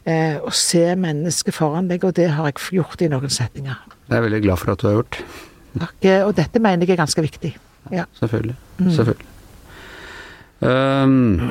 eh, 0.02 0.38
å 0.42 0.50
se 0.50 0.82
mennesket 0.98 1.54
foran 1.54 1.90
deg, 1.90 2.02
og 2.02 2.16
det 2.18 2.32
har 2.34 2.50
jeg 2.50 2.80
gjort 2.80 3.04
i 3.06 3.10
noen 3.12 3.30
settinger. 3.30 3.78
Det 4.08 4.16
er 4.16 4.18
jeg 4.18 4.28
veldig 4.28 4.42
glad 4.48 4.62
for 4.62 4.74
at 4.74 4.82
du 4.82 4.88
har 4.88 4.96
gjort. 4.98 5.20
Takk. 5.78 5.94
Eh, 6.04 6.24
Og 6.26 6.34
dette 6.36 6.62
mener 6.62 6.86
jeg 6.86 6.96
er 6.96 7.04
ganske 7.04 7.22
viktig. 7.24 7.52
Ja. 7.94 8.08
Selvfølgelig. 8.18 8.56
Mm. 8.80 8.90
Selvfølgelig. 8.98 9.30
Um, 10.62 11.42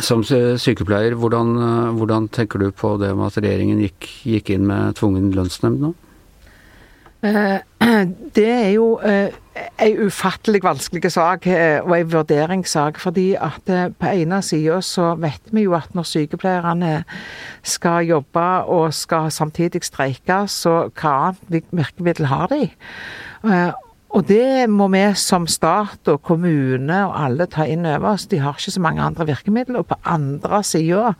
som 0.00 0.24
sykepleier, 0.24 1.14
hvordan, 1.16 1.52
eh, 1.56 1.92
hvordan 1.96 2.28
tenker 2.32 2.58
du 2.58 2.70
på 2.72 2.96
det 3.00 3.12
med 3.16 3.28
at 3.28 3.38
regjeringen 3.44 3.80
gikk, 3.84 4.08
gikk 4.24 4.50
inn 4.56 4.66
med 4.68 4.96
tvungen 4.96 5.32
lønnsnemnd 5.36 5.80
nå? 5.84 5.92
Eh, 7.22 7.58
Det 8.36 8.48
er 8.48 8.68
jo 8.74 8.98
eh, 9.04 9.28
en 9.82 9.98
ufattelig 10.06 10.62
vanskelig 10.64 11.12
sak 11.12 11.46
eh, 11.46 11.82
og 11.84 11.94
en 12.00 12.12
vurderingssak. 12.12 12.98
Fordi 12.98 13.34
at 13.34 13.68
eh, 13.68 13.90
på 13.98 14.06
ene 14.06 14.42
sida 14.42 14.80
så 14.80 15.14
vet 15.20 15.52
vi 15.52 15.66
jo 15.66 15.76
at 15.78 15.94
når 15.94 16.08
sykepleierne 16.08 17.04
skal 17.62 18.06
jobbe 18.06 18.48
og 18.64 18.94
skal 18.94 19.30
samtidig 19.30 19.84
streike, 19.84 20.46
så 20.48 20.88
hva 20.88 21.14
annet 21.28 21.64
virkemiddel 21.70 22.26
har 22.32 22.50
de? 22.50 22.70
Og 24.12 24.26
det 24.28 24.68
må 24.68 24.90
vi 24.92 25.00
som 25.16 25.46
stat 25.48 26.08
og 26.12 26.18
kommune 26.26 26.98
og 27.08 27.14
alle 27.16 27.46
ta 27.48 27.64
inn 27.64 27.86
over 27.88 28.10
oss. 28.10 28.26
De 28.28 28.42
har 28.42 28.58
ikke 28.58 28.74
så 28.74 28.82
mange 28.84 29.00
andre 29.00 29.24
virkemidler. 29.30 29.80
Og 29.80 29.88
på 29.88 29.96
andre 30.04 30.60
sida 30.68 31.14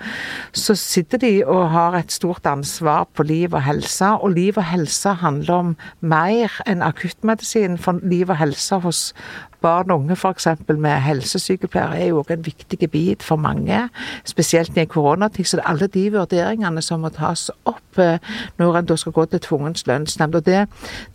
så 0.53 0.77
sitter 0.77 1.23
de 1.23 1.33
og 1.47 1.71
har 1.73 1.97
et 1.97 2.13
stort 2.13 2.45
ansvar 2.49 3.07
på 3.17 3.25
liv 3.25 3.57
og 3.57 3.65
helse. 3.65 4.11
Og 4.21 4.37
liv 4.37 4.61
og 4.61 4.69
helse 4.69 5.17
handler 5.23 5.55
om 5.55 5.73
mer 6.05 6.59
enn 6.69 6.85
akuttmedisin. 6.85 7.81
For 7.81 7.97
liv 8.05 8.29
og 8.29 8.37
helse 8.43 8.83
hos 8.85 9.03
barn 9.62 9.90
og 9.94 10.03
unge 10.03 10.16
f.eks. 10.18 10.46
med 10.68 10.96
helsesykepleiere 11.07 12.01
er 12.01 12.11
jo 12.11 12.18
også 12.22 12.37
en 12.37 12.44
viktig 12.46 12.90
bit 12.90 13.22
for 13.22 13.37
mange. 13.40 13.88
Spesielt 14.29 14.77
i 14.77 14.81
en 14.85 14.90
koronatid. 14.90 15.44
Så 15.48 15.57
det 15.59 15.64
er 15.64 15.70
alle 15.72 15.87
de 15.94 16.05
vurderingene 16.12 16.83
som 16.83 17.01
må 17.05 17.11
tas 17.14 17.48
opp 17.68 17.98
eh, 18.03 18.18
når 18.59 18.79
en 18.81 18.90
da 18.90 18.96
skal 19.01 19.12
gå 19.16 19.25
til 19.33 19.40
tvungens 19.44 19.87
lønnsnemnd. 19.87 20.35
Og 20.40 20.46
det, 20.46 20.64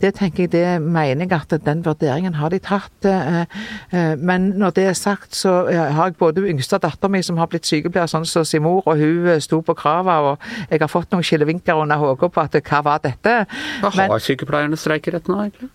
det 0.01 0.13
tenker 0.19 0.45
jeg, 0.47 0.51
det 0.55 0.81
mener 0.81 1.27
jeg 1.27 1.41
at 1.41 1.57
den 1.65 1.83
vurderingen 1.85 2.37
har 2.39 2.49
de 2.53 2.59
tatt. 2.63 3.05
eh, 3.05 3.41
eh, 3.91 4.15
Men 4.17 4.49
når 4.57 4.75
det 4.79 4.87
er 4.87 4.93
sagt, 4.97 5.35
så 5.35 5.57
har 5.71 6.05
jeg 6.11 6.17
både 6.19 6.47
yngste 6.47 6.77
datter 6.83 7.07
mi 7.11 7.21
som 7.21 7.37
har 7.37 7.47
blitt 7.51 7.65
sykepleier, 7.67 8.07
sånn 8.07 8.25
som 8.25 8.45
sin 8.45 8.63
mor, 8.63 8.83
og 8.85 8.97
hun 8.97 9.41
sto 9.41 9.61
på 9.61 9.73
krava, 9.77 10.19
og 10.31 10.37
jeg 10.69 10.79
har 10.81 10.91
fått 10.91 11.11
noen 11.11 11.23
skillevinker 11.25 11.75
under 11.77 11.97
hodet 12.01 12.31
på 12.31 12.41
at 12.43 12.55
hva 12.63 12.83
var 12.83 13.01
dette? 13.03 13.45
Hva 13.81 13.91
Men- 13.95 14.11
har 14.11 14.19
sykepleierne 14.23 14.77
streikerett 14.77 15.27
nå, 15.27 15.41
egentlig? 15.41 15.69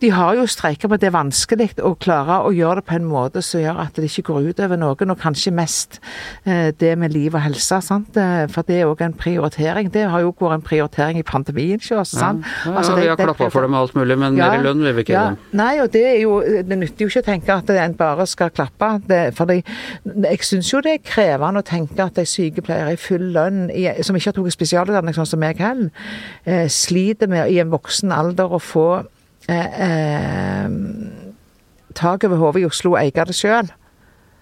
De 0.00 0.08
har 0.10 0.34
jo 0.38 0.46
streika, 0.48 0.88
men 0.88 0.98
det 0.98 1.08
er 1.10 1.12
vanskelig 1.12 1.66
å 1.84 1.90
klare 2.00 2.38
å 2.46 2.52
gjøre 2.56 2.80
det 2.80 2.84
på 2.88 2.94
en 2.96 3.04
måte 3.04 3.42
som 3.44 3.60
gjør 3.60 3.80
at 3.82 3.98
det 4.00 4.08
ikke 4.08 4.22
går 4.30 4.46
ut 4.50 4.60
over 4.64 4.78
noen, 4.80 5.10
og 5.12 5.18
kanskje 5.20 5.52
mest 5.52 5.98
eh, 6.46 6.70
det 6.80 6.94
med 6.98 7.12
liv 7.12 7.34
og 7.36 7.42
helse. 7.44 7.80
Sant? 7.84 8.16
Eh, 8.16 8.46
For 8.48 8.62
det 8.66 8.78
er 8.80 8.88
òg 8.88 9.02
en 9.04 9.12
prioritering. 9.12 9.90
Det 9.92 10.06
har 10.08 10.20
jo 10.24 10.32
vært 10.32 10.54
en 10.58 10.64
prioritering 10.64 11.18
i 11.20 11.22
pandemien. 11.26 11.76
Ikke, 11.80 11.98
også, 12.00 12.16
sant? 12.22 12.46
Ja, 12.64 12.72
Altså, 12.80 12.92
ja, 12.92 12.96
det- 12.96 13.02
vi 13.04 13.08
har 13.08 13.16
det- 13.16 13.26
klappa 13.26 13.50
for 13.52 13.60
dem 13.62 13.70
med 13.70 13.80
alt 13.80 13.94
mulig, 13.94 14.18
men 14.18 14.36
Ja, 14.36 14.50
mer 14.50 14.62
lønn 14.64 14.82
vil 14.82 14.94
vi 14.94 15.00
ikke 15.04 15.12
ja. 15.12 15.24
dem. 15.28 15.38
Nei, 15.52 15.78
og 15.80 15.90
det 15.92 16.04
er 16.06 16.20
jo 16.22 16.40
Det 16.40 16.78
nytter 16.78 17.04
jo 17.04 17.08
ikke 17.08 17.22
å 17.22 17.28
tenke 17.30 17.48
at 17.58 17.70
en 17.70 17.94
bare 17.94 18.26
skal 18.26 18.50
klappe. 18.50 19.02
Det, 19.06 19.34
for 19.34 19.46
jeg 19.46 20.38
syns 20.40 20.72
jo 20.72 20.80
det 20.80 20.92
er 20.94 21.04
krevende 21.04 21.60
å 21.60 21.64
tenke 21.66 22.00
at 22.00 22.16
en 22.18 22.24
sykepleier 22.24 22.92
i 22.92 22.96
full 22.96 23.32
lønn, 23.32 23.70
i, 23.70 24.02
som 24.02 24.16
ikke 24.16 24.32
har 24.32 24.32
tatt 24.32 24.52
spesialutdanning 24.52 25.14
sånn 25.14 25.26
som 25.26 25.40
jeg 25.42 25.56
heller, 25.58 25.90
eh, 26.46 26.66
sliter 26.68 27.28
med 27.28 27.50
i 27.50 27.58
en 27.60 27.70
voksen 27.70 28.12
alder 28.12 28.48
å 28.48 28.58
få 28.60 29.06
eh, 29.48 29.80
eh, 29.86 30.70
tak 31.94 32.24
over 32.24 32.36
hodet 32.36 32.62
i 32.62 32.64
Oslo 32.68 32.92
og 32.92 33.00
eie 33.02 33.24
det 33.26 33.34
sjøl. 33.34 33.70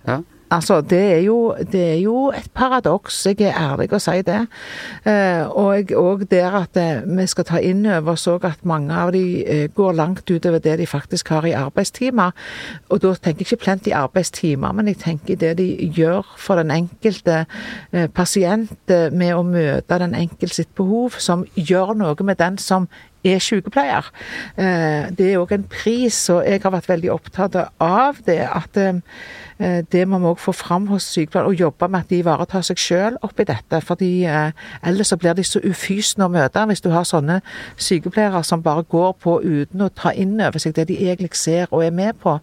Ja. 0.07 0.21
Altså, 0.51 0.81
det 0.81 1.03
er, 1.13 1.23
jo, 1.27 1.55
det 1.73 1.83
er 1.93 1.99
jo 2.03 2.31
et 2.37 2.51
paradoks, 2.55 3.27
jeg 3.27 3.41
er 3.49 3.59
ærlig 3.59 3.93
å 3.93 4.01
si 4.03 4.23
det. 4.27 4.41
og 5.55 5.69
og 5.69 5.93
òg 5.93 6.25
der 6.31 6.55
at 6.63 6.77
eh, 6.81 7.03
vi 7.07 7.27
skal 7.29 7.47
ta 7.49 7.61
inn 7.63 7.87
over 7.87 8.15
oss 8.15 8.27
at 8.29 8.65
mange 8.69 8.95
av 8.95 9.13
de 9.15 9.23
eh, 9.45 9.67
går 9.75 9.97
langt 9.99 10.31
utover 10.31 10.59
det 10.63 10.79
de 10.81 10.87
faktisk 10.87 11.29
har 11.29 11.47
i 11.47 11.55
arbeidstimer. 11.57 12.33
Og 12.89 13.03
da 13.03 13.15
tenker 13.15 13.45
jeg 13.45 13.53
ikke 13.53 13.65
plent 13.65 13.87
i 13.87 13.97
arbeidstimer, 13.97 14.73
men 14.73 14.89
jeg 14.91 15.01
tenker 15.05 15.37
det 15.37 15.57
de 15.59 15.69
gjør 15.97 16.27
for 16.39 16.61
den 16.61 16.73
enkelte 16.75 17.45
eh, 17.93 18.09
pasient 18.09 18.91
eh, 18.91 19.11
med 19.13 19.35
å 19.37 19.45
møte 19.47 20.01
den 20.01 20.17
enkelte 20.19 20.63
sitt 20.63 20.75
behov, 20.79 21.19
som 21.19 21.47
gjør 21.55 21.95
noe 21.99 22.17
med 22.25 22.41
den 22.41 22.59
som 22.63 22.89
er 23.27 23.43
sykepleier. 23.43 24.07
Eh, 24.57 25.11
Det 25.19 25.33
er 25.33 25.39
òg 25.41 25.53
en 25.53 25.69
pris, 25.69 26.29
og 26.31 26.45
jeg 26.47 26.63
har 26.63 26.75
vært 26.75 26.89
veldig 26.89 27.13
opptatt 27.13 27.57
av 27.81 28.23
det. 28.27 28.41
At 28.47 28.77
eh, 28.77 29.01
det 29.59 30.05
må 30.09 30.19
vi 30.23 30.29
òg 30.31 30.39
få 30.39 30.53
fram 30.55 30.87
hos 30.93 31.03
sykepleiere, 31.13 31.49
og 31.51 31.55
jobbe 31.61 31.89
med 31.91 32.05
at 32.05 32.11
de 32.13 32.19
ivaretar 32.23 32.63
seg 32.67 32.79
sjøl 32.79 33.17
oppi 33.27 33.45
dette. 33.49 33.81
fordi 33.83 34.25
eh, 34.25 34.53
ellers 34.87 35.09
så 35.11 35.17
blir 35.17 35.35
de 35.35 35.45
så 35.45 35.61
ufysende 35.65 36.27
å 36.27 36.33
møte 36.33 36.63
hvis 36.69 36.81
du 36.85 36.91
har 36.91 37.05
sånne 37.09 37.41
sykepleiere 37.77 38.43
som 38.45 38.63
bare 38.63 38.83
går 38.83 39.13
på 39.23 39.39
uten 39.43 39.83
å 39.83 39.89
ta 39.89 40.13
inn 40.13 40.41
over 40.41 40.59
seg 40.63 40.75
det 40.77 40.89
de 40.89 40.99
egentlig 41.09 41.35
ser 41.35 41.67
og 41.71 41.85
er 41.85 41.91
med 41.91 42.19
på. 42.23 42.39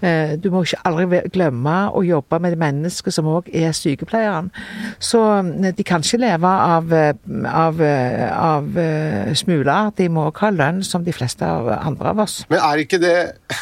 Eh, 0.00 0.36
Du 0.40 0.50
må 0.50 0.62
ikke 0.64 0.80
aldri 0.84 1.20
glemme 1.32 1.76
å 1.92 2.02
jobbe 2.04 2.40
med 2.40 2.54
det 2.54 2.58
mennesket 2.60 3.14
som 3.14 3.28
òg 3.28 3.48
er 3.52 3.72
sykepleieren. 3.76 4.50
Så 4.98 5.20
eh, 5.38 5.72
de 5.76 5.84
kan 5.84 6.00
ikke 6.04 6.22
leve 6.22 6.48
av, 6.48 6.92
eh, 6.92 7.14
av, 7.50 7.80
eh, 7.80 8.28
av 8.32 8.78
eh, 8.78 9.34
smuler. 9.34 9.90
De 9.96 10.08
må 10.08 10.28
òg 10.30 10.40
ha 10.44 10.50
lønn 10.50 10.82
som 10.84 11.04
de 11.04 11.12
fleste 11.12 11.44
av 11.46 11.68
andre 11.78 12.14
av 12.14 12.24
oss. 12.24 12.44
Men 12.48 12.60
er 12.60 12.84
ikke 12.84 13.00
det 13.02 13.16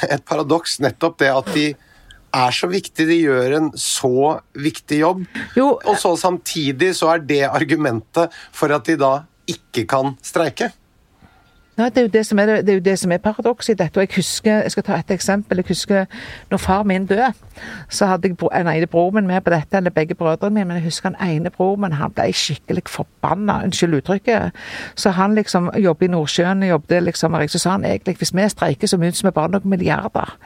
et 0.09 0.23
paradoks, 0.29 0.79
nettopp 0.81 1.19
det 1.19 1.33
at 1.33 1.51
de 1.55 1.73
er 2.33 2.55
så 2.57 2.69
viktig, 2.71 3.07
de 3.09 3.19
gjør 3.21 3.57
en 3.59 3.71
så 3.79 4.39
viktig 4.57 5.03
jobb, 5.03 5.25
Jo, 5.57 5.75
og 5.77 5.99
så 6.01 6.15
samtidig 6.19 6.93
så 6.97 7.13
er 7.15 7.27
det 7.27 7.43
argumentet 7.49 8.33
for 8.55 8.73
at 8.73 8.89
de 8.89 8.97
da 9.01 9.13
ikke 9.51 9.85
kan 9.91 10.15
streike? 10.25 10.71
Ja, 11.79 11.85
det 11.89 11.99
er 11.99 12.03
jo 12.03 12.09
det 12.13 12.27
som 12.27 12.39
er, 12.39 12.47
det 12.63 12.85
det 12.85 12.99
som 12.99 13.13
er 13.13 13.19
paradokset 13.19 13.73
i 13.73 13.77
dette. 13.83 13.97
Og 13.97 14.03
jeg 14.03 14.17
husker, 14.17 14.63
jeg 14.63 14.71
skal 14.71 14.83
ta 14.83 14.97
et 15.01 15.11
eksempel. 15.11 15.57
Jeg 15.57 15.65
husker 15.69 16.05
når 16.51 16.59
far 16.59 16.83
min 16.83 17.07
døde, 17.07 17.33
så 17.89 18.07
hadde 18.07 18.29
jeg 18.29 18.37
en 18.61 18.69
ene 18.69 18.87
broren 18.87 19.15
min 19.15 19.27
med 19.27 19.41
på 19.41 19.51
dette, 19.51 19.77
eller 19.77 19.91
begge 19.91 20.15
brødrene 20.15 20.55
mine. 20.55 20.65
Men 20.65 20.77
jeg 20.77 20.85
husker 20.85 21.09
han 21.15 21.31
ene 21.31 21.51
broren 21.51 21.81
min, 21.81 21.93
han 21.93 22.13
ble 22.13 22.33
skikkelig 22.33 22.83
forbanna, 22.87 23.63
unnskyld 23.65 23.95
uttrykket. 23.95 24.53
Så 24.95 25.11
han 25.11 25.35
liksom 25.35 25.71
jobbet 25.77 26.07
i 26.07 26.11
Nordsjøen, 26.11 26.63
jobbet 26.63 27.03
liksom, 27.03 27.35
og 27.35 27.51
så 27.51 27.59
sa 27.59 27.71
han 27.71 27.85
egentlig 27.85 28.17
hvis 28.17 28.35
vi 28.35 28.49
streiker, 28.49 28.87
så 28.87 28.99
mister 29.01 29.29
vi 29.29 29.33
bare 29.33 29.49
noen 29.49 29.71
milliarder. 29.71 30.37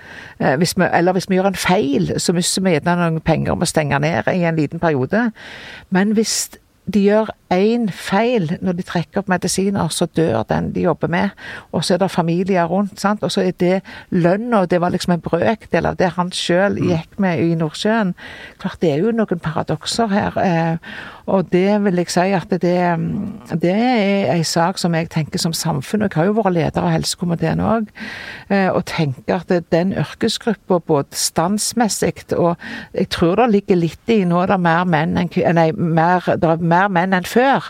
Eh, 0.40 0.56
Hvis 0.56 0.78
vi, 0.78 0.84
eller 0.92 1.12
hvis 1.12 1.30
vi 1.30 1.34
gjør 1.34 1.46
en 1.46 1.54
feil, 1.54 2.12
så 2.20 2.32
mister 2.32 2.62
vi 2.62 2.70
gjerne 2.70 2.96
noen 2.96 3.20
penger 3.20 3.52
om 3.52 3.62
å 3.62 3.66
stenge 3.66 3.98
ned 3.98 4.30
i 4.34 4.44
en 4.44 4.56
liten 4.56 4.78
periode. 4.78 5.30
Men 5.90 6.12
hvis 6.12 6.50
de 6.86 7.02
gjør 7.02 7.30
én 7.50 7.88
feil 7.90 8.46
når 8.62 8.76
de 8.78 8.84
trekker 8.86 9.20
opp 9.20 9.30
medisiner, 9.30 9.88
så 9.90 10.06
dør 10.06 10.44
den 10.46 10.70
de 10.74 10.84
jobber 10.86 11.10
med. 11.10 11.34
Og 11.74 11.84
så 11.84 11.94
er 11.94 12.02
det 12.02 12.10
familier 12.14 12.68
rundt, 12.70 13.00
sant? 13.00 13.22
og 13.26 13.32
så 13.32 13.42
er 13.42 13.56
det 13.58 13.80
lønna, 14.10 14.64
det 14.66 14.80
var 14.80 14.94
liksom 14.94 15.16
en 15.16 15.24
brøkdel 15.24 15.90
av 15.90 15.98
det 15.98 16.12
han 16.14 16.30
sjøl 16.34 16.78
gikk 16.78 17.18
med 17.22 17.42
i 17.42 17.58
Nordsjøen. 17.58 18.14
Klart 18.62 18.80
det 18.82 18.92
er 18.92 19.02
jo 19.02 19.14
noen 19.14 19.42
paradokser 19.42 20.10
her. 20.12 20.38
Eh, 20.42 20.78
og 21.26 21.50
det 21.52 21.68
vil 21.84 22.00
jeg 22.02 22.12
si 22.14 22.26
at 22.36 22.50
det, 22.50 22.60
det 23.62 23.74
er 23.74 24.32
en 24.34 24.44
sak 24.46 24.78
som 24.78 24.94
jeg 24.94 25.10
tenker 25.12 25.42
som 25.42 25.54
samfunn, 25.56 26.06
og 26.06 26.10
jeg 26.10 26.20
har 26.20 26.30
jo 26.30 26.36
vært 26.38 26.56
leder 26.56 26.82
av 26.82 26.92
helsekomiteen 26.94 27.62
òg, 27.64 27.90
og 28.50 28.82
tenker 28.88 29.42
at 29.42 29.72
den 29.74 29.94
yrkesgruppa 29.96 30.78
både 30.86 31.18
standsmessig 31.18 32.14
og 32.36 32.56
jeg 32.94 33.08
tror 33.12 33.40
det 33.40 33.48
ligger 33.52 33.78
litt 33.78 34.12
i 34.12 34.22
Nå 34.26 34.40
er 34.42 34.52
det 34.52 34.58
mer 34.62 34.86
menn 34.88 35.16
enn 35.20 35.30
nei, 35.56 35.68
mer, 35.72 36.24
det 36.38 36.48
er 36.48 36.62
mer 36.62 36.90
menn 36.92 37.14
enn 37.16 37.28
før, 37.28 37.68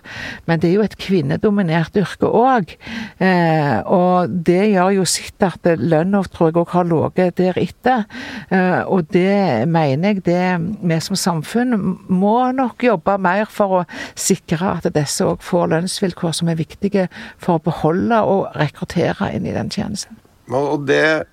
men 0.49 0.61
det 0.63 0.71
er 0.71 0.77
jo 0.77 0.85
et 0.87 0.97
kvinnedominert 1.01 1.97
yrke 1.99 2.29
òg. 2.29 2.75
Eh, 3.23 3.77
og 3.83 4.33
det 4.47 4.71
gjør 4.73 4.95
jo 4.99 5.07
sitt 5.09 5.43
at 5.45 5.67
lønna 5.81 6.23
tror 6.33 6.51
jeg 6.51 6.61
òg 6.63 6.75
har 6.75 6.89
ligget 6.91 7.39
deretter. 7.41 8.07
Eh, 8.51 8.83
og 8.85 9.11
det 9.15 9.67
mener 9.71 10.15
jeg 10.15 10.25
det 10.27 10.45
vi 10.87 11.01
som 11.05 11.19
samfunn 11.19 11.77
må 12.09 12.39
nok 12.57 12.87
jobbe 12.87 13.19
mer 13.23 13.46
for 13.53 13.81
å 13.81 13.85
sikre 14.19 14.75
at 14.79 14.89
disse 14.95 15.25
òg 15.27 15.45
får 15.45 15.73
lønnsvilkår 15.75 16.37
som 16.41 16.51
er 16.53 16.61
viktige 16.61 17.07
for 17.43 17.57
å 17.57 17.65
beholde 17.67 18.21
og 18.27 18.59
rekruttere 18.59 19.33
inn 19.37 19.49
i 19.49 19.55
den 19.57 19.73
tjenesten. 19.73 20.19
Og 20.53 20.87
det 20.89 21.27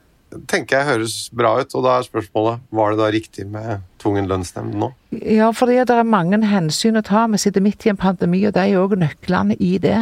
tenker 0.50 0.80
jeg 0.80 0.90
høres 0.90 1.18
bra 1.36 1.56
ut, 1.62 1.74
og 1.78 1.86
da 1.86 1.98
er 1.98 2.08
spørsmålet 2.08 2.64
var 2.74 2.94
det 2.94 3.02
da 3.04 3.10
riktig 3.14 3.46
med 3.50 3.84
tvungen 4.04 4.28
lønnsnemnd 4.30 4.76
nå? 4.78 4.92
Ja, 5.22 5.52
fordi 5.54 5.78
det 5.86 5.94
er 5.94 6.08
mange 6.08 6.40
hensyn 6.50 6.98
å 6.98 7.04
ta. 7.06 7.26
Vi 7.30 7.40
sitter 7.42 7.62
midt 7.64 7.86
i 7.86 7.92
en 7.92 8.00
pandemi, 8.00 8.42
og 8.48 8.56
det 8.56 8.64
er 8.64 8.72
jo 8.74 8.86
òg 8.88 8.96
nøklene 8.98 9.58
i 9.62 9.76
det. 9.82 9.98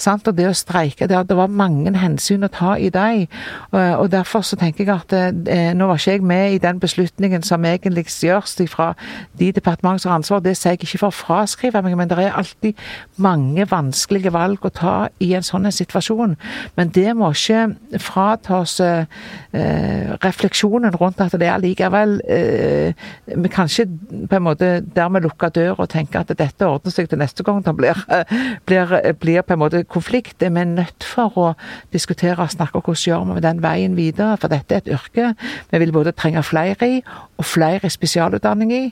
Sant? 0.00 0.26
Og 0.26 0.36
det 0.36 0.48
å 0.48 0.54
streike, 0.56 1.06
det, 1.10 1.20
det 1.28 1.36
var 1.38 1.52
mange 1.52 1.92
hensyn 1.98 2.46
å 2.46 2.50
ta 2.52 2.74
i 2.78 2.90
dem. 2.94 3.26
Og, 3.70 4.08
derfor 4.10 4.42
så 4.46 4.58
tenker 4.58 4.84
jeg 4.84 4.94
at 4.94 5.14
eh, 5.14 5.70
nå 5.76 5.86
var 5.86 6.00
ikke 6.00 6.16
jeg 6.16 6.26
med 6.26 6.56
i 6.56 6.62
den 6.62 6.80
beslutningen 6.82 7.44
som 7.46 7.64
egentlig 7.64 8.08
gjøres 8.10 8.56
fra 8.70 8.92
de 9.38 9.52
departement 9.54 10.02
som 10.02 10.10
har 10.10 10.20
ansvar. 10.20 10.42
Det 10.42 10.56
sier 10.58 10.74
jeg 10.74 10.82
ikke 10.82 11.02
for 11.04 11.12
å 11.12 11.18
fraskrive 11.20 11.82
meg, 11.84 11.96
men 11.98 12.10
det 12.10 12.18
er 12.18 12.36
alltid 12.38 12.78
mange 13.22 13.66
vanskelige 13.70 14.32
valg 14.34 14.66
å 14.66 14.72
ta 14.74 14.96
i 15.22 15.32
en 15.38 15.46
sånn 15.46 15.70
situasjon. 15.70 16.36
Men 16.76 16.92
det 16.94 17.14
må 17.18 17.30
ikke 17.34 18.00
fratas 18.02 18.78
eh, 18.84 19.06
eh, 19.54 20.10
refleksjonen 20.24 20.94
rundt 20.98 21.22
at 21.22 21.38
det 21.40 21.50
er 21.50 21.62
likevel 21.62 22.18
eh, 22.26 23.08
Vi 23.36 23.50
kan 23.52 23.68
ikke 23.70 24.26
på 24.30 24.38
en 24.38 24.46
måte 24.46 24.70
dermed 24.96 25.24
lukke 25.24 25.50
døra 25.54 25.84
og 25.84 25.90
tenke 25.92 26.20
at 26.20 26.32
dette 26.38 26.66
ordner 26.66 26.94
seg 26.94 27.10
til 27.10 27.20
neste 27.20 27.44
gang 27.46 27.62
det 27.64 27.74
blir, 27.78 27.98
blir, 28.68 28.94
blir 29.20 29.46
på 29.46 29.56
en 29.56 29.62
måte 29.62 29.82
konflikt. 29.84 30.40
Vi 30.40 30.50
er 30.50 30.68
nødt 30.68 31.06
for 31.06 31.38
å 31.38 31.48
diskutere 31.94 32.42
og 32.42 32.52
snakke 32.52 32.80
om 32.80 32.84
hvordan 32.86 33.00
vi 33.00 33.10
gjør 33.10 33.34
vi 33.34 33.44
den 33.44 33.62
veien 33.62 33.96
videre, 33.98 34.36
for 34.40 34.52
dette 34.52 34.74
er 34.74 34.84
et 34.84 34.92
yrke 34.96 35.30
vi 35.70 35.80
vil 35.82 35.92
både 35.94 36.12
trenge 36.16 36.42
flere 36.46 36.88
i, 36.88 36.98
og 37.38 37.46
flere 37.46 37.86
i 37.86 37.92
spesialutdanning 37.92 38.72
i. 38.74 38.82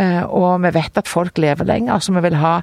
Eh, 0.00 0.22
og 0.24 0.60
vi 0.64 0.72
vet 0.76 1.00
at 1.00 1.08
folk 1.08 1.38
lever 1.38 1.68
lenger, 1.68 1.98
så 2.02 2.14
vi 2.16 2.24
vil 2.26 2.38
ha 2.40 2.54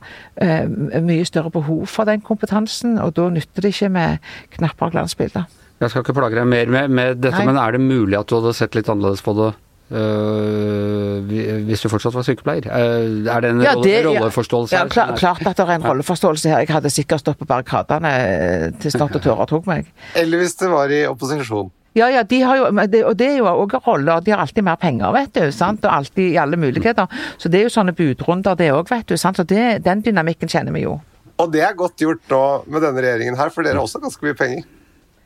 eh, 0.41 0.69
mye 1.01 1.25
større 1.25 1.51
behov 1.53 1.87
for 1.91 2.09
den 2.09 2.23
kompetansen, 2.25 2.97
og 3.01 3.15
da 3.17 3.29
nytter 3.33 3.65
det 3.65 3.73
ikke 3.73 3.91
med 3.93 4.33
knapper 4.57 4.89
og 4.89 4.97
glansbilder. 4.97 5.49
Jeg 5.81 5.91
skal 5.91 6.03
ikke 6.05 6.15
plage 6.15 6.37
deg 6.37 6.47
mer 6.47 6.71
med, 6.71 6.89
med 6.95 7.19
dette, 7.19 7.41
Nei. 7.41 7.49
men 7.49 7.59
er 7.59 7.75
det 7.75 7.83
mulig 7.83 8.17
at 8.19 8.29
du 8.29 8.37
hadde 8.37 8.53
sett 8.55 8.77
litt 8.77 8.89
annerledes 8.91 9.23
på 9.25 9.35
det 9.35 9.51
hvis 9.91 11.81
du 11.83 11.89
fortsatt 11.91 12.15
var 12.15 12.25
sykepleier? 12.25 12.65
Eh, 12.67 13.27
er 13.35 13.41
det 13.41 13.49
en 13.51 13.61
Ja, 13.61 13.73
det- 13.75 14.05
rolleforståelse 14.05 14.71
Ja, 14.73 14.79
her? 14.83 14.89
klar, 14.89 15.11
er- 15.11 15.17
klart 15.17 15.45
at 15.47 15.55
det 15.57 15.67
er 15.67 15.71
en 15.75 15.83
rolleforståelse 15.83 16.49
her. 16.49 16.59
Jeg 16.59 16.67
hadde 16.69 16.89
sikkert 16.89 17.19
stått 17.21 17.37
på 17.37 17.45
barrikadene 17.45 18.05
eh, 18.09 18.69
til 18.79 18.91
snart 18.91 19.15
og 19.15 19.21
tørre 19.21 19.45
tok 19.47 19.65
meg. 19.67 19.85
Eller 20.15 20.37
hvis 20.39 20.55
det 20.57 20.69
var 20.69 20.87
i 20.89 21.05
opposisjon? 21.05 21.71
Ja, 21.95 22.07
ja, 22.09 22.23
de 22.23 22.39
har 22.41 22.57
jo, 22.57 22.63
og 22.65 23.17
det 23.17 23.27
er 23.27 23.37
jo 23.37 23.45
òg 23.45 23.73
roller. 23.85 24.19
De 24.21 24.31
har 24.31 24.39
alltid 24.39 24.63
mer 24.63 24.77
penger, 24.77 25.11
vet 25.13 25.33
du. 25.33 25.51
sant? 25.51 25.83
Og 25.85 25.91
alltid 25.91 26.33
i 26.33 26.37
alle 26.37 26.55
muligheter. 26.57 27.07
Så 27.37 27.49
det 27.51 27.59
er 27.59 27.63
jo 27.69 27.69
sånne 27.69 27.93
budrunder, 27.93 28.55
det 28.57 28.71
òg, 28.71 28.89
vet 28.89 29.05
du. 29.05 29.15
sant? 29.17 29.37
Så 29.37 29.43
det, 29.45 29.83
Den 29.83 30.01
dynamikken 30.01 30.49
kjenner 30.49 30.71
vi 30.73 30.81
jo. 30.81 31.01
Og 31.37 31.51
det 31.51 31.61
er 31.61 31.73
godt 31.73 31.97
gjort 31.97 32.19
nå 32.29 32.63
med 32.67 32.81
denne 32.81 32.97
regjeringen 33.01 33.35
her, 33.37 33.49
for 33.49 33.61
dere 33.63 33.75
har 33.75 33.83
også 33.83 34.01
ganske 34.01 34.21
mye 34.23 34.33
penger. 34.33 34.63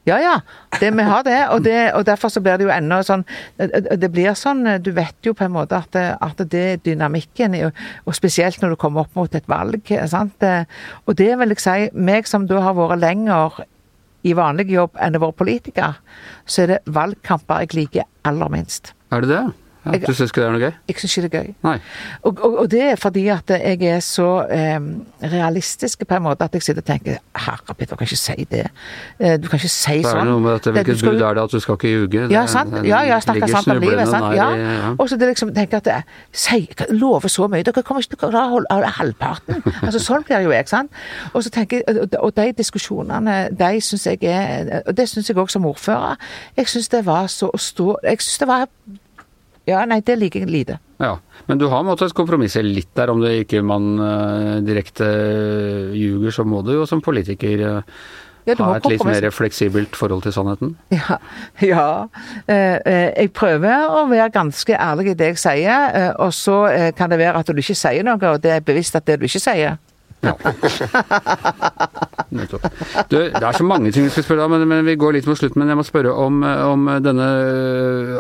Ja, 0.08 0.18
ja. 0.24 0.36
Det, 0.80 0.92
vi 0.96 1.04
har 1.04 1.24
det 1.28 1.38
og, 1.52 1.64
det. 1.66 1.92
og 1.94 2.06
derfor 2.08 2.32
så 2.32 2.40
blir 2.44 2.60
det 2.60 2.68
jo 2.68 2.72
enda 2.72 3.02
sånn 3.04 3.26
Det 3.60 3.98
det 4.00 4.10
blir 4.14 4.36
sånn 4.40 4.64
Du 4.84 4.92
vet 4.96 5.16
jo 5.26 5.34
på 5.36 5.44
en 5.44 5.56
måte 5.56 5.82
at, 5.82 5.96
at 5.96 6.44
det 6.52 6.64
er 6.64 6.84
dynamikken, 6.86 7.58
og 8.06 8.16
spesielt 8.16 8.62
når 8.62 8.76
du 8.76 8.80
kommer 8.80 9.04
opp 9.04 9.18
mot 9.20 9.36
et 9.36 9.48
valg. 9.50 9.92
sant? 10.08 10.44
Og 11.06 11.18
det 11.18 11.34
vil 11.40 11.56
jeg 11.56 11.64
si, 11.64 11.90
meg 11.94 12.30
som 12.30 12.48
da 12.48 12.62
har 12.64 12.78
vært 12.78 13.04
lenger 13.04 13.62
i 14.28 14.34
vanlig 14.38 14.72
jobb 14.74 14.98
enn 15.04 15.18
å 15.18 15.24
være 15.28 15.40
politiker, 15.40 16.00
så 16.46 16.64
er 16.64 16.74
det 16.74 16.82
valgkamper 16.98 17.66
jeg 17.66 17.78
liker 17.78 18.08
aller 18.28 18.52
minst. 18.54 18.94
Er 19.12 19.24
det 19.24 19.32
det? 19.32 19.44
Ja, 19.94 20.00
du 20.08 20.14
syns 20.14 20.32
ikke 20.32 20.42
det 20.42 20.48
er 20.48 20.52
noe 20.52 20.62
gøy? 20.62 20.74
Jeg 20.88 20.96
syns 21.02 21.18
ikke 21.18 21.30
det 21.30 21.40
er 21.40 21.44
gøy. 21.44 21.80
Og, 22.24 22.40
og, 22.44 22.58
og 22.64 22.72
det 22.72 22.82
er 22.92 22.96
fordi 22.96 23.28
at 23.34 23.50
jeg 23.50 23.82
er 23.96 24.00
så 24.00 24.28
eh, 24.50 24.80
realistisk 25.32 26.06
på 26.08 26.16
en 26.18 26.24
måte 26.28 26.44
at 26.48 26.54
jeg 26.58 26.64
sitter 26.64 26.82
og 26.82 26.86
tenker 26.88 27.18
Herre 27.36 27.76
Peter, 27.78 27.96
du 27.96 28.00
kan 28.02 28.08
ikke 28.08 28.20
si 28.20 28.46
det. 28.52 28.66
Eh, 29.20 29.38
du 29.42 29.48
kan 29.48 29.60
ikke 29.60 29.70
si 29.70 30.02
Så 30.02 30.08
er 30.08 30.12
sånn. 30.12 30.20
det 30.20 30.32
noe 30.32 30.40
med 30.44 30.52
dette, 30.58 30.74
Det- 30.74 30.86
hvilket 30.86 31.00
skal 31.00 31.12
bud 31.18 31.22
er 31.22 31.34
det 31.34 31.44
at 31.44 31.52
du 31.52 31.60
skal 31.60 31.74
ikke 31.80 31.92
ljuge? 31.94 32.28
Ja, 32.32 32.42
Det- 32.42 32.50
sant. 32.50 32.72
det 32.74 32.86
Ja, 32.88 33.02
ja, 33.04 33.20
snakke 33.20 33.48
sant 33.50 33.68
om 33.68 33.80
livet. 33.82 34.08
Sant? 34.08 34.36
Ja. 34.36 34.50
ja. 34.56 34.96
Og 35.00 35.10
så 35.10 35.18
det 35.18 35.28
liksom 35.28 35.54
tenker 35.56 35.78
at 35.78 35.86
det, 35.86 36.04
si, 36.32 36.70
lover 36.90 37.28
så 37.30 37.48
mye, 37.48 37.64
dere 37.64 37.84
kommer 37.84 38.02
ikke 38.02 38.16
til 38.16 38.28
å 38.28 38.32
klare 38.32 38.92
halvparten. 38.98 39.64
Altså 39.88 40.00
Sånn 40.00 40.24
blir 40.24 40.42
jo 40.44 40.52
jeg, 40.52 40.68
sant. 40.70 40.92
Og 41.34 41.44
så 41.44 41.50
tenker 41.50 41.82
jeg, 41.88 41.98
og- 42.02 42.16
og 42.24 42.36
de 42.36 42.52
diskusjonene, 42.54 43.50
de 43.58 43.82
syns 43.82 44.04
jeg 44.06 44.24
er 44.24 44.82
Og 44.88 44.96
det 44.96 45.08
syns 45.10 45.28
jeg 45.28 45.38
òg 45.38 45.50
som 45.50 45.66
ordfører. 45.66 46.16
Jeg 46.58 46.66
syns 46.68 46.90
det 46.90 47.06
var 47.06 47.28
så 47.28 47.50
å 47.54 47.58
stå 47.60 47.96
Jeg 48.04 48.18
syns 48.22 48.38
det 48.40 48.48
var 48.48 48.68
Ja, 49.68 49.82
nei, 49.90 50.00
det 50.06 50.16
liker 50.16 50.46
jeg 50.46 50.52
lite. 50.52 50.78
Ja, 51.04 51.18
men 51.50 51.60
du 51.60 51.68
har 51.70 51.84
måttet 51.86 52.16
kompromisse 52.16 52.64
litt 52.64 52.94
der, 52.96 53.12
om 53.12 53.20
det 53.22 53.34
ikke 53.44 53.60
man 53.66 53.98
eh, 54.00 54.54
direkte 54.66 55.10
ljuger, 55.94 56.32
så 56.34 56.46
må 56.48 56.64
du 56.66 56.72
jo 56.78 56.86
som 56.90 57.04
politiker 57.04 57.64
eh, 57.68 57.98
Ja, 58.48 58.56
ha 58.62 58.78
et 58.78 58.88
litt 58.88 59.04
mer 59.04 59.28
fleksibelt 59.36 60.00
forhold 60.00 60.24
til 60.24 60.34
sannheten? 60.34 60.72
Ja. 60.96 61.20
ja. 61.74 61.90
Eh, 62.48 62.80
eh, 62.80 63.10
jeg 63.12 63.34
prøver 63.36 63.92
å 63.92 64.06
være 64.08 64.32
ganske 64.38 64.80
ærlig 64.80 65.12
i 65.12 65.18
det 65.20 65.34
jeg 65.34 65.44
sier, 65.44 65.92
eh, 65.92 66.10
og 66.16 66.32
så 66.34 66.62
eh, 66.72 66.90
kan 66.96 67.12
det 67.12 67.20
være 67.20 67.44
at 67.44 67.52
du 67.52 67.60
ikke 67.60 67.76
sier 67.76 68.08
noe, 68.08 68.18
og 68.32 68.42
det 68.48 68.56
er 68.56 68.66
bevisst 68.72 68.96
at 68.96 69.06
det 69.10 69.20
du 69.20 69.28
ikke 69.28 69.44
sier. 69.44 69.76
Ja. 70.26 70.34
Du, 73.08 73.16
det 73.16 73.40
er 73.40 73.56
så 73.56 73.64
mange 73.64 73.92
ting 73.92 74.04
vi 74.04 74.12
skal 74.12 74.26
spørre 74.26 74.46
om, 74.46 74.52
men, 74.52 74.68
men 74.68 74.86
vi 74.86 74.98
går 75.00 75.16
litt 75.16 75.28
mot 75.30 75.38
slutten. 75.40 75.62
Men 75.62 75.72
jeg 75.72 75.80
må 75.80 75.86
spørre 75.88 76.12
om, 76.12 76.42
om 76.44 76.90
denne 77.04 77.28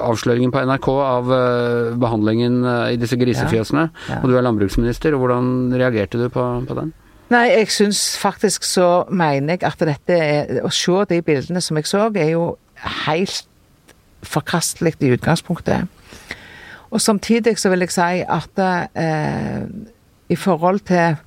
avsløringen 0.03 0.53
på 0.53 0.61
NRK 0.63 0.87
av 1.03 1.33
eh, 1.35 1.89
behandlingen 1.99 2.61
eh, 2.63 2.93
i 2.95 3.01
disse 3.01 3.19
grisefjøsene. 3.19 3.83
Ja. 4.07 4.21
Og 4.21 4.31
du 4.31 4.37
er 4.37 4.45
landbruksminister, 4.47 5.15
og 5.15 5.25
hvordan 5.25 5.75
reagerte 5.75 6.21
du 6.21 6.29
på, 6.33 6.45
på 6.69 6.79
den? 6.79 6.93
Nei, 7.33 7.43
jeg 7.51 7.71
syns 7.75 8.01
faktisk 8.21 8.63
så 8.63 9.03
mener 9.11 9.57
jeg 9.57 9.65
at 9.67 9.81
dette 9.83 10.15
er 10.15 10.61
Å 10.63 10.71
se 10.71 11.03
de 11.09 11.19
bildene 11.27 11.59
som 11.63 11.79
jeg 11.79 11.89
så, 11.89 12.07
er 12.15 12.31
jo 12.31 12.53
helt 13.09 13.43
forkastelig 14.27 14.95
i 15.03 15.11
utgangspunktet. 15.17 15.91
Og 16.87 17.03
samtidig 17.03 17.57
så 17.59 17.69
vil 17.73 17.83
jeg 17.83 17.91
si 17.91 18.23
at 18.23 18.63
eh, 18.63 19.67
i 20.31 20.35
forhold 20.39 20.79
til 20.87 21.19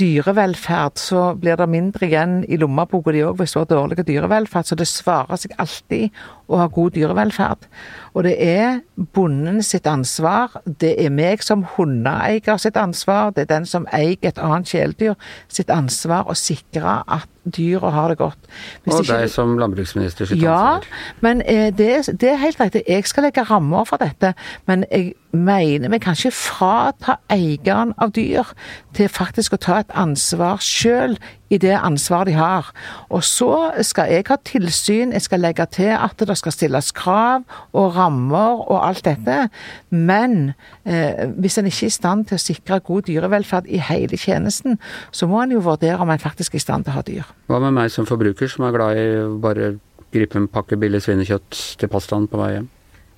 dyrevelferd, 0.00 0.98
så 0.98 1.22
blir 1.38 1.60
det 1.60 1.68
mindre 1.70 2.08
igjen 2.08 2.40
i 2.48 2.58
lommeboka 2.60 3.12
di 3.14 3.22
òg 3.26 3.38
hvis 3.38 3.54
du 3.54 3.60
har 3.60 3.70
dårlig 3.70 4.06
dyrevelferd. 4.08 4.70
Så 4.70 4.78
det 4.78 4.88
svarer 4.90 5.40
seg 5.40 5.54
alltid 5.60 6.16
å 6.50 6.60
ha 6.60 6.68
god 6.72 6.96
dyrevelferd. 6.96 7.68
Og 8.14 8.24
det 8.26 8.34
er 8.42 8.80
bonden 9.14 9.62
sitt 9.62 9.86
ansvar. 9.86 10.58
Det 10.66 10.96
er 10.98 11.12
meg 11.14 11.44
som 11.46 11.62
hundeeier 11.76 12.58
sitt 12.58 12.78
ansvar. 12.80 13.30
Det 13.36 13.46
er 13.46 13.52
den 13.54 13.68
som 13.70 13.86
eier 13.94 14.18
et 14.26 14.40
annet 14.42 14.70
kjæledyr 14.70 15.14
sitt 15.48 15.70
ansvar 15.70 16.26
å 16.26 16.34
sikre 16.38 17.00
at 17.06 17.28
dyra 17.44 17.90
har 17.94 18.08
det 18.12 18.18
godt. 18.20 18.50
Hvis 18.84 18.94
Og 18.94 19.06
deg 19.08 19.30
som 19.32 19.54
landbruksminister 19.58 20.28
sitt 20.28 20.42
ja, 20.42 20.76
ansvar. 20.76 21.16
men 21.24 21.42
eh, 21.46 21.70
det, 21.72 22.18
det 22.20 22.34
er 22.34 22.42
helt 22.42 22.60
riktig. 22.60 22.82
Jeg 22.88 23.06
skal 23.08 23.24
legge 23.28 23.46
rammer 23.48 23.86
for 23.88 24.02
dette. 24.02 24.34
Men 24.66 24.84
jeg 24.90 25.14
mener 25.32 25.88
vi 25.88 25.98
kan 26.02 26.18
ikke 26.18 26.34
frata 26.34 27.16
eieren 27.30 27.94
av 27.98 28.12
dyr 28.12 28.50
til 28.96 29.08
faktisk 29.08 29.54
å 29.54 29.62
ta 29.62 29.80
et 29.80 29.94
ansvar 29.94 30.60
sjøl 30.60 31.16
i 31.50 31.58
det 31.58 31.74
ansvaret 31.78 32.30
de 32.30 32.36
har. 32.38 32.70
Og 33.08 33.24
så 33.24 33.70
skal 33.86 34.12
jeg 34.12 34.28
ha 34.28 34.36
tilsyn, 34.44 35.14
jeg 35.14 35.24
skal 35.26 35.42
legge 35.42 35.66
til 35.72 35.94
at 35.96 36.18
det 36.18 36.28
skal 36.40 36.54
stilles 36.54 36.90
krav 36.96 37.44
og 37.76 37.94
rammer 37.96 38.64
og 38.66 38.80
alt 38.88 39.04
dette. 39.06 39.46
Men 39.90 40.54
eh, 40.84 41.28
hvis 41.40 41.60
en 41.60 41.68
ikke 41.70 41.86
er 41.86 41.92
i 41.92 41.98
stand 41.98 42.26
til 42.30 42.40
å 42.40 42.42
sikre 42.42 42.80
god 42.86 43.06
dyrevelferd 43.10 43.68
i 43.70 43.82
hele 43.90 44.18
tjenesten, 44.20 44.80
så 45.12 45.28
må 45.30 45.42
en 45.44 45.54
jo 45.54 45.62
vurdere 45.64 46.00
om 46.00 46.10
en 46.10 46.22
faktisk 46.22 46.56
er 46.56 46.62
i 46.62 46.66
stand 46.66 46.88
til 46.88 46.94
å 46.94 46.98
ha 46.98 47.06
dyr. 47.06 47.30
Hva 47.50 47.62
med 47.62 47.76
meg 47.76 47.94
som 47.94 48.08
forbruker, 48.08 48.50
som 48.50 48.66
er 48.66 48.76
glad 48.76 48.98
i 48.98 49.06
bare 49.42 49.72
gripe 50.10 50.38
en 50.38 50.50
pakke 50.50 50.78
billig 50.80 51.04
svinekjøtt 51.04 51.64
til 51.80 51.90
pastaen 51.90 52.28
på 52.30 52.40
vei 52.40 52.54
hjem? 52.56 52.68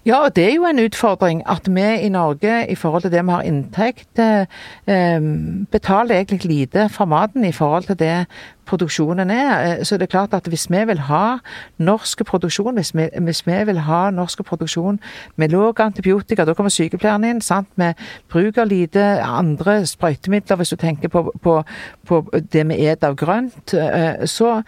Ja, 0.03 0.25
og 0.25 0.33
det 0.35 0.49
er 0.49 0.57
jo 0.57 0.65
en 0.67 0.83
utfordring 0.83 1.45
at 1.47 1.69
vi 1.71 1.85
i 2.03 2.09
Norge, 2.11 2.65
i 2.67 2.75
forhold 2.75 3.05
til 3.05 3.13
det 3.13 3.23
vi 3.23 3.31
har 3.37 3.47
inntekt, 3.47 4.19
eh, 4.19 4.51
eh, 4.91 5.21
betaler 5.71 6.17
egentlig 6.17 6.51
lite 6.51 6.89
for 6.91 7.07
maten 7.07 7.45
i 7.45 7.53
forhold 7.53 7.87
til 7.87 7.99
det 8.01 8.27
produksjonen 8.67 9.31
er. 9.31 9.79
Eh, 9.79 9.85
Så 9.85 9.99
det 9.99 10.03
er 10.03 10.19
klart 10.19 10.35
at 10.35 10.49
hvis 10.49 10.71
vi 10.71 10.85
vil 10.87 10.99
ha 10.99 11.39
norsk 11.79 12.25
produksjon, 12.25 12.75
hvis 12.75 12.95
vi, 12.95 13.09
hvis 13.21 13.47
vi 13.47 13.65
vil 13.67 13.79
ha 13.79 14.11
norsk 14.11 14.43
produksjon 14.45 15.01
med 15.37 15.49
lav 15.49 15.75
antibiotika, 15.79 16.45
da 16.45 16.55
kommer 16.55 16.71
sykepleieren 16.71 17.25
inn, 17.25 17.41
sant, 17.41 17.69
Vi 17.77 17.93
bruker 18.29 18.65
lite 18.65 19.23
andre 19.23 19.87
sprøytemidler, 19.87 20.57
hvis 20.57 20.69
du 20.69 20.77
tenker 20.77 21.09
på, 21.09 21.33
på, 21.43 21.63
på 22.07 22.31
det 22.53 22.69
vi 22.69 22.87
et 22.87 23.05
av 23.05 23.17
grønt, 23.17 23.75
eh, 23.75 24.27
så, 24.27 24.63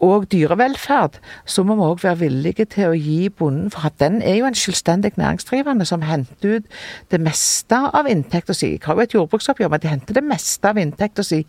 og 0.00 0.26
dyrevelferd, 0.32 1.18
så 1.44 1.62
må 1.62 1.74
vi 1.74 1.82
òg 1.82 2.02
være 2.02 2.18
villige 2.18 2.64
til 2.64 2.92
å 2.92 2.96
gi 2.96 3.28
bonden, 3.28 3.70
for 3.70 3.86
at 3.86 3.98
den 3.98 4.22
er 4.22 4.40
jo 4.40 4.46
en 4.46 4.54
selvstendig 4.54 5.12
næringsdrivende 5.16 5.84
som 5.84 6.02
henter 6.02 6.56
ut 6.56 6.64
det 7.10 7.20
meste 7.20 7.78
av 7.94 8.08
inntekta 8.10 8.54
si. 8.54 8.72
Jeg 8.76 8.84
har 8.84 8.94
jo 8.94 9.00
et 9.06 9.14
jordbruksoppgjør, 9.14 9.70
men 9.72 9.82
de 9.82 9.88
henter 9.88 10.14
det 10.14 10.24
meste 10.24 10.68
av 10.68 10.78
inntekta 10.80 11.24
si 11.26 11.42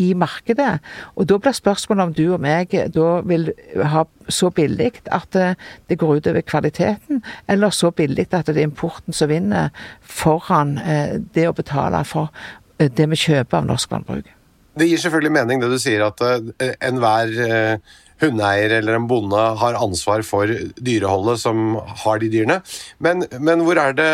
i 0.00 0.12
markedet. 0.18 0.80
Og 1.14 1.28
da 1.28 1.33
blir 1.42 1.56
spørsmålet 1.56 2.04
om 2.04 2.14
du 2.16 2.24
og 2.34 2.42
meg 2.44 2.74
da 2.94 3.08
vil 3.26 3.50
ha 3.92 4.04
så 4.28 4.50
billig 4.54 4.92
at 5.12 5.30
det, 5.36 5.48
det 5.90 5.98
går 6.00 6.20
utover 6.20 6.44
kvaliteten, 6.46 7.22
eller 7.50 7.74
så 7.74 7.90
billig 7.94 8.28
at 8.30 8.48
det 8.50 8.56
er 8.58 8.68
importen 8.68 9.16
som 9.16 9.30
vinner 9.32 9.74
foran 10.00 10.78
eh, 10.78 11.18
det 11.34 11.48
å 11.50 11.56
betale 11.56 12.04
for 12.08 12.30
eh, 12.78 12.90
det 12.90 13.08
vi 13.12 13.20
kjøper 13.26 13.60
av 13.60 13.68
norsk 13.72 13.94
landbruk. 13.94 14.32
Det 14.74 14.88
gir 14.90 14.98
selvfølgelig 14.98 15.34
mening 15.36 15.60
det 15.62 15.70
du 15.70 15.78
sier, 15.78 16.02
at 16.06 16.22
eh, 16.24 16.74
enhver 16.82 17.30
eh, 17.44 17.92
hundeeier 18.22 18.78
eller 18.80 18.98
en 18.98 19.06
bonde 19.10 19.44
har 19.60 19.78
ansvar 19.78 20.24
for 20.26 20.50
dyreholdet 20.76 21.42
som 21.42 21.76
har 22.04 22.22
de 22.22 22.30
dyrene. 22.32 22.60
Men, 23.02 23.26
men 23.38 23.62
hvor, 23.66 23.78
er 23.80 23.94
det, 23.98 24.10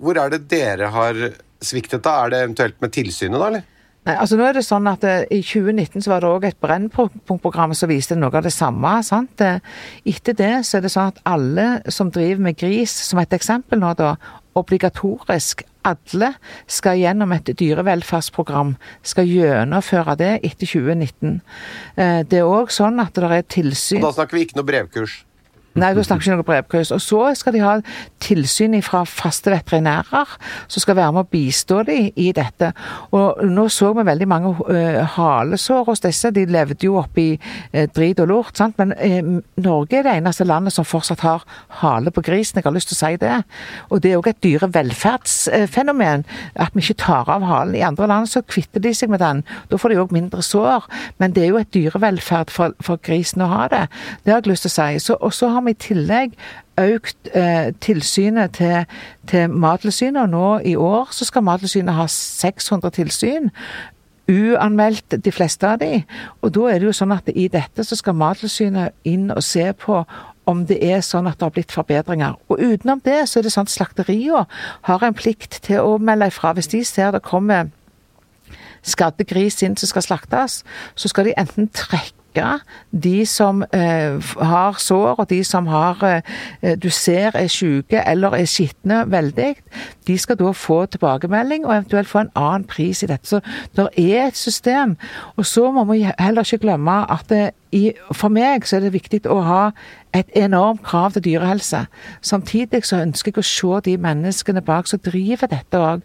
hvor 0.00 0.20
er 0.20 0.32
det 0.32 0.46
dere 0.52 0.92
har 0.94 1.20
sviktet 1.60 2.04
da? 2.06 2.16
Er 2.24 2.32
det 2.32 2.42
eventuelt 2.46 2.80
med 2.80 2.94
tilsynet, 2.96 3.36
da, 3.40 3.50
eller? 3.50 3.68
Nei, 4.08 4.14
altså 4.16 4.38
nå 4.38 4.46
er 4.48 4.56
det 4.56 4.62
sånn 4.64 4.86
at 4.88 5.02
eh, 5.04 5.26
I 5.28 5.42
2019 5.44 6.00
så 6.06 6.14
var 6.14 6.22
det 6.24 6.28
òg 6.32 6.44
et 6.48 6.60
Brennpunktprogram 6.62 7.74
som 7.76 7.90
viste 7.90 8.16
noe 8.16 8.32
av 8.32 8.46
det 8.46 8.52
samme. 8.54 8.94
sant? 9.04 9.42
Eh, 9.44 9.60
Etter 10.08 10.36
det 10.38 10.52
så 10.64 10.78
er 10.78 10.86
det 10.86 10.92
sånn 10.94 11.10
at 11.12 11.20
alle 11.28 11.66
som 11.92 12.08
driver 12.12 12.40
med 12.48 12.56
gris, 12.56 12.94
som 13.10 13.20
et 13.20 13.36
eksempel 13.36 13.82
nå 13.82 13.92
da, 13.98 14.14
obligatorisk 14.56 15.66
alle 15.86 16.32
skal 16.68 16.98
gjennom 17.00 17.32
et 17.32 17.52
dyrevelferdsprogram, 17.56 18.74
skal 19.06 19.28
gjennomføre 19.28 20.16
det 20.20 20.32
etter 20.48 20.66
2019. 20.68 21.40
Eh, 21.96 22.22
Det 22.24 22.40
er 22.40 22.48
òg 22.48 22.72
sånn 22.72 23.00
at 23.04 23.12
det 23.14 23.30
er 23.30 23.42
tilsyn 23.42 24.00
Og 24.00 24.08
da 24.10 24.16
snakker 24.22 24.36
vi 24.36 24.46
ikke 24.46 24.56
noe 24.60 24.68
brevkurs. 24.68 25.24
Nei, 25.78 25.92
da 25.94 26.02
snakker 26.02 26.24
vi 26.24 26.26
ikke 26.26 26.36
noe 26.40 26.46
brevkryss. 26.48 26.90
Og 26.90 27.00
så 27.02 27.20
skal 27.38 27.54
de 27.54 27.60
ha 27.62 27.76
tilsyn 28.22 28.74
fra 28.82 29.04
faste 29.06 29.52
veterinærer, 29.52 30.32
som 30.66 30.82
skal 30.82 30.96
være 30.98 31.12
med 31.14 31.22
å 31.22 31.30
bistå 31.30 31.84
dem 31.86 32.08
i 32.18 32.32
dette. 32.34 32.72
Og 33.14 33.44
nå 33.46 33.68
så 33.70 33.92
vi 33.94 34.04
veldig 34.06 34.26
mange 34.30 34.50
eh, 34.74 34.98
halesår 35.14 35.84
hos 35.86 36.02
disse. 36.02 36.32
De 36.34 36.42
levde 36.50 36.88
jo 36.88 36.96
oppi 36.98 37.28
uh, 37.36 37.86
drit 37.94 38.18
og 38.22 38.30
lort, 38.32 38.58
sant. 38.58 38.74
Men 38.82 38.96
eh, 38.98 39.22
Norge 39.62 40.00
er 40.00 40.08
det 40.08 40.16
eneste 40.18 40.46
landet 40.48 40.74
som 40.74 40.86
fortsatt 40.86 41.22
har 41.22 41.46
hale 41.84 42.10
på 42.10 42.24
grisen. 42.26 42.58
Jeg 42.58 42.66
har 42.66 42.74
lyst 42.74 42.90
til 42.90 42.98
å 42.98 43.02
si 43.04 43.20
det. 43.22 43.38
Og 43.94 44.02
det 44.02 44.10
er 44.10 44.18
òg 44.18 44.30
et 44.32 44.42
dyrevelferdsfenomen. 44.42 46.26
At 46.58 46.74
vi 46.74 46.82
ikke 46.82 46.98
tar 47.04 47.30
av 47.30 47.46
halen. 47.46 47.78
I 47.78 47.86
andre 47.86 48.10
land 48.10 48.30
så 48.32 48.42
kvitter 48.42 48.82
de 48.82 48.94
seg 48.96 49.14
med 49.14 49.22
den. 49.22 49.44
Da 49.70 49.78
får 49.78 49.94
de 49.94 50.02
òg 50.02 50.18
mindre 50.18 50.42
sår. 50.42 50.90
Men 51.22 51.38
det 51.38 51.46
er 51.46 51.54
jo 51.54 51.62
et 51.62 51.72
dyrevelferd 51.78 52.50
for, 52.50 52.74
for 52.82 52.98
grisen 53.06 53.46
å 53.46 53.52
ha 53.54 53.70
det. 53.70 53.86
Det 54.24 54.34
har 54.34 54.42
jeg 54.42 54.50
lyst 54.50 54.66
til 54.66 54.74
å 54.74 54.76
si. 54.80 55.04
Så, 55.06 55.18
og 55.20 55.34
så 55.36 55.52
har 55.54 55.59
vi 55.66 55.74
i 55.74 55.80
tillegg 55.80 56.34
økt 56.80 57.30
eh, 57.36 57.70
tilsynet 57.82 58.56
til, 58.56 58.84
til 59.30 59.52
Mattilsynet, 59.52 60.22
og 60.22 60.32
nå 60.32 60.50
i 60.72 60.76
år 60.76 61.10
så 61.14 61.28
skal 61.28 61.44
Mattilsynet 61.46 61.96
ha 61.96 62.06
600 62.10 62.96
tilsyn. 62.96 63.50
Uanmeldt, 64.30 65.16
de 65.24 65.32
fleste 65.34 65.66
av 65.66 65.80
de. 65.82 66.04
Og 66.40 66.52
da 66.54 66.68
er 66.70 66.78
det 66.78 66.86
jo 66.86 66.94
sånn 66.94 67.16
at 67.16 67.28
i 67.34 67.48
dette 67.50 67.84
så 67.84 67.98
skal 67.98 68.18
Mattilsynet 68.18 68.94
inn 69.08 69.32
og 69.34 69.42
se 69.42 69.66
på 69.74 70.04
om 70.50 70.62
det 70.66 70.78
er 70.82 71.02
sånn 71.04 71.28
at 71.30 71.38
det 71.38 71.46
har 71.46 71.54
blitt 71.54 71.74
forbedringer. 71.74 72.38
Og 72.50 72.62
utenom 72.62 73.02
det 73.04 73.24
så 73.28 73.40
er 73.40 73.46
det 73.46 73.52
sånn 73.54 73.68
at 73.68 73.74
slakteriene 73.74 74.46
har 74.86 75.04
en 75.06 75.18
plikt 75.18 75.60
til 75.66 75.82
å 75.82 75.98
melde 76.02 76.30
ifra 76.30 76.54
hvis 76.56 76.70
de 76.72 76.84
ser 76.86 77.12
det 77.14 77.22
kommer 77.26 77.70
skadde 78.86 79.26
gris 79.28 79.60
inn 79.62 79.76
som 79.76 79.90
skal 79.90 80.06
slaktes, 80.06 80.62
så 80.96 81.10
skal 81.10 81.28
de 81.28 81.36
enten 81.38 81.68
trekke 81.68 82.19
de 82.90 83.26
som 83.26 83.62
eh, 83.62 84.18
har 84.40 84.78
sår, 84.78 85.14
og 85.18 85.30
de 85.30 85.44
som 85.44 85.66
har 85.66 86.02
eh, 86.04 86.76
du 86.82 86.90
ser 86.90 87.34
er 87.34 87.48
syke 87.48 88.02
eller 88.06 88.36
er 88.38 88.44
skitne 88.44 89.04
veldig, 89.10 89.54
de 90.06 90.18
skal 90.18 90.38
da 90.40 90.52
få 90.52 90.84
tilbakemelding 90.86 91.66
og 91.66 91.74
eventuelt 91.74 92.08
få 92.08 92.24
en 92.24 92.34
annen 92.34 92.64
pris 92.64 93.02
i 93.02 93.10
dette. 93.10 93.26
Så 93.26 93.40
det 93.76 93.88
er 93.96 94.28
et 94.28 94.36
system. 94.36 94.96
Og 95.36 95.46
så 95.46 95.70
må 95.70 95.84
vi 95.92 96.06
heller 96.18 96.42
ikke 96.42 96.64
glemme 96.66 97.02
at 97.10 97.28
det, 97.28 97.50
i, 97.72 97.92
for 98.12 98.32
meg 98.34 98.66
så 98.66 98.78
er 98.78 98.86
det 98.86 98.94
viktig 98.96 99.22
å 99.30 99.40
ha 99.46 99.62
et 100.14 100.30
enormt 100.34 100.82
krav 100.82 101.12
til 101.12 101.24
dyrehelse. 101.24 101.84
Samtidig 102.22 102.84
så 102.84 102.98
ønsker 103.04 103.30
jeg 103.30 103.42
å 103.42 103.46
se 103.46 103.80
de 103.86 103.96
menneskene 104.02 104.62
bak 104.66 104.88
som 104.90 104.98
driver 105.04 105.50
dette 105.50 105.78
òg. 105.78 106.02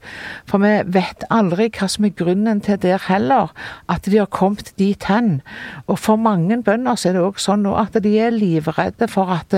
For 0.50 0.62
vi 0.62 0.74
vet 0.94 1.26
aldri 1.34 1.72
hva 1.74 1.90
som 1.90 2.06
er 2.06 2.14
grunnen 2.18 2.62
til 2.62 2.78
det 2.82 3.00
heller, 3.08 3.54
at 3.90 4.06
de 4.06 4.20
har 4.22 4.30
kommet 4.30 4.74
dit 4.78 5.04
hen. 5.10 5.42
Og 5.88 6.00
for 6.00 6.22
mange 6.22 6.62
bønder 6.64 7.00
så 7.00 7.10
er 7.10 7.18
det 7.18 7.24
òg 7.26 7.42
sånn 7.42 7.66
nå 7.66 7.74
at 7.80 7.98
de 8.04 8.14
er 8.22 8.36
livredde 8.36 9.10
for 9.10 9.32
at, 9.34 9.56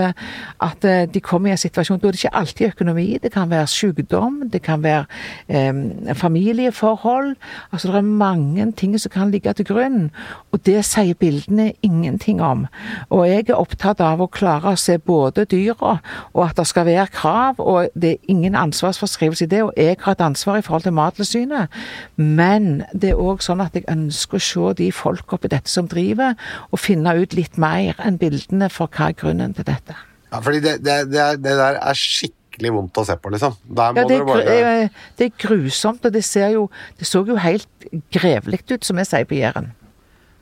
at 0.64 0.88
de 1.14 1.24
kommer 1.24 1.52
i 1.52 1.58
en 1.58 1.62
situasjon 1.62 2.00
Da 2.00 2.08
er 2.08 2.16
det 2.16 2.24
ikke 2.24 2.38
alltid 2.39 2.72
økonomi, 2.72 3.08
det 3.24 3.34
kan 3.34 3.50
være 3.52 3.68
sykdom, 3.68 4.39
det 4.54 4.62
kan 4.64 4.84
være 4.84 5.06
eh, 5.50 6.14
familieforhold. 6.16 7.36
Altså 7.72 7.91
det 7.91 8.00
er 8.00 8.10
mange 8.24 8.72
ting 8.78 8.95
som 9.00 9.12
kan 9.12 9.32
ligge 9.32 9.54
til 9.54 9.68
grunn, 9.68 10.10
og 10.52 10.64
det 10.66 10.86
sier 10.86 11.18
bildene 11.20 11.74
ingenting 11.84 12.41
om. 12.41 12.66
Og 13.10 13.28
jeg 13.28 13.50
er 13.50 13.60
opptatt 13.60 14.02
av 14.04 14.22
å 14.24 14.30
klare 14.38 14.74
å 14.74 14.80
se 14.80 14.98
både 15.02 15.46
dyra, 15.50 15.98
og 16.34 16.44
at 16.46 16.60
det 16.60 16.68
skal 16.70 16.88
være 16.88 17.08
krav, 17.14 17.60
og 17.60 17.90
det 17.96 18.14
er 18.14 18.32
ingen 18.34 18.58
ansvarsforskrivelse 18.58 19.48
i 19.48 19.52
det, 19.52 19.64
og 19.66 19.74
jeg 19.78 19.98
har 20.04 20.18
et 20.18 20.26
ansvar 20.26 20.60
i 20.60 20.66
forhold 20.66 20.88
til 20.88 20.96
Mattilsynet. 20.98 21.74
Men 22.18 22.84
det 22.94 23.14
er 23.14 23.22
òg 23.22 23.44
sånn 23.46 23.64
at 23.64 23.76
jeg 23.78 23.88
ønsker 23.92 24.40
å 24.40 24.48
se 24.48 24.74
de 24.82 24.92
folk 24.96 25.34
oppi 25.36 25.52
dette 25.52 25.72
som 25.72 25.90
driver, 25.92 26.38
og 26.72 26.82
finne 26.82 27.16
ut 27.18 27.38
litt 27.38 27.58
mer 27.62 27.98
enn 28.04 28.20
bildene 28.22 28.70
for 28.74 28.92
hva 28.94 29.12
er 29.12 29.18
grunnen 29.18 29.56
til 29.58 29.68
dette. 29.68 29.98
Ja, 30.32 30.42
fordi 30.44 30.62
det, 30.64 30.78
det, 30.84 31.00
det, 31.12 31.28
det 31.44 31.56
der 31.58 31.80
er 31.80 31.98
skikkelig 31.98 32.74
vondt 32.76 33.00
å 33.00 33.06
se 33.08 33.16
på, 33.22 33.32
liksom. 33.34 33.56
Der 33.68 33.96
må 33.96 34.04
Ja, 34.04 34.08
det, 34.10 34.18
er, 34.18 34.26
dere 34.26 34.28
bare 34.28 34.78
eh, 34.86 35.04
det 35.20 35.30
er 35.30 35.36
grusomt, 35.48 36.06
og 36.06 36.14
det 36.14 36.24
ser 36.28 36.52
jo 36.56 36.68
Det 37.00 37.08
så 37.08 37.24
jo 37.28 37.38
helt 37.40 37.70
grevlig 38.14 38.64
ut, 38.68 38.84
som 38.84 39.00
vi 39.00 39.06
sier 39.08 39.28
på 39.28 39.38
Jæren. 39.38 39.72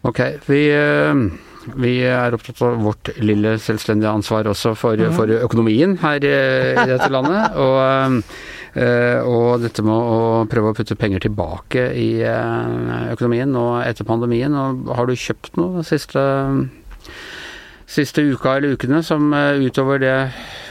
Ok, 0.06 0.22
vi, 0.48 0.62
eh, 0.74 1.14
vi 1.74 1.96
er 2.06 2.36
opptatt 2.36 2.62
av 2.66 2.82
vårt 2.84 3.10
lille 3.24 3.56
selvstendige 3.62 4.12
ansvar 4.12 4.50
også 4.52 4.76
for, 4.78 5.00
for 5.16 5.32
økonomien 5.40 5.98
her 6.04 6.26
eh, 6.28 6.76
i 6.78 6.90
dette 6.92 7.10
landet. 7.14 7.56
Og, 7.66 8.22
eh, 8.76 9.20
og 9.24 9.64
dette 9.64 9.84
med 9.86 9.96
å 9.96 10.46
prøve 10.52 10.74
å 10.74 10.76
putte 10.78 10.98
penger 11.00 11.24
tilbake 11.24 11.88
i 11.96 12.10
eh, 12.28 13.12
økonomien 13.14 13.52
nå 13.52 13.68
etter 13.86 14.08
pandemien. 14.08 14.54
Og 14.54 14.92
har 14.98 15.08
du 15.08 15.16
kjøpt 15.16 15.56
noe 15.60 15.86
siste, 15.88 16.22
siste 17.88 18.24
uka 18.34 18.56
eller 18.58 18.74
ukene 18.74 19.04
som 19.06 19.34
eh, 19.34 19.60
utover 19.68 20.00
det 20.02 20.14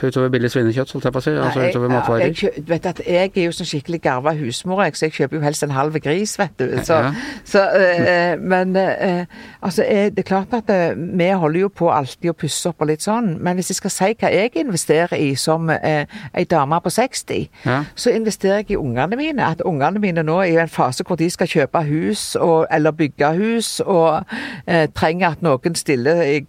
utover 0.05 0.29
billig 0.35 0.51
svinekjøtt, 0.53 0.91
holdt 0.93 1.05
jeg 1.07 1.13
på 1.15 1.21
å 1.21 1.25
si? 1.25 1.33
Altså 1.39 1.63
utover 1.71 1.89
matvarer? 1.93 2.25
jeg, 2.27 2.37
jeg, 2.43 2.65
vet 2.69 2.87
at 2.91 2.99
jeg 3.07 3.31
er 3.31 3.45
jo 3.47 3.53
sånn 3.57 3.69
skikkelig 3.71 4.01
garva 4.05 4.33
husmor, 4.37 4.83
jeg, 4.85 4.97
så 4.99 5.07
jeg 5.07 5.15
kjøper 5.17 5.39
jo 5.39 5.43
helst 5.47 5.65
en 5.65 5.73
halv 5.73 5.97
gris, 6.05 6.35
vet 6.41 6.57
du. 6.61 6.67
Så, 6.85 6.99
Ja. 6.99 7.13
så, 7.49 7.63
eh, 7.79 8.35
men 8.41 8.75
eh, 8.77 9.25
altså, 9.63 9.85
jeg, 9.87 10.13
det 10.17 10.25
er 10.25 10.29
klart 10.29 10.53
at 10.59 10.71
eh, 10.75 10.93
vi 10.99 11.29
holder 11.31 11.61
jo 11.61 11.71
på 11.73 11.89
alltid 11.95 12.33
å 12.33 12.37
pusse 12.37 12.69
opp 12.69 12.83
og 12.85 12.91
litt 12.91 13.05
sånn, 13.07 13.31
men 13.41 13.57
hvis 13.61 13.71
jeg 13.73 13.79
skal 13.81 13.95
si 13.95 14.11
hva 14.21 14.33
jeg 14.35 14.53
investerer 14.61 15.15
i 15.17 15.31
som 15.41 15.71
ei 15.71 16.45
dame 16.51 16.81
på 16.85 16.93
60, 16.93 17.49
Ja. 17.65 17.79
så 17.95 18.11
investerer 18.13 18.61
jeg 18.65 18.75
i 18.75 18.77
ungene 18.81 19.17
mine. 19.17 19.47
At 19.47 19.63
ungene 19.65 20.03
mine 20.03 20.23
nå 20.27 20.41
er 20.43 20.51
i 20.51 20.61
en 20.67 20.69
fase 20.69 21.05
hvor 21.07 21.17
de 21.17 21.31
skal 21.31 21.49
kjøpe 21.49 21.81
hus 21.89 22.35
og, 22.37 22.67
eller 22.71 22.93
bygge 22.93 23.31
hus, 23.39 23.71
og 23.81 24.25
trenger 24.95 25.31
at 25.35 25.43
noen 25.45 25.75
stiller 25.79 26.21
i 26.27 26.41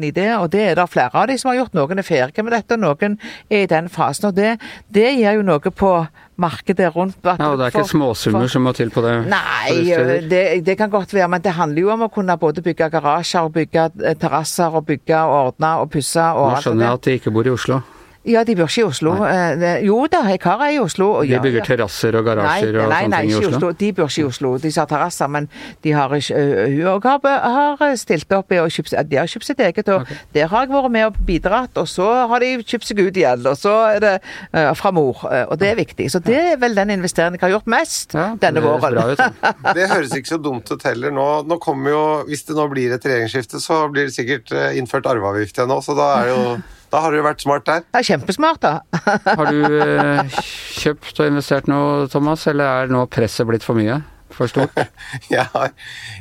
garantien 0.00 0.04
i 0.04 0.10
det. 0.10 0.38
Og 0.40 0.50
det 0.50 0.60
er 0.70 0.74
det 0.76 0.88
flere 0.90 1.10
av 1.14 1.26
de 1.28 1.36
som 1.38 1.50
har 1.50 1.58
gjort. 1.60 1.74
Noen 1.74 1.98
er 1.98 2.02
ferdige 2.06 2.42
med 2.44 2.52
dette, 2.52 2.76
noen 2.76 3.18
er 3.50 3.62
i 3.62 3.66
den 3.66 3.88
fasen. 3.88 4.28
Og 4.28 4.34
det, 4.34 4.58
det 4.90 5.14
gir 5.16 5.34
jo 5.36 5.42
noe 5.42 5.60
på 5.70 5.92
markedet 6.40 6.94
rundt. 6.94 7.16
Ja, 7.24 7.36
og 7.50 7.58
det 7.58 7.66
er 7.66 7.70
ikke 7.70 7.84
for- 7.84 7.98
småsummer 7.98 8.40
for- 8.40 8.48
som 8.48 8.62
må 8.64 8.72
til 8.74 8.90
på 8.90 9.02
det? 9.02 9.26
Nei, 9.28 9.84
på 9.94 10.28
det 10.30 10.64
det, 10.64 10.76
kan 10.78 10.90
godt 10.90 11.12
være, 11.12 11.28
men 11.28 11.40
det 11.42 11.52
handler 11.52 11.80
jo 11.82 11.90
om 11.92 12.02
å 12.02 12.12
kunne 12.12 12.36
både 12.38 12.62
bygge 12.62 12.90
garasjer, 12.90 13.42
og 13.44 13.52
bygge 13.52 13.90
eh, 14.04 14.14
terrasser, 14.14 14.74
og 14.74 14.86
bygge 14.86 15.16
og 15.16 15.54
ordne 15.54 15.80
og 15.80 15.90
pusse. 15.90 16.20
og 16.20 16.52
Nå 16.52 16.60
skjønner 16.62 16.86
jeg 16.86 16.92
at 16.92 17.02
de 17.02 17.18
ikke 17.18 17.30
bor 17.30 17.46
i 17.46 17.50
Oslo. 17.50 17.82
Ja, 18.28 18.42
de 18.44 18.52
bor 18.52 18.68
ikke 18.68 18.82
i 18.82 18.84
Oslo. 18.84 19.14
Nei. 19.16 19.70
Jo 19.86 20.02
da, 20.12 20.18
jeg 20.28 20.42
har 20.44 20.60
ei 20.66 20.74
i 20.74 20.80
Oslo. 20.82 21.06
og 21.22 21.28
De 21.28 21.38
bygger 21.40 21.62
ja. 21.62 21.66
terrasser 21.70 22.18
og 22.18 22.26
Nei, 22.26 22.34
garasjer 22.34 22.76
og 22.76 22.90
nei, 22.90 22.98
sånne 23.00 23.08
nei, 23.14 23.20
ting 23.20 23.30
i 23.30 23.32
ikke 23.32 23.40
i 23.40 23.48
Oslo? 23.48 23.56
Oslo. 23.56 23.70
De 23.80 23.88
bor 23.96 24.10
ikke 24.10 24.20
i 24.20 24.26
Oslo. 24.28 24.50
De 24.60 24.72
har 24.74 24.88
terrasser, 24.90 25.30
men 25.32 25.46
de 25.86 25.94
har 25.96 26.14
ikke 26.18 26.42
Hun 26.70 26.90
òg 26.90 27.08
har, 27.08 27.76
har 27.80 27.94
stilt 27.96 28.34
opp 28.36 28.52
i 28.52 28.58
og 28.60 28.68
kjøpt, 28.74 28.92
de 29.08 29.16
har 29.16 29.30
kjøpt 29.30 29.48
sitt 29.48 29.62
eget, 29.64 29.88
og 29.88 30.02
okay. 30.04 30.18
der 30.36 30.50
har 30.52 30.66
jeg 30.66 30.72
vært 30.74 30.94
med 30.98 31.06
og 31.08 31.20
bidratt. 31.30 31.80
Og 31.80 31.88
så 31.88 32.08
har 32.28 32.44
de 32.44 32.50
kjøpt 32.60 32.90
seg 32.90 33.00
ut 33.00 33.20
igjen, 33.22 33.46
og 33.48 33.56
så 33.56 33.74
er 33.94 34.04
det 34.04 34.14
uh, 34.20 34.72
fra 34.76 34.92
mor. 34.92 35.24
Og 35.24 35.56
det 35.60 35.70
er 35.70 35.80
viktig. 35.80 36.10
Så 36.12 36.20
det 36.24 36.36
er 36.52 36.60
vel 36.60 36.76
den 36.76 36.92
investeringen 36.98 37.40
jeg 37.40 37.46
har 37.46 37.54
gjort 37.56 37.70
mest 37.72 38.12
Ja, 38.18 38.34
denne 38.40 38.60
det 38.60 38.66
våren. 38.66 39.00
ut. 39.00 39.24
Det 39.80 39.86
høres 39.88 40.12
ikke 40.16 40.34
så 40.34 40.38
dumt 40.42 40.68
ut 40.68 40.82
heller 40.84 41.12
nå. 41.14 41.28
Nå 41.48 41.56
kommer 41.62 41.94
jo, 41.94 42.02
Hvis 42.28 42.44
det 42.48 42.56
nå 42.58 42.66
blir 42.68 42.92
et 42.92 43.06
regjeringsskifte, 43.06 43.60
så 43.62 43.86
blir 43.92 44.08
det 44.08 44.14
sikkert 44.14 44.52
eh, 44.52 44.76
innført 44.78 45.08
arveavgift 45.08 45.56
igjen 45.56 45.70
nå, 45.70 45.78
så 45.84 45.94
da, 45.96 46.08
er 46.18 46.28
det 46.28 46.34
jo, 46.34 46.42
da 46.90 47.00
har 47.04 47.14
du 47.14 47.20
vært 47.22 47.42
smart 47.44 47.66
der. 47.68 47.84
Det 47.86 48.00
er 48.00 48.06
kjempesmart, 48.08 48.62
da. 48.64 48.72
Har 49.38 49.50
du 49.52 49.60
eh, 49.80 50.40
kjøpt 50.80 51.20
og 51.22 51.28
investert 51.30 51.68
noe, 51.70 52.08
Thomas, 52.10 52.46
eller 52.50 52.84
er 52.84 52.90
nå 52.90 53.04
presset 53.12 53.46
blitt 53.48 53.66
for 53.66 53.78
mye? 53.78 54.00
For 54.34 54.50
stort? 54.50 54.74
Jeg 55.30 55.44
har, 55.52 55.72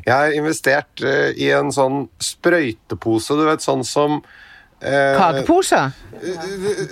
jeg 0.05 0.13
har 0.13 0.33
investert 0.35 1.01
eh, 1.05 1.29
i 1.37 1.51
en 1.53 1.69
sånn 1.73 2.07
sprøytepose, 2.25 3.37
du 3.37 3.43
vet, 3.47 3.61
sånn 3.63 3.83
som 3.85 4.17
eh, 4.81 5.13
Kakepose. 5.17 5.81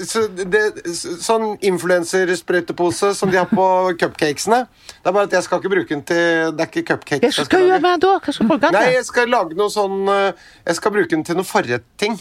så 0.07 0.23
det, 0.37 0.61
sånn 1.25 1.55
influensersprøytepose 1.65 3.11
som 3.17 3.33
de 3.33 3.41
har 3.41 3.49
på 3.49 3.65
cupcakesene. 3.99 4.61
Det 4.93 5.09
er 5.09 5.17
bare 5.17 5.29
at 5.29 5.35
jeg 5.39 5.47
skal 5.47 5.61
ikke 5.61 5.73
bruke 5.73 5.93
den 5.95 6.05
til 6.07 6.53
Det 6.55 6.65
er 6.65 6.71
ikke 6.71 6.85
cupcakes. 6.93 7.25
Jeg 7.41 7.49
skal 7.49 7.65
du 7.65 7.71
gjøre 7.73 7.83
med 7.89 8.05
da? 8.05 8.15
Hva 8.21 8.33
skal 8.37 8.45
du 8.47 8.53
bruke 8.53 8.65
den 8.69 8.77
Nei, 8.77 8.87
jeg 8.97 9.05
skal 9.09 9.33
lage 9.33 9.57
noe 9.59 9.73
sånn 9.73 10.01
eh, 10.13 10.49
Jeg 10.69 10.79
skal 10.79 10.95
bruke 10.99 11.13
den 11.15 11.25
til 11.27 11.39
noe 11.41 11.47
forretting. 11.49 12.17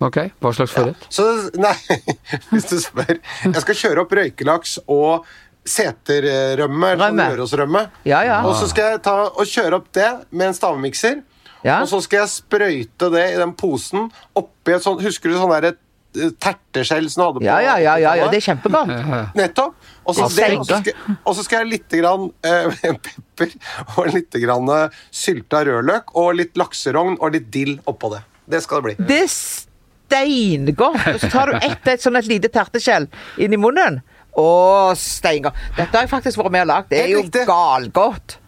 Ok, 0.00 0.16
hva 0.40 0.52
slags 0.56 0.72
forrett? 0.72 1.06
Så 1.12 1.26
Nei, 1.60 1.74
hvis 2.54 2.68
du 2.70 2.76
spør. 2.80 3.18
Jeg 3.44 3.64
skal 3.66 3.80
kjøre 3.82 4.04
opp 4.06 4.14
røykelaks 4.16 4.78
og 4.88 5.26
seterrømme, 5.68 6.94
sånn 6.94 7.02
Rømme. 7.04 7.26
Rørosrømme. 7.34 7.82
Ja, 8.08 8.22
ja. 8.24 8.38
Og 8.48 8.56
så 8.56 8.70
skal 8.70 8.94
jeg 8.94 9.02
ta 9.04 9.16
og 9.28 9.44
kjøre 9.44 9.80
opp 9.82 9.90
det 9.96 10.08
med 10.32 10.50
en 10.50 10.56
stavmikser. 10.56 11.20
Ja. 11.60 11.82
Og 11.82 11.90
så 11.90 12.00
skal 12.00 12.22
jeg 12.22 12.32
sprøyte 12.32 13.10
det 13.12 13.26
i 13.34 13.38
den 13.38 13.52
posen 13.60 14.06
oppi 14.38 14.72
et 14.72 14.80
sånt 14.84 15.02
Husker 15.04 15.28
du 15.28 15.36
sånn 15.36 15.52
der 15.52 15.66
et 15.74 15.80
terteskjell 16.40 17.04
som 17.12 17.20
du 17.20 17.24
hadde 17.26 17.42
på 17.42 17.44
Ja, 17.46 17.58
ja, 17.62 17.74
ja, 17.78 17.92
ja, 18.00 18.14
ja, 18.18 18.28
det 18.32 18.40
er 18.40 18.56
80-tallet? 18.56 18.88
kjempegodt. 18.96 19.36
Nettopp. 19.38 19.76
Og 20.08 20.16
så, 20.16 20.26
det, 20.34 20.48
og 20.56 20.64
så 20.66 20.80
skal, 20.80 21.12
og 21.20 21.36
så 21.36 21.44
skal 21.46 21.60
jeg 21.62 21.70
litt 21.76 21.94
grann, 22.00 22.24
eh, 22.48 22.80
pepper 23.04 23.52
og 24.00 24.08
litt 24.16 24.40
grann 24.42 24.72
eh, 24.74 24.98
sylta 25.14 25.60
rødløk 25.68 26.16
og 26.18 26.32
litt 26.40 26.56
lakserogn 26.58 27.20
og 27.20 27.36
litt 27.36 27.46
dill 27.54 27.76
oppå 27.84 28.10
det. 28.16 28.24
Det 28.50 28.64
skal 28.64 28.80
det 28.80 28.88
bli. 28.88 29.08
Det 29.12 29.20
steingodt. 30.10 31.06
Og 31.14 31.20
så 31.22 31.30
tar 31.30 31.50
du 31.52 31.58
ett 31.60 31.90
et 31.94 32.02
sånn 32.02 32.18
et 32.18 32.28
lite 32.30 32.50
terteskjell 32.52 33.08
inn 33.40 33.54
i 33.54 33.60
munnen. 33.60 34.00
Å, 34.38 34.50
steingodt. 34.98 35.58
Dette 35.78 35.90
har 35.96 36.06
jeg 36.06 36.12
faktisk 36.12 36.40
vært 36.42 36.54
med 36.54 36.66
og 36.66 36.70
lagd. 36.70 36.92
Det 36.92 37.02
er 37.04 37.12
jo 37.14 37.24
galgodt. 37.48 38.38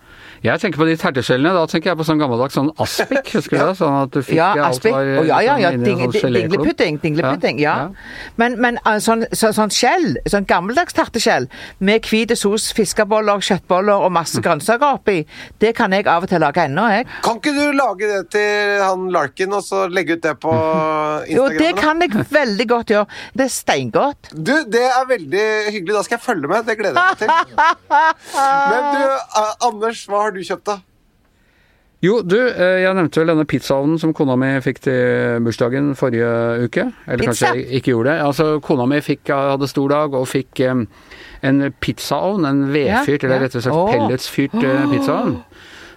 Jeg 0.43 0.59
tenker 0.59 0.81
på 0.83 0.87
de 0.89 0.97
terteskjellene. 0.99 1.53
Da 1.55 1.67
tenker 1.71 1.93
jeg 1.93 1.99
på 2.01 2.05
sånn 2.09 2.19
gammeldags 2.19 2.57
sånn 2.59 2.71
aspik, 2.83 3.29
husker 3.37 3.57
du 3.59 3.63
det? 3.63 3.77
Sånn 3.79 3.97
at 4.03 4.11
du 4.15 4.21
fikk 4.27 4.37
Ja, 4.41 4.49
alt 4.59 4.79
aspik. 4.79 4.93
var 4.95 5.11
oh, 5.23 5.27
ja, 5.29 5.39
ja, 5.47 5.57
ja. 5.63 5.71
Ding, 5.77 6.01
sånn 6.03 6.11
ding, 6.11 6.23
geléklump. 6.25 6.53
dinglepudding. 6.57 6.99
Dinglepudding, 7.05 7.61
ja. 7.63 7.75
Ja. 7.87 8.33
Men, 8.41 8.57
men 8.61 8.81
uh, 8.87 8.97
sånn, 9.03 9.23
så, 9.33 9.53
sånn 9.55 9.71
skjell, 9.73 10.17
sånn 10.27 10.47
gammeldags 10.51 10.97
terteskjell 10.99 11.47
med 11.79 12.09
hvit 12.11 12.35
sos, 12.39 12.71
fiskeboller, 12.77 13.39
kjøttboller 13.45 14.03
og 14.07 14.11
masse 14.19 14.33
Mm. 14.41 14.45
grønnsaker 14.49 14.97
oppi, 14.97 15.19
det 15.61 15.75
kan 15.77 15.93
jeg 15.93 16.07
av 16.09 16.25
og 16.25 16.31
til 16.33 16.41
lage 16.43 16.63
ennå, 16.65 16.87
jeg. 16.91 17.07
Kan 17.23 17.37
ikke 17.39 17.53
du 17.55 17.77
lage 17.77 18.09
det 18.09 18.23
til 18.33 18.81
han 18.83 19.07
Larkin 19.15 19.53
og 19.55 19.63
så 19.63 19.85
legge 19.93 20.17
ut 20.17 20.23
det 20.25 20.33
på 20.43 20.51
Instagram? 20.57 21.37
Jo, 21.37 21.45
det 21.61 21.71
kan 21.79 22.01
jeg 22.03 22.27
veldig 22.33 22.67
godt 22.73 22.93
gjøre. 22.95 23.07
Det 23.37 23.45
er 23.47 23.53
steingodt. 23.53 24.33
Du, 24.35 24.55
det 24.73 24.83
er 24.89 25.07
veldig 25.11 25.45
hyggelig. 25.77 25.95
Da 25.99 26.03
skal 26.07 26.17
jeg 26.19 26.25
følge 26.27 26.51
med. 26.51 26.65
Det 26.67 26.79
gleder 26.81 26.99
jeg 26.99 27.13
meg 27.13 27.23
til. 27.23 27.93
Men 28.73 28.89
du, 28.97 29.05
eh, 29.13 29.53
Anders, 29.69 30.03
hva 30.09 30.23
har 30.27 30.32
du 30.35 30.43
kjøpt, 30.47 30.67
da? 30.69 30.81
Jo, 32.03 32.17
du, 32.27 32.35
eh, 32.35 32.81
jeg 32.83 32.97
nevnte 32.99 33.21
vel 33.21 33.31
denne 33.31 33.45
pizzaovnen 33.47 33.99
som 34.03 34.11
kona 34.17 34.35
mi 34.35 34.49
fikk 34.65 34.81
til 34.83 35.43
bursdagen 35.47 35.93
forrige 35.95 36.31
uke. 36.65 36.89
Eller 37.07 37.23
Pizza? 37.23 37.29
kanskje 37.31 37.51
jeg 37.61 37.79
ikke 37.79 37.93
gjorde 37.93 38.11
det. 38.11 38.25
Altså, 38.27 38.47
kona 38.67 38.87
mi 38.91 38.99
fikk, 39.07 39.31
hadde 39.31 39.69
stor 39.71 39.93
dag 39.93 40.17
og 40.19 40.27
fikk 40.27 40.65
um, 40.67 40.89
en 41.47 41.69
pizzaovn, 41.79 42.49
en 42.49 42.65
vedfyrt, 42.75 43.23
Ja, 43.23 43.29
eller 43.29 43.45
rett 43.47 43.55
og 43.55 43.63
slett 43.63 43.79
oh. 43.79 43.93
pelletsfyrt 43.93 44.59
eh, 44.59 44.83
pizzaovn. 44.91 45.37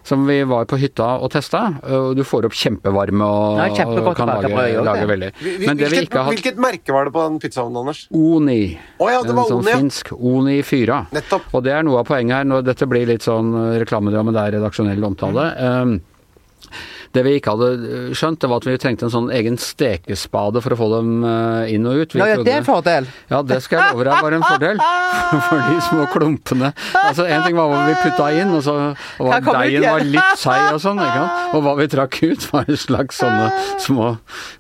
Som 0.05 0.27
vi 0.29 0.37
var 0.45 0.67
på 0.69 0.77
hytta 0.77 1.07
og 1.17 1.31
testa. 1.33 1.63
Og 1.97 2.11
du 2.17 2.21
får 2.27 2.45
opp 2.49 2.55
kjempevarme 2.55 3.25
og, 3.25 3.59
Ja, 3.59 3.67
kjempegodt 3.73 4.19
kan 4.19 4.29
lage, 4.29 4.51
også, 4.53 4.83
lage 4.85 5.05
veldig. 5.09 5.31
Men 5.65 5.79
det 5.79 5.91
vi 5.91 6.01
ikke 6.05 6.19
har 6.19 6.27
hatt 6.29 6.35
hvilket 6.35 6.59
merke 6.61 6.93
var 6.93 7.09
det 7.09 7.15
på 7.15 7.23
den 7.25 7.39
pizzaovnen, 7.41 7.79
Anders? 7.81 8.03
Oni. 8.13 8.59
Å 9.01 9.11
ja, 9.11 9.21
det 9.25 9.33
en 9.33 9.39
var 9.39 9.49
sånn 9.49 9.63
Oni, 9.63 9.73
ja. 9.73 9.79
finsk 9.81 10.11
Oni 10.15 10.59
4. 10.65 10.99
Nettopp. 11.15 11.49
Og 11.57 11.65
det 11.65 11.73
er 11.73 11.87
noe 11.87 12.03
av 12.03 12.09
poenget 12.09 12.37
her. 12.41 12.49
Når 12.53 12.67
dette 12.69 12.89
blir 12.89 13.09
litt 13.09 13.25
sånn 13.25 13.49
reklamedrama, 13.81 14.35
det 14.35 14.43
er 14.43 14.59
redaksjonell 14.59 15.09
omtale. 15.09 15.49
Um, 15.57 15.97
det 17.15 17.23
vi 17.25 17.33
ikke 17.39 17.53
hadde 17.55 17.69
eh, 17.89 18.13
skjønt, 18.17 18.39
det 18.43 18.49
var 18.51 18.61
at 18.61 18.67
vi 18.67 18.75
trengte 18.81 19.07
en 19.07 19.13
sånn 19.13 19.29
egen 19.35 19.57
stekespade 19.61 20.61
for 20.63 20.75
å 20.75 20.77
få 20.79 20.87
dem 20.93 21.11
eh, 21.27 21.73
inn 21.75 21.87
og 21.89 22.01
ut. 22.03 22.15
Vi 22.15 22.21
Ja, 22.21 22.27
ja, 22.33 22.39
det 22.45 22.53
er 22.53 22.61
en 22.61 22.67
fordel. 22.67 23.09
ja, 23.31 23.41
det 23.41 23.59
skal 23.65 23.81
jeg 23.81 23.95
love 23.95 24.07
deg 24.09 24.23
var 24.27 24.37
en 24.37 24.45
fordel. 24.45 24.83
For 25.49 25.61
de 25.65 25.79
små 25.81 26.05
klumpene. 26.13 26.69
Altså, 27.01 27.25
En 27.25 27.43
ting 27.43 27.55
var 27.57 27.67
hva 27.71 27.79
vi 27.89 27.95
putta 28.03 28.27
inn, 28.37 28.51
og 28.55 28.61
så 28.65 28.75
ut 28.95 29.47
deigen 29.49 29.85
var 29.87 30.03
litt 30.05 30.39
seig 30.41 30.75
og 30.75 30.79
sånn. 30.83 31.01
ikke 31.01 31.17
sant? 31.21 31.41
Og 31.55 31.63
hva 31.65 31.73
vi 31.79 31.87
trakk 31.91 32.17
ut, 32.23 32.45
var 32.51 32.69
en 32.69 32.79
slags 32.79 33.19
sånne 33.21 33.47
små 33.81 34.07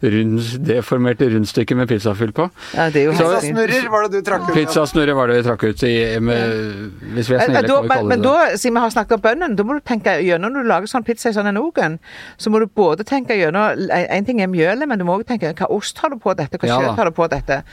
rund, 0.01 0.39
deformerte 0.67 1.27
rundstykker 1.33 1.77
med 1.79 1.89
pizzafyll 1.91 2.33
på. 2.35 2.47
Ja, 2.75 2.87
det 2.93 3.03
er 3.03 3.09
jo 3.09 3.15
så. 3.17 3.29
Pizzasnurrer 3.29 3.89
var 3.93 4.07
det 4.07 4.21
du 4.21 4.27
trakk 4.29 4.47
ut? 4.47 4.53
Pizzasnurrer 4.55 5.17
var 5.17 5.31
det 5.31 5.39
vi 5.39 5.45
trakk 5.47 5.65
ut 5.69 5.83
i 5.87 5.93
med, 6.23 6.91
Hvis 7.15 7.29
vi 7.29 7.35
er 7.37 7.45
Eh, 7.45 7.49
snille, 7.51 7.61
kan 7.67 7.83
vi 7.83 7.87
men, 7.87 7.97
kalle 7.97 8.15
det 8.15 8.23
da, 8.25 8.57
siden 8.57 8.75
vi 8.77 8.83
har 8.85 8.93
snakket 8.95 9.17
om 9.17 9.23
bønnen, 9.25 9.55
da 9.59 9.65
må 9.67 9.77
du 9.77 9.83
tenke 9.85 10.15
gjennom 10.25 10.53
når 10.55 10.65
du 10.65 10.69
lager 10.71 10.91
sånn 10.91 11.05
pizza 11.05 11.29
i 11.31 11.35
sånn 11.35 11.49
en 11.51 11.59
ogen, 11.61 11.99
så 12.45 12.53
må 12.53 12.61
du 12.61 12.67
både 12.69 13.03
tenke 13.07 13.35
gjennom 13.39 13.85
En 13.89 14.25
ting 14.27 14.41
er 14.43 14.49
mjølet, 14.51 14.85
men 14.87 15.01
du 15.01 15.05
må 15.07 15.17
også 15.17 15.31
tenke 15.33 15.53
hva 15.57 15.69
ost 15.73 15.97
har 16.03 16.13
du 16.13 16.19
på 16.21 16.33
dette, 16.37 16.59
hva 16.61 16.69
kjøtt 16.85 16.99
har 17.01 17.09
du 17.09 17.15
på 17.17 17.27
dette. 17.33 17.63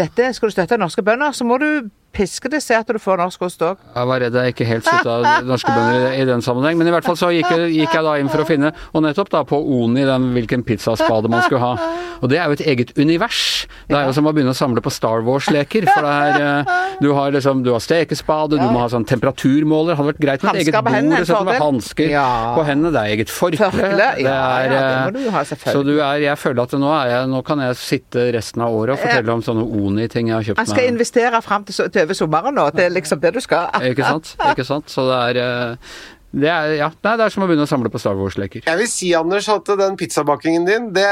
Dette 0.00 0.30
Skal 0.36 0.48
du 0.48 0.56
støtte 0.56 0.78
norske 0.80 1.04
bønder, 1.04 1.36
så 1.36 1.44
må 1.48 1.58
du 1.60 1.68
pisker 2.12 2.50
det 2.52 2.60
seg 2.62 2.80
at 2.82 2.86
du 2.92 2.98
får 3.02 3.18
norsk 3.22 3.42
ost 3.48 3.62
òg. 3.66 3.80
Jeg 3.96 4.06
var 4.10 4.20
redd 4.20 4.34
jeg 4.38 4.54
ikke 4.54 4.66
helt 4.68 4.84
slutta 4.86 5.16
norske 5.52 5.72
bønder 5.74 6.16
i 6.20 6.24
den 6.28 6.42
sammenheng, 6.44 6.78
men 6.78 6.90
i 6.90 6.94
hvert 6.94 7.04
fall 7.08 7.16
så 7.18 7.30
gikk 7.34 7.48
jeg, 7.50 7.70
gikk 7.80 7.96
jeg 7.98 8.04
da 8.06 8.16
inn 8.20 8.28
for 8.32 8.44
å 8.44 8.48
finne, 8.48 8.72
og 8.92 9.02
nettopp 9.06 9.30
da 9.32 9.42
på 9.48 9.58
Oni, 9.82 10.04
den, 10.08 10.30
hvilken 10.36 10.64
pizzaspade 10.68 11.30
man 11.32 11.42
skulle 11.46 11.62
ha. 11.62 11.90
Og 12.22 12.30
det 12.30 12.38
er 12.38 12.46
jo 12.52 12.54
et 12.58 12.64
eget 12.70 12.92
univers. 13.00 13.66
Det 13.88 13.96
er 13.98 14.06
jo 14.06 14.12
som 14.14 14.28
å 14.28 14.32
begynne 14.34 14.52
å 14.54 14.56
samle 14.56 14.82
på 14.84 14.92
Star 14.94 15.24
Wars-leker. 15.26 15.88
For 15.90 16.06
det 16.06 16.12
er 16.12 16.44
eh, 16.62 16.72
Du 17.02 17.08
har 17.16 17.32
liksom, 17.34 17.64
du 17.66 17.72
har 17.74 17.80
stekespade, 17.82 18.60
du 18.60 18.62
må 18.70 18.78
ha 18.84 18.86
sånn 18.92 19.06
temperaturmåler. 19.10 19.96
Hadde 19.98 20.12
vært 20.12 20.20
greit 20.22 20.44
med 20.46 20.54
et 20.60 20.68
eget 20.68 20.76
bord, 20.86 21.26
sånn 21.26 21.48
med 21.48 21.58
hansker 21.62 22.12
Ja. 22.12 22.26
på 22.54 22.62
hendene. 22.68 22.92
Det 22.94 23.00
er 23.02 23.16
eget 23.16 23.32
forkle. 23.32 23.70
Ja, 23.98 24.12
ja, 24.22 25.06
eh, 25.08 25.10
du 25.16 25.24
ha. 25.34 25.42
Så 25.44 25.82
du 25.86 25.96
er, 25.98 26.20
jeg 26.22 26.38
føler 26.38 26.62
at 26.62 26.76
nå, 26.78 26.92
er 26.94 27.10
jeg, 27.16 27.28
nå 27.32 27.42
kan 27.46 27.58
jeg 27.64 27.78
sitte 27.80 28.28
resten 28.36 28.62
av 28.62 28.74
året 28.76 28.94
og 28.94 29.02
fortelle 29.02 29.34
om 29.34 29.42
sånne 29.42 29.66
Oni-ting 29.82 30.30
jeg 30.30 30.36
har 30.36 30.46
kjøpt 30.52 30.62
Han 30.62 30.70
skal 30.70 30.84
meg. 30.86 30.92
investere 30.94 31.42
fram 31.42 31.64
til, 31.66 31.74
så- 31.74 31.88
til 31.90 32.01
over 32.04 32.18
sommeren 32.18 32.58
nå. 32.58 32.66
Det 32.76 32.86
er 32.88 32.94
liksom 32.94 33.20
det 33.22 33.34
du 33.36 33.40
skal. 33.44 33.70
Ikke 33.90 34.04
sant? 34.06 34.34
Ikke 34.50 34.66
sant? 34.68 34.90
Så 34.92 35.06
det 35.08 35.20
er 35.30 35.42
eh, 35.42 35.94
det 36.32 36.48
er, 36.48 36.70
ja, 36.78 36.88
nei, 37.04 37.12
det 37.20 37.26
er 37.26 37.32
som 37.34 37.42
å 37.44 37.46
begynne 37.48 37.66
å 37.66 37.68
samle 37.68 37.90
på 37.92 38.00
Star 38.00 38.16
Wars-leker. 38.16 38.62
Jeg 38.64 38.78
vil 38.80 38.88
si, 38.88 39.10
Anders, 39.16 39.50
at 39.52 39.68
den 39.76 39.98
pizzabakingen 40.00 40.64
din, 40.64 40.86
det, 40.96 41.04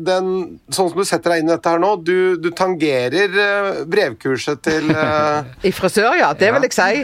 den, 0.00 0.30
sånn 0.72 0.88
som 0.88 1.02
du 1.02 1.04
setter 1.04 1.34
deg 1.34 1.42
inn 1.42 1.50
i 1.50 1.52
dette 1.52 1.74
her 1.74 1.82
nå, 1.82 1.90
du, 2.00 2.38
du 2.40 2.48
tangerer 2.56 3.36
eh, 3.44 3.82
brevkurset 3.92 4.62
til 4.64 4.88
uh... 4.96 5.44
I 5.68 5.74
frisør, 5.76 6.16
ja. 6.16 6.30
Det 6.38 6.48
vil 6.56 6.64
jeg 6.64 6.76
si. 6.78 7.02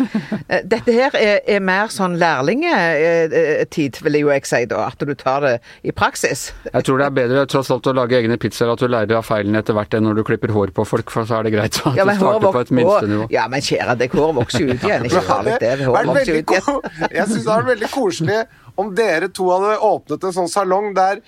Eh, 0.48 0.64
Dette 0.64 0.94
her 0.96 1.16
er, 1.20 1.42
er 1.44 1.60
mer 1.60 1.92
sånn 1.92 2.16
lærlingetid, 2.20 4.00
vil 4.00 4.16
jeg 4.16 4.24
jo 4.24 4.32
jeg 4.32 4.48
si 4.48 4.62
da. 4.72 4.86
At 4.88 5.04
du 5.04 5.12
tar 5.18 5.44
det 5.44 5.54
i 5.84 5.92
praksis. 5.92 6.48
Jeg 6.70 6.88
tror 6.88 7.02
det 7.02 7.10
er 7.10 7.14
bedre 7.20 7.44
tross 7.52 7.68
alt 7.74 7.90
å 7.92 7.94
lage 8.00 8.16
egne 8.16 8.40
pizzaer, 8.40 8.72
at 8.72 8.80
du 8.80 8.88
lærer 8.88 9.20
av 9.20 9.28
feilene 9.28 9.60
etter 9.60 9.76
hvert 9.76 9.92
enn 9.98 10.08
når 10.08 10.22
du 10.22 10.24
klipper 10.30 10.54
hår 10.56 10.72
på 10.72 10.88
folk, 10.88 11.12
for 11.12 11.28
så 11.28 11.42
er 11.42 11.50
det 11.50 11.54
greit 11.58 11.82
at 11.84 12.00
Ja, 12.00 12.08
du 12.08 12.14
starter 12.16 12.56
på 12.56 12.64
et 12.64 12.74
minstenivå. 12.80 13.28
Ja, 13.34 13.44
men 13.52 13.64
kjære 13.64 13.98
deg, 14.00 14.16
håret 14.16 14.40
vokser 14.40 14.64
jo 14.64 14.72
ut 14.72 14.88
igjen. 14.88 15.06
Ikke 15.12 15.24
farlig, 15.28 15.60
det. 15.60 15.76
Håret 15.84 16.12
vokser 16.14 16.40
ut 16.40 16.56
igjen. 16.56 16.82
Jeg 17.12 17.28
synes 17.34 17.44
det 17.44 17.57
hadde 17.58 17.66
vært 17.66 17.74
veldig 17.74 17.92
koselig 17.92 18.40
om 18.78 18.94
dere 18.94 19.28
to 19.34 19.50
hadde 19.50 19.76
åpnet 19.82 20.24
en 20.28 20.34
sånn 20.36 20.50
salong 20.50 20.92
der 20.96 21.22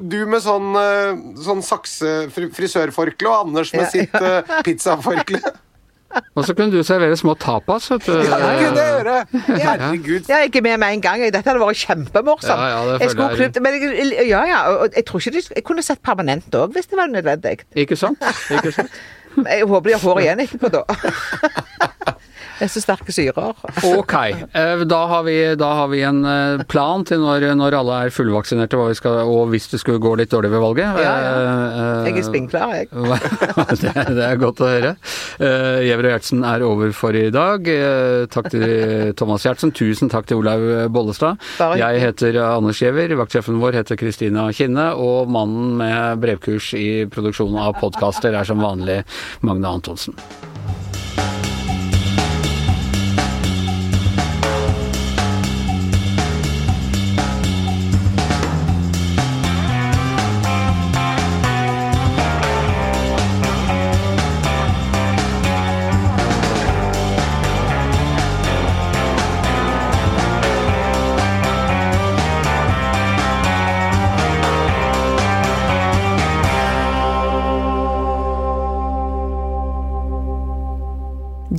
du 0.00 0.22
med 0.30 0.40
sånn, 0.40 0.72
eh, 0.78 1.18
sånn 1.44 1.62
sakse-frisørforkle 1.66 3.28
og 3.28 3.48
Anders 3.48 3.74
med 3.74 3.84
Ja, 3.84 3.92
sitt 3.92 4.14
uh, 4.16 4.60
pizzaforkle. 4.64 5.42
Og 6.32 6.46
så 6.46 6.54
kunne 6.56 6.72
du 6.72 6.80
servere 6.86 7.16
små 7.18 7.34
tapas, 7.36 7.90
vet 7.90 8.06
du. 8.06 8.14
Ja, 8.24 8.38
det 8.40 8.52
kunne 8.62 8.84
jeg 8.84 8.94
gjøre! 8.94 9.16
Herregud. 9.50 10.30
Ja, 10.30 10.38
jeg 10.44 10.54
er 10.56 10.64
med 10.64 10.78
med 10.80 10.94
en 10.96 11.02
gang. 11.04 11.24
Dette 11.26 11.42
hadde 11.44 11.60
vært 11.60 11.82
kjempemorsomt. 11.82 12.62
Ja, 12.62 12.70
ja, 12.72 12.78
det 12.88 13.04
jeg 13.04 13.12
skulle 13.12 13.28
klippet, 13.36 13.60
men 13.66 13.76
jeg, 13.76 14.28
ja, 14.30 14.40
ja, 14.48 14.62
og 14.70 14.96
jeg 14.96 15.04
tror 15.10 15.20
ikke 15.20 15.34
de, 15.36 15.44
jeg 15.58 15.66
kunne 15.66 15.84
sett 15.84 16.00
permanent 16.06 16.56
òg, 16.56 16.72
hvis 16.72 16.88
det 16.88 17.00
var 17.00 17.12
nødvendig. 17.12 17.58
Ikke 17.76 17.98
sant? 18.00 18.22
Ikke 18.54 18.72
sant? 18.78 18.96
Jeg 19.36 19.66
håper 19.68 19.90
de 19.90 19.92
har 19.92 20.00
hår 20.00 20.18
igjen 20.22 20.40
etterpå, 20.46 20.68
da. 20.72 20.80
Det 22.56 22.64
er 22.64 22.70
så 22.72 22.80
sterke 22.80 23.12
syrer. 23.12 23.52
Ok, 23.84 24.14
eh, 24.16 24.82
da 24.88 25.00
har 25.10 25.24
vi, 25.26 25.34
da 25.60 25.68
har 25.80 25.90
vi 25.92 26.00
en 26.08 26.22
eh, 26.24 26.62
plan 26.70 27.04
til 27.04 27.20
når, 27.20 27.44
når 27.58 27.76
alle 27.80 27.98
er 28.06 28.14
fullvaksinerte, 28.14 28.78
skal, 28.96 29.18
og 29.28 29.50
hvis 29.52 29.68
det 29.72 29.80
skulle 29.82 30.00
gå 30.00 30.14
litt 30.16 30.32
dårlig 30.32 30.50
ved 30.54 30.62
valget. 30.64 31.00
Ja, 31.04 31.12
ja. 31.20 31.34
Eh, 32.06 32.08
Jeg 32.08 32.22
er 32.22 32.26
spinnklar, 32.26 32.72
jeg. 32.78 32.88
det, 33.82 33.92
det 34.16 34.24
er 34.24 34.40
godt 34.40 34.62
å 34.64 34.70
høre. 34.70 34.94
Gjever 35.36 36.08
og 36.08 36.14
Gjertsen 36.14 36.44
er 36.48 36.64
over 36.64 36.96
for 36.96 37.18
i 37.18 37.26
dag. 37.34 37.68
Takk 38.32 38.50
til 38.54 38.66
Thomas 39.20 39.44
Gjertsen. 39.44 39.74
Tusen 39.76 40.10
takk 40.12 40.28
til 40.30 40.40
Olaug 40.40 40.88
Bollestad. 40.94 41.42
Jeg 41.76 42.00
heter 42.06 42.40
Anders 42.46 42.80
Giæver. 42.80 43.12
Vaktsjefen 43.20 43.60
vår 43.60 43.82
heter 43.82 44.00
Kristina 44.00 44.48
Kinne. 44.56 44.90
Og 44.96 45.28
mannen 45.32 45.76
med 45.82 46.22
brevkurs 46.24 46.72
i 46.78 46.88
produksjon 47.12 47.56
av 47.60 47.76
podkaster 47.82 48.32
er 48.36 48.48
som 48.48 48.64
vanlig 48.64 49.02
Magne 49.44 49.76
Antonsen. 49.76 50.16